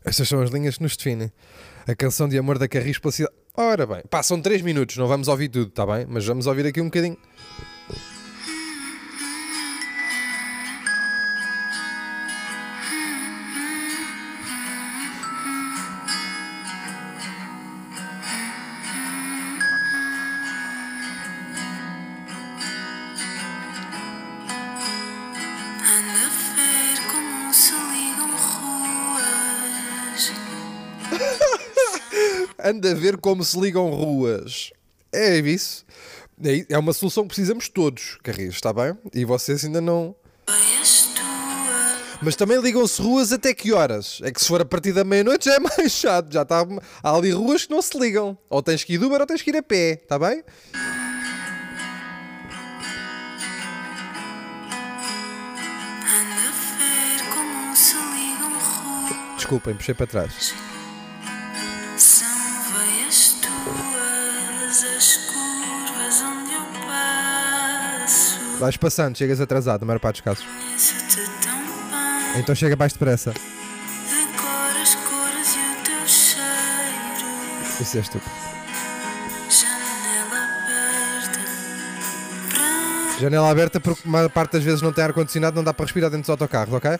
Estas 0.05 0.29
são 0.29 0.40
as 0.40 0.51
linhas 0.51 0.77
que 0.77 0.83
nos 0.83 0.96
definem. 0.96 1.31
A 1.86 1.94
canção 1.94 2.28
de 2.28 2.38
amor 2.38 2.58
da 2.58 2.68
Carris 2.68 2.98
pela 2.98 3.12
cidade. 3.12 3.34
Ora 3.56 3.86
bem, 3.86 4.02
passam 4.08 4.40
3 4.40 4.62
minutos, 4.62 4.96
não 4.96 5.06
vamos 5.08 5.28
ouvir 5.28 5.48
tudo, 5.48 5.68
está 5.68 5.84
bem? 5.84 6.06
Mas 6.08 6.24
vamos 6.24 6.46
ouvir 6.46 6.66
aqui 6.66 6.80
um 6.80 6.84
bocadinho. 6.84 7.16
Anda 32.70 32.92
a 32.92 32.94
ver 32.94 33.16
como 33.16 33.42
se 33.44 33.59
ligam 33.59 33.90
ruas. 33.90 34.70
É 35.12 35.37
isso. 35.38 35.85
É- 36.42 36.66
É 36.70 36.78
uma 36.78 36.92
solução 36.92 37.24
que 37.24 37.28
precisamos 37.35 37.68
todos, 37.68 38.16
Carris, 38.22 38.54
está 38.54 38.72
bem? 38.72 38.96
E 39.14 39.24
vocês 39.24 39.64
ainda 39.64 39.80
não. 39.80 40.14
Mas 42.22 42.37
também 42.37 42.61
ligam-se 42.61 43.00
ruas 43.00 43.33
até 43.33 43.54
que 43.54 43.72
horas? 43.72 44.20
É 44.22 44.30
que 44.30 44.40
se 44.40 44.46
for 44.46 44.61
a 44.61 44.64
partir 44.64 44.92
da 44.92 45.02
meia-noite 45.04 45.46
já 45.46 45.54
é 45.54 45.59
mais 45.59 45.90
chato. 45.92 46.30
Já 46.33 46.42
está. 46.42 46.66
Há 47.02 47.14
ali 47.16 47.30
ruas 47.30 47.64
que 47.64 47.72
não 47.72 47.80
se 47.83 47.98
ligam. 47.98 48.37
Ou 48.48 48.62
tens 48.62 48.85
que 48.85 48.94
ir 48.94 48.98
de 48.98 49.04
Uber 49.06 49.20
ou 49.20 49.26
tens 49.26 49.40
que 49.42 49.50
ir 49.50 49.56
a 49.56 49.62
pé, 49.62 49.92
está 50.02 50.18
bem? 50.18 50.42
Desculpem, 59.37 59.74
puxei 59.74 59.94
para 59.94 60.06
trás. 60.06 60.54
Vais 68.61 68.77
passando, 68.77 69.16
chegas 69.16 69.40
atrasado, 69.40 69.81
na 69.81 69.87
maior 69.87 69.99
parte 69.99 70.16
dos 70.16 70.20
casos. 70.20 70.44
Então 72.37 72.55
chega 72.55 72.77
mais 72.77 72.92
depressa. 72.92 73.33
Isso 77.81 77.96
é 77.96 78.01
estúpido. 78.01 78.31
Janela 79.49 80.37
aberta. 80.44 81.40
Branca. 82.51 83.18
Janela 83.18 83.51
aberta 83.51 83.81
porque 83.81 84.03
a 84.07 84.11
maior 84.11 84.29
parte 84.29 84.53
das 84.53 84.62
vezes 84.62 84.83
não 84.83 84.92
tem 84.92 85.05
ar-condicionado, 85.05 85.57
não 85.57 85.64
dá 85.64 85.73
para 85.73 85.87
respirar 85.87 86.11
dentro 86.11 86.25
dos 86.25 86.31
autocarros, 86.31 86.75
ok? 86.75 86.99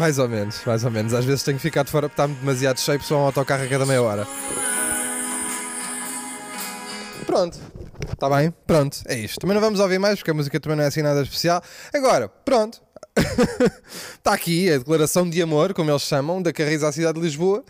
Mais 0.00 0.18
ou 0.18 0.26
menos, 0.26 0.62
mais 0.64 0.82
ou 0.82 0.90
menos. 0.90 1.12
Às 1.12 1.26
vezes 1.26 1.42
tenho 1.42 1.58
que 1.58 1.62
ficar 1.62 1.82
de 1.82 1.90
fora 1.90 2.08
porque 2.08 2.22
está 2.22 2.34
demasiado 2.34 2.80
cheio, 2.80 3.02
só 3.02 3.18
um 3.18 3.26
autocarro 3.26 3.64
a 3.64 3.68
cada 3.68 3.84
meia 3.84 4.02
hora. 4.02 4.26
Pronto. 7.26 7.58
Está 8.10 8.30
bem? 8.30 8.50
Pronto. 8.66 8.96
É 9.06 9.18
isto. 9.18 9.38
Também 9.38 9.52
não 9.52 9.60
vamos 9.60 9.78
ouvir 9.78 9.98
mais 9.98 10.16
porque 10.16 10.30
a 10.30 10.34
música 10.34 10.58
também 10.58 10.78
não 10.78 10.84
é 10.84 10.86
assim 10.86 11.02
nada 11.02 11.20
especial. 11.20 11.62
Agora, 11.92 12.30
pronto. 12.30 12.80
Está 14.16 14.32
aqui 14.32 14.72
a 14.72 14.78
declaração 14.78 15.28
de 15.28 15.42
amor, 15.42 15.74
como 15.74 15.90
eles 15.90 16.00
chamam, 16.00 16.40
da 16.40 16.50
Carris 16.50 16.82
à 16.82 16.90
cidade 16.90 17.20
de 17.20 17.26
Lisboa. 17.26 17.62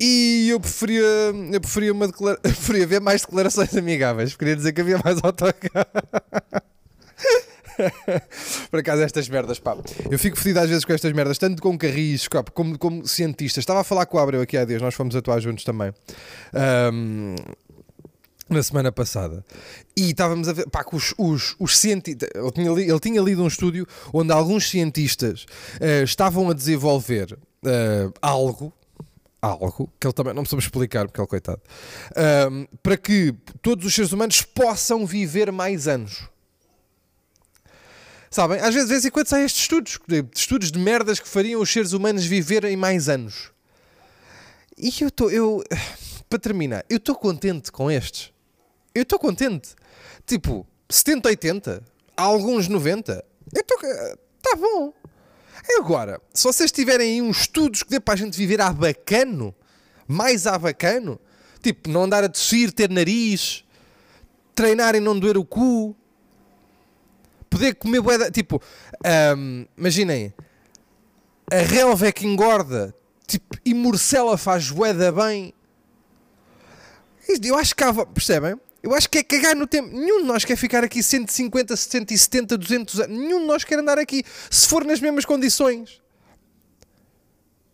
E 0.00 0.48
eu 0.48 0.58
preferia, 0.58 1.04
eu 1.52 1.60
preferia, 1.60 1.92
uma 1.92 2.06
declara... 2.06 2.38
preferia 2.40 2.86
ver 2.86 3.00
mais 3.02 3.20
declarações 3.20 3.76
amigáveis. 3.76 4.34
Queria 4.34 4.56
dizer 4.56 4.72
que 4.72 4.80
havia 4.80 4.98
mais 5.04 5.18
autocarro. 5.22 5.60
Por 8.70 8.80
acaso, 8.80 9.02
estas 9.02 9.28
merdas, 9.28 9.58
pá. 9.58 9.76
Eu 10.10 10.18
fico 10.18 10.36
fedido 10.36 10.60
às 10.60 10.68
vezes 10.68 10.84
com 10.84 10.92
estas 10.92 11.12
merdas, 11.12 11.38
tanto 11.38 11.60
com 11.62 11.76
carris 11.78 12.28
como, 12.52 12.78
como 12.78 13.06
cientistas. 13.06 13.62
Estava 13.62 13.80
a 13.80 13.84
falar 13.84 14.06
com 14.06 14.16
o 14.16 14.20
Abreu 14.20 14.40
aqui 14.40 14.56
há 14.56 14.64
dias, 14.64 14.80
nós 14.82 14.94
fomos 14.94 15.14
atuar 15.16 15.40
juntos 15.40 15.64
também. 15.64 15.92
Ahm, 16.52 17.34
na 18.48 18.62
semana 18.62 18.90
passada. 18.90 19.44
E 19.96 20.10
estávamos 20.10 20.48
a 20.48 20.52
ver, 20.52 20.68
pá, 20.68 20.82
que 20.82 20.96
os, 20.96 21.14
os, 21.16 21.54
os 21.58 21.78
cientistas. 21.78 22.28
Ele 22.34 22.50
tinha, 22.50 22.70
li- 22.72 22.88
ele 22.90 23.00
tinha 23.00 23.20
lido 23.22 23.42
um 23.42 23.46
estúdio 23.46 23.86
onde 24.12 24.32
alguns 24.32 24.68
cientistas 24.68 25.46
eh, 25.80 26.02
estavam 26.02 26.50
a 26.50 26.52
desenvolver 26.54 27.38
eh, 27.64 28.10
algo. 28.20 28.72
Algo 29.42 29.90
que 29.98 30.06
ele 30.06 30.12
também 30.12 30.34
não 30.34 30.44
soube 30.44 30.62
explicar, 30.62 31.06
porque 31.06 31.18
ele, 31.18 31.26
coitado, 31.26 31.62
para 32.82 32.94
que 32.98 33.34
todos 33.62 33.86
os 33.86 33.94
seres 33.94 34.12
humanos 34.12 34.42
possam 34.42 35.06
viver 35.06 35.50
mais 35.50 35.88
anos. 35.88 36.28
Sabem? 38.30 38.60
Às 38.60 38.72
vezes, 38.72 38.88
de 38.88 38.94
vez 38.94 39.04
em 39.04 39.10
quando 39.10 39.26
saem 39.26 39.44
estes 39.44 39.62
estudos, 39.62 39.98
estudos 40.32 40.70
de 40.70 40.78
merdas 40.78 41.18
que 41.18 41.28
fariam 41.28 41.60
os 41.60 41.68
seres 41.68 41.92
humanos 41.92 42.24
viverem 42.24 42.76
mais 42.76 43.08
anos. 43.08 43.50
E 44.78 44.94
eu 45.00 45.08
estou, 45.08 45.30
eu, 45.30 45.64
para 46.30 46.38
terminar, 46.38 46.84
eu 46.88 46.98
estou 46.98 47.16
contente 47.16 47.72
com 47.72 47.90
estes. 47.90 48.32
Eu 48.94 49.02
estou 49.02 49.18
contente. 49.18 49.74
Tipo, 50.24 50.64
70, 50.88 51.28
80, 51.28 51.82
alguns 52.16 52.68
90. 52.68 53.24
Eu 53.52 53.60
estou. 53.60 53.76
Está 53.82 54.56
bom. 54.56 54.94
Agora, 55.76 56.20
se 56.32 56.44
vocês 56.44 56.70
tiverem 56.70 57.14
aí 57.14 57.22
uns 57.22 57.40
estudos 57.40 57.82
que 57.82 57.90
dê 57.90 57.98
para 57.98 58.14
a 58.14 58.16
gente 58.16 58.36
viver 58.36 58.60
a 58.60 58.72
bacano, 58.72 59.52
mais 60.06 60.46
a 60.46 60.56
bacano, 60.56 61.20
tipo, 61.60 61.90
não 61.90 62.04
andar 62.04 62.22
a 62.22 62.28
tossir, 62.28 62.70
ter 62.72 62.88
nariz, 62.88 63.64
treinar 64.54 64.94
e 64.94 65.00
não 65.00 65.18
doer 65.18 65.36
o 65.36 65.44
cu, 65.44 65.96
poder 67.50 67.74
comer 67.74 68.00
bué 68.00 68.30
Tipo, 68.30 68.62
ahm, 69.04 69.64
imaginem, 69.76 70.32
a 71.50 71.58
relva 71.58 72.06
é 72.06 72.12
que 72.12 72.26
engorda, 72.26 72.94
tipo, 73.26 73.58
e 73.64 73.74
morcela 73.74 74.38
faz 74.38 74.70
bué 74.70 74.94
bem. 75.12 75.52
Eu 77.42 77.56
acho 77.56 77.74
que 77.74 77.84
há, 77.84 77.92
percebem? 78.06 78.56
Eu 78.82 78.94
acho 78.94 79.10
que 79.10 79.18
é 79.18 79.22
cagar 79.22 79.54
no 79.54 79.66
tempo. 79.66 79.88
Nenhum 79.88 80.22
de 80.22 80.26
nós 80.26 80.44
quer 80.44 80.56
ficar 80.56 80.82
aqui 80.82 81.02
150, 81.02 81.76
170, 81.76 82.56
200 82.56 83.00
anos. 83.00 83.18
Nenhum 83.18 83.40
de 83.40 83.46
nós 83.46 83.62
quer 83.62 83.78
andar 83.78 83.98
aqui 83.98 84.24
se 84.50 84.66
for 84.66 84.84
nas 84.84 85.00
mesmas 85.00 85.24
condições. 85.24 86.00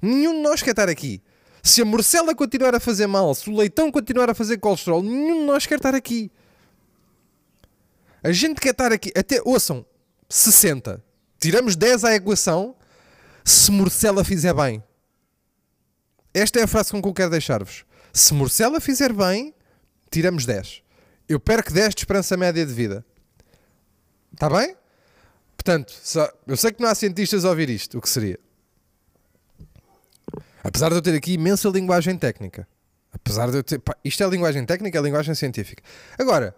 Nenhum 0.02 0.34
de 0.34 0.40
nós 0.40 0.62
quer 0.62 0.70
estar 0.70 0.88
aqui. 0.88 1.22
Se 1.62 1.80
a 1.80 1.84
morcela 1.84 2.34
continuar 2.34 2.74
a 2.74 2.80
fazer 2.80 3.06
mal, 3.06 3.34
se 3.34 3.48
o 3.48 3.56
leitão 3.56 3.90
continuar 3.90 4.30
a 4.30 4.34
fazer 4.34 4.58
colesterol, 4.58 5.02
nenhum 5.02 5.40
de 5.40 5.46
nós 5.46 5.66
quer 5.66 5.76
estar 5.76 5.94
aqui. 5.94 6.30
A 8.26 8.32
gente 8.32 8.60
quer 8.60 8.70
estar 8.70 8.92
aqui, 8.92 9.12
até, 9.16 9.40
ouçam, 9.44 9.86
60. 10.28 11.00
Tiramos 11.38 11.76
10 11.76 12.02
à 12.02 12.16
equação 12.16 12.74
se 13.44 13.70
morcela 13.70 14.24
fizer 14.24 14.52
bem. 14.52 14.82
Esta 16.34 16.58
é 16.58 16.64
a 16.64 16.66
frase 16.66 16.90
com 16.90 17.00
que 17.00 17.06
eu 17.06 17.14
quero 17.14 17.30
deixar-vos. 17.30 17.84
Se 18.12 18.34
morcela 18.34 18.80
fizer 18.80 19.12
bem, 19.12 19.54
tiramos 20.10 20.44
10. 20.44 20.82
Eu 21.28 21.38
perco 21.38 21.72
10 21.72 21.94
de 21.94 22.00
esperança 22.00 22.36
média 22.36 22.66
de 22.66 22.74
vida. 22.74 23.06
Está 24.32 24.50
bem? 24.50 24.74
Portanto, 25.56 25.94
eu 26.48 26.56
sei 26.56 26.72
que 26.72 26.82
não 26.82 26.88
há 26.88 26.96
cientistas 26.96 27.44
a 27.44 27.50
ouvir 27.50 27.70
isto, 27.70 27.96
o 27.96 28.00
que 28.00 28.08
seria? 28.08 28.40
Apesar 30.64 30.88
de 30.88 30.96
eu 30.96 31.02
ter 31.02 31.14
aqui 31.14 31.34
imensa 31.34 31.68
linguagem 31.68 32.18
técnica. 32.18 32.66
Apesar 33.12 33.52
de 33.52 33.58
eu 33.58 33.62
ter. 33.62 33.78
pá, 33.78 33.96
isto 34.04 34.20
é 34.20 34.26
linguagem 34.26 34.66
técnica, 34.66 34.98
é 34.98 35.00
linguagem 35.00 35.32
científica. 35.36 35.80
Agora, 36.18 36.56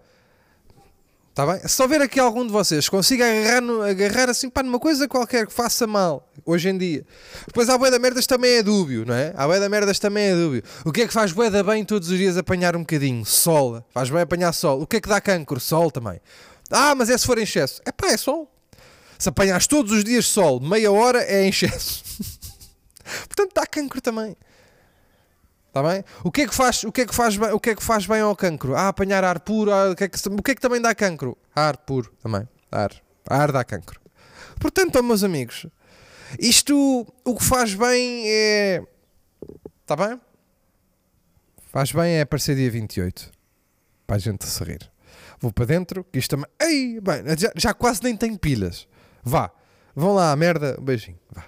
Está 1.38 1.46
bem? 1.52 1.68
Se 1.68 1.80
houver 1.80 2.00
aqui 2.02 2.18
algum 2.18 2.44
de 2.44 2.50
vocês 2.50 2.88
consiga 2.88 3.24
agarrar, 3.24 3.60
no- 3.60 3.80
agarrar 3.80 4.28
assim 4.28 4.50
pá, 4.50 4.60
numa 4.60 4.80
coisa 4.80 5.06
qualquer 5.06 5.46
que 5.46 5.52
faça 5.52 5.86
mal 5.86 6.28
hoje 6.44 6.68
em 6.68 6.76
dia. 6.76 7.06
Depois 7.46 7.68
a 7.68 7.78
bué 7.78 7.92
da 7.92 7.98
merdas 8.00 8.26
também 8.26 8.54
é 8.54 8.62
dúbio, 8.64 9.06
não 9.06 9.14
é? 9.14 9.32
A 9.36 9.46
bué 9.46 9.60
da 9.60 9.68
merdas 9.68 10.00
também 10.00 10.30
é 10.30 10.34
dúbio. 10.34 10.64
O 10.84 10.90
que 10.90 11.02
é 11.02 11.06
que 11.06 11.12
faz 11.12 11.30
bué 11.30 11.48
da 11.48 11.62
bem 11.62 11.84
todos 11.84 12.10
os 12.10 12.18
dias 12.18 12.36
apanhar 12.36 12.74
um 12.74 12.80
bocadinho? 12.80 13.24
Sol. 13.24 13.84
Faz 13.94 14.10
bem 14.10 14.20
apanhar 14.22 14.52
sol. 14.52 14.82
O 14.82 14.86
que 14.88 14.96
é 14.96 15.00
que 15.00 15.08
dá 15.08 15.20
cancro? 15.20 15.60
Sol 15.60 15.92
também. 15.92 16.20
Ah, 16.72 16.96
mas 16.96 17.08
é 17.08 17.16
se 17.16 17.24
for 17.24 17.38
em 17.38 17.42
excesso. 17.44 17.80
É 17.86 17.92
pá, 17.92 18.08
é 18.08 18.16
sol. 18.16 18.52
Se 19.16 19.28
apanhares 19.28 19.68
todos 19.68 19.92
os 19.92 20.02
dias 20.02 20.26
sol, 20.26 20.58
meia 20.58 20.90
hora 20.90 21.22
é 21.22 21.44
em 21.44 21.50
excesso. 21.50 22.02
Portanto, 23.28 23.52
dá 23.54 23.64
cancro 23.64 24.00
também. 24.00 24.36
Está 25.68 25.82
bem? 25.82 26.02
O 26.24 26.32
que 26.32 26.42
é 26.42 26.48
que 26.48 26.54
faz, 26.54 26.82
o 26.82 26.90
que 26.90 27.02
é 27.02 27.06
que 27.06 27.14
faz, 27.14 27.36
bem, 27.36 27.52
o 27.52 27.60
que 27.60 27.70
é 27.70 27.74
que 27.74 27.82
faz 27.82 28.06
bem 28.06 28.20
ao 28.20 28.34
cancro? 28.34 28.74
Ah, 28.74 28.88
apanhar 28.88 29.22
ar 29.22 29.38
puro. 29.40 29.70
ah, 29.70 29.90
o, 29.90 29.94
que 29.94 30.04
é 30.04 30.08
que, 30.08 30.28
o 30.28 30.42
que 30.42 30.50
é 30.50 30.54
que 30.54 30.60
também 30.60 30.80
dá 30.80 30.94
cancro? 30.94 31.36
Ar 31.54 31.76
puro 31.76 32.12
também. 32.22 32.48
Ar. 32.72 32.90
Ar 33.28 33.52
dá 33.52 33.62
cancro. 33.62 34.00
Portanto, 34.58 35.02
meus 35.02 35.22
amigos, 35.22 35.66
isto 36.38 37.06
o 37.24 37.34
que 37.36 37.44
faz 37.44 37.74
bem 37.74 38.24
é. 38.26 38.82
Está 39.82 39.94
bem? 39.94 40.20
Faz 41.70 41.92
bem 41.92 42.14
é 42.14 42.22
aparecer 42.22 42.56
dia 42.56 42.70
28. 42.70 43.30
Para 44.06 44.16
a 44.16 44.18
gente 44.18 44.46
se 44.46 44.64
rir. 44.64 44.90
Vou 45.38 45.52
para 45.52 45.66
dentro, 45.66 46.02
que 46.04 46.18
isto 46.18 46.30
também. 46.30 46.50
Ei, 46.60 47.00
bem, 47.00 47.22
já, 47.38 47.52
já 47.54 47.74
quase 47.74 48.02
nem 48.02 48.16
tenho 48.16 48.38
pilhas. 48.38 48.88
Vá. 49.22 49.50
Vão 49.94 50.14
lá, 50.14 50.34
merda. 50.34 50.76
Um 50.80 50.84
beijinho. 50.84 51.18
Vá. 51.30 51.44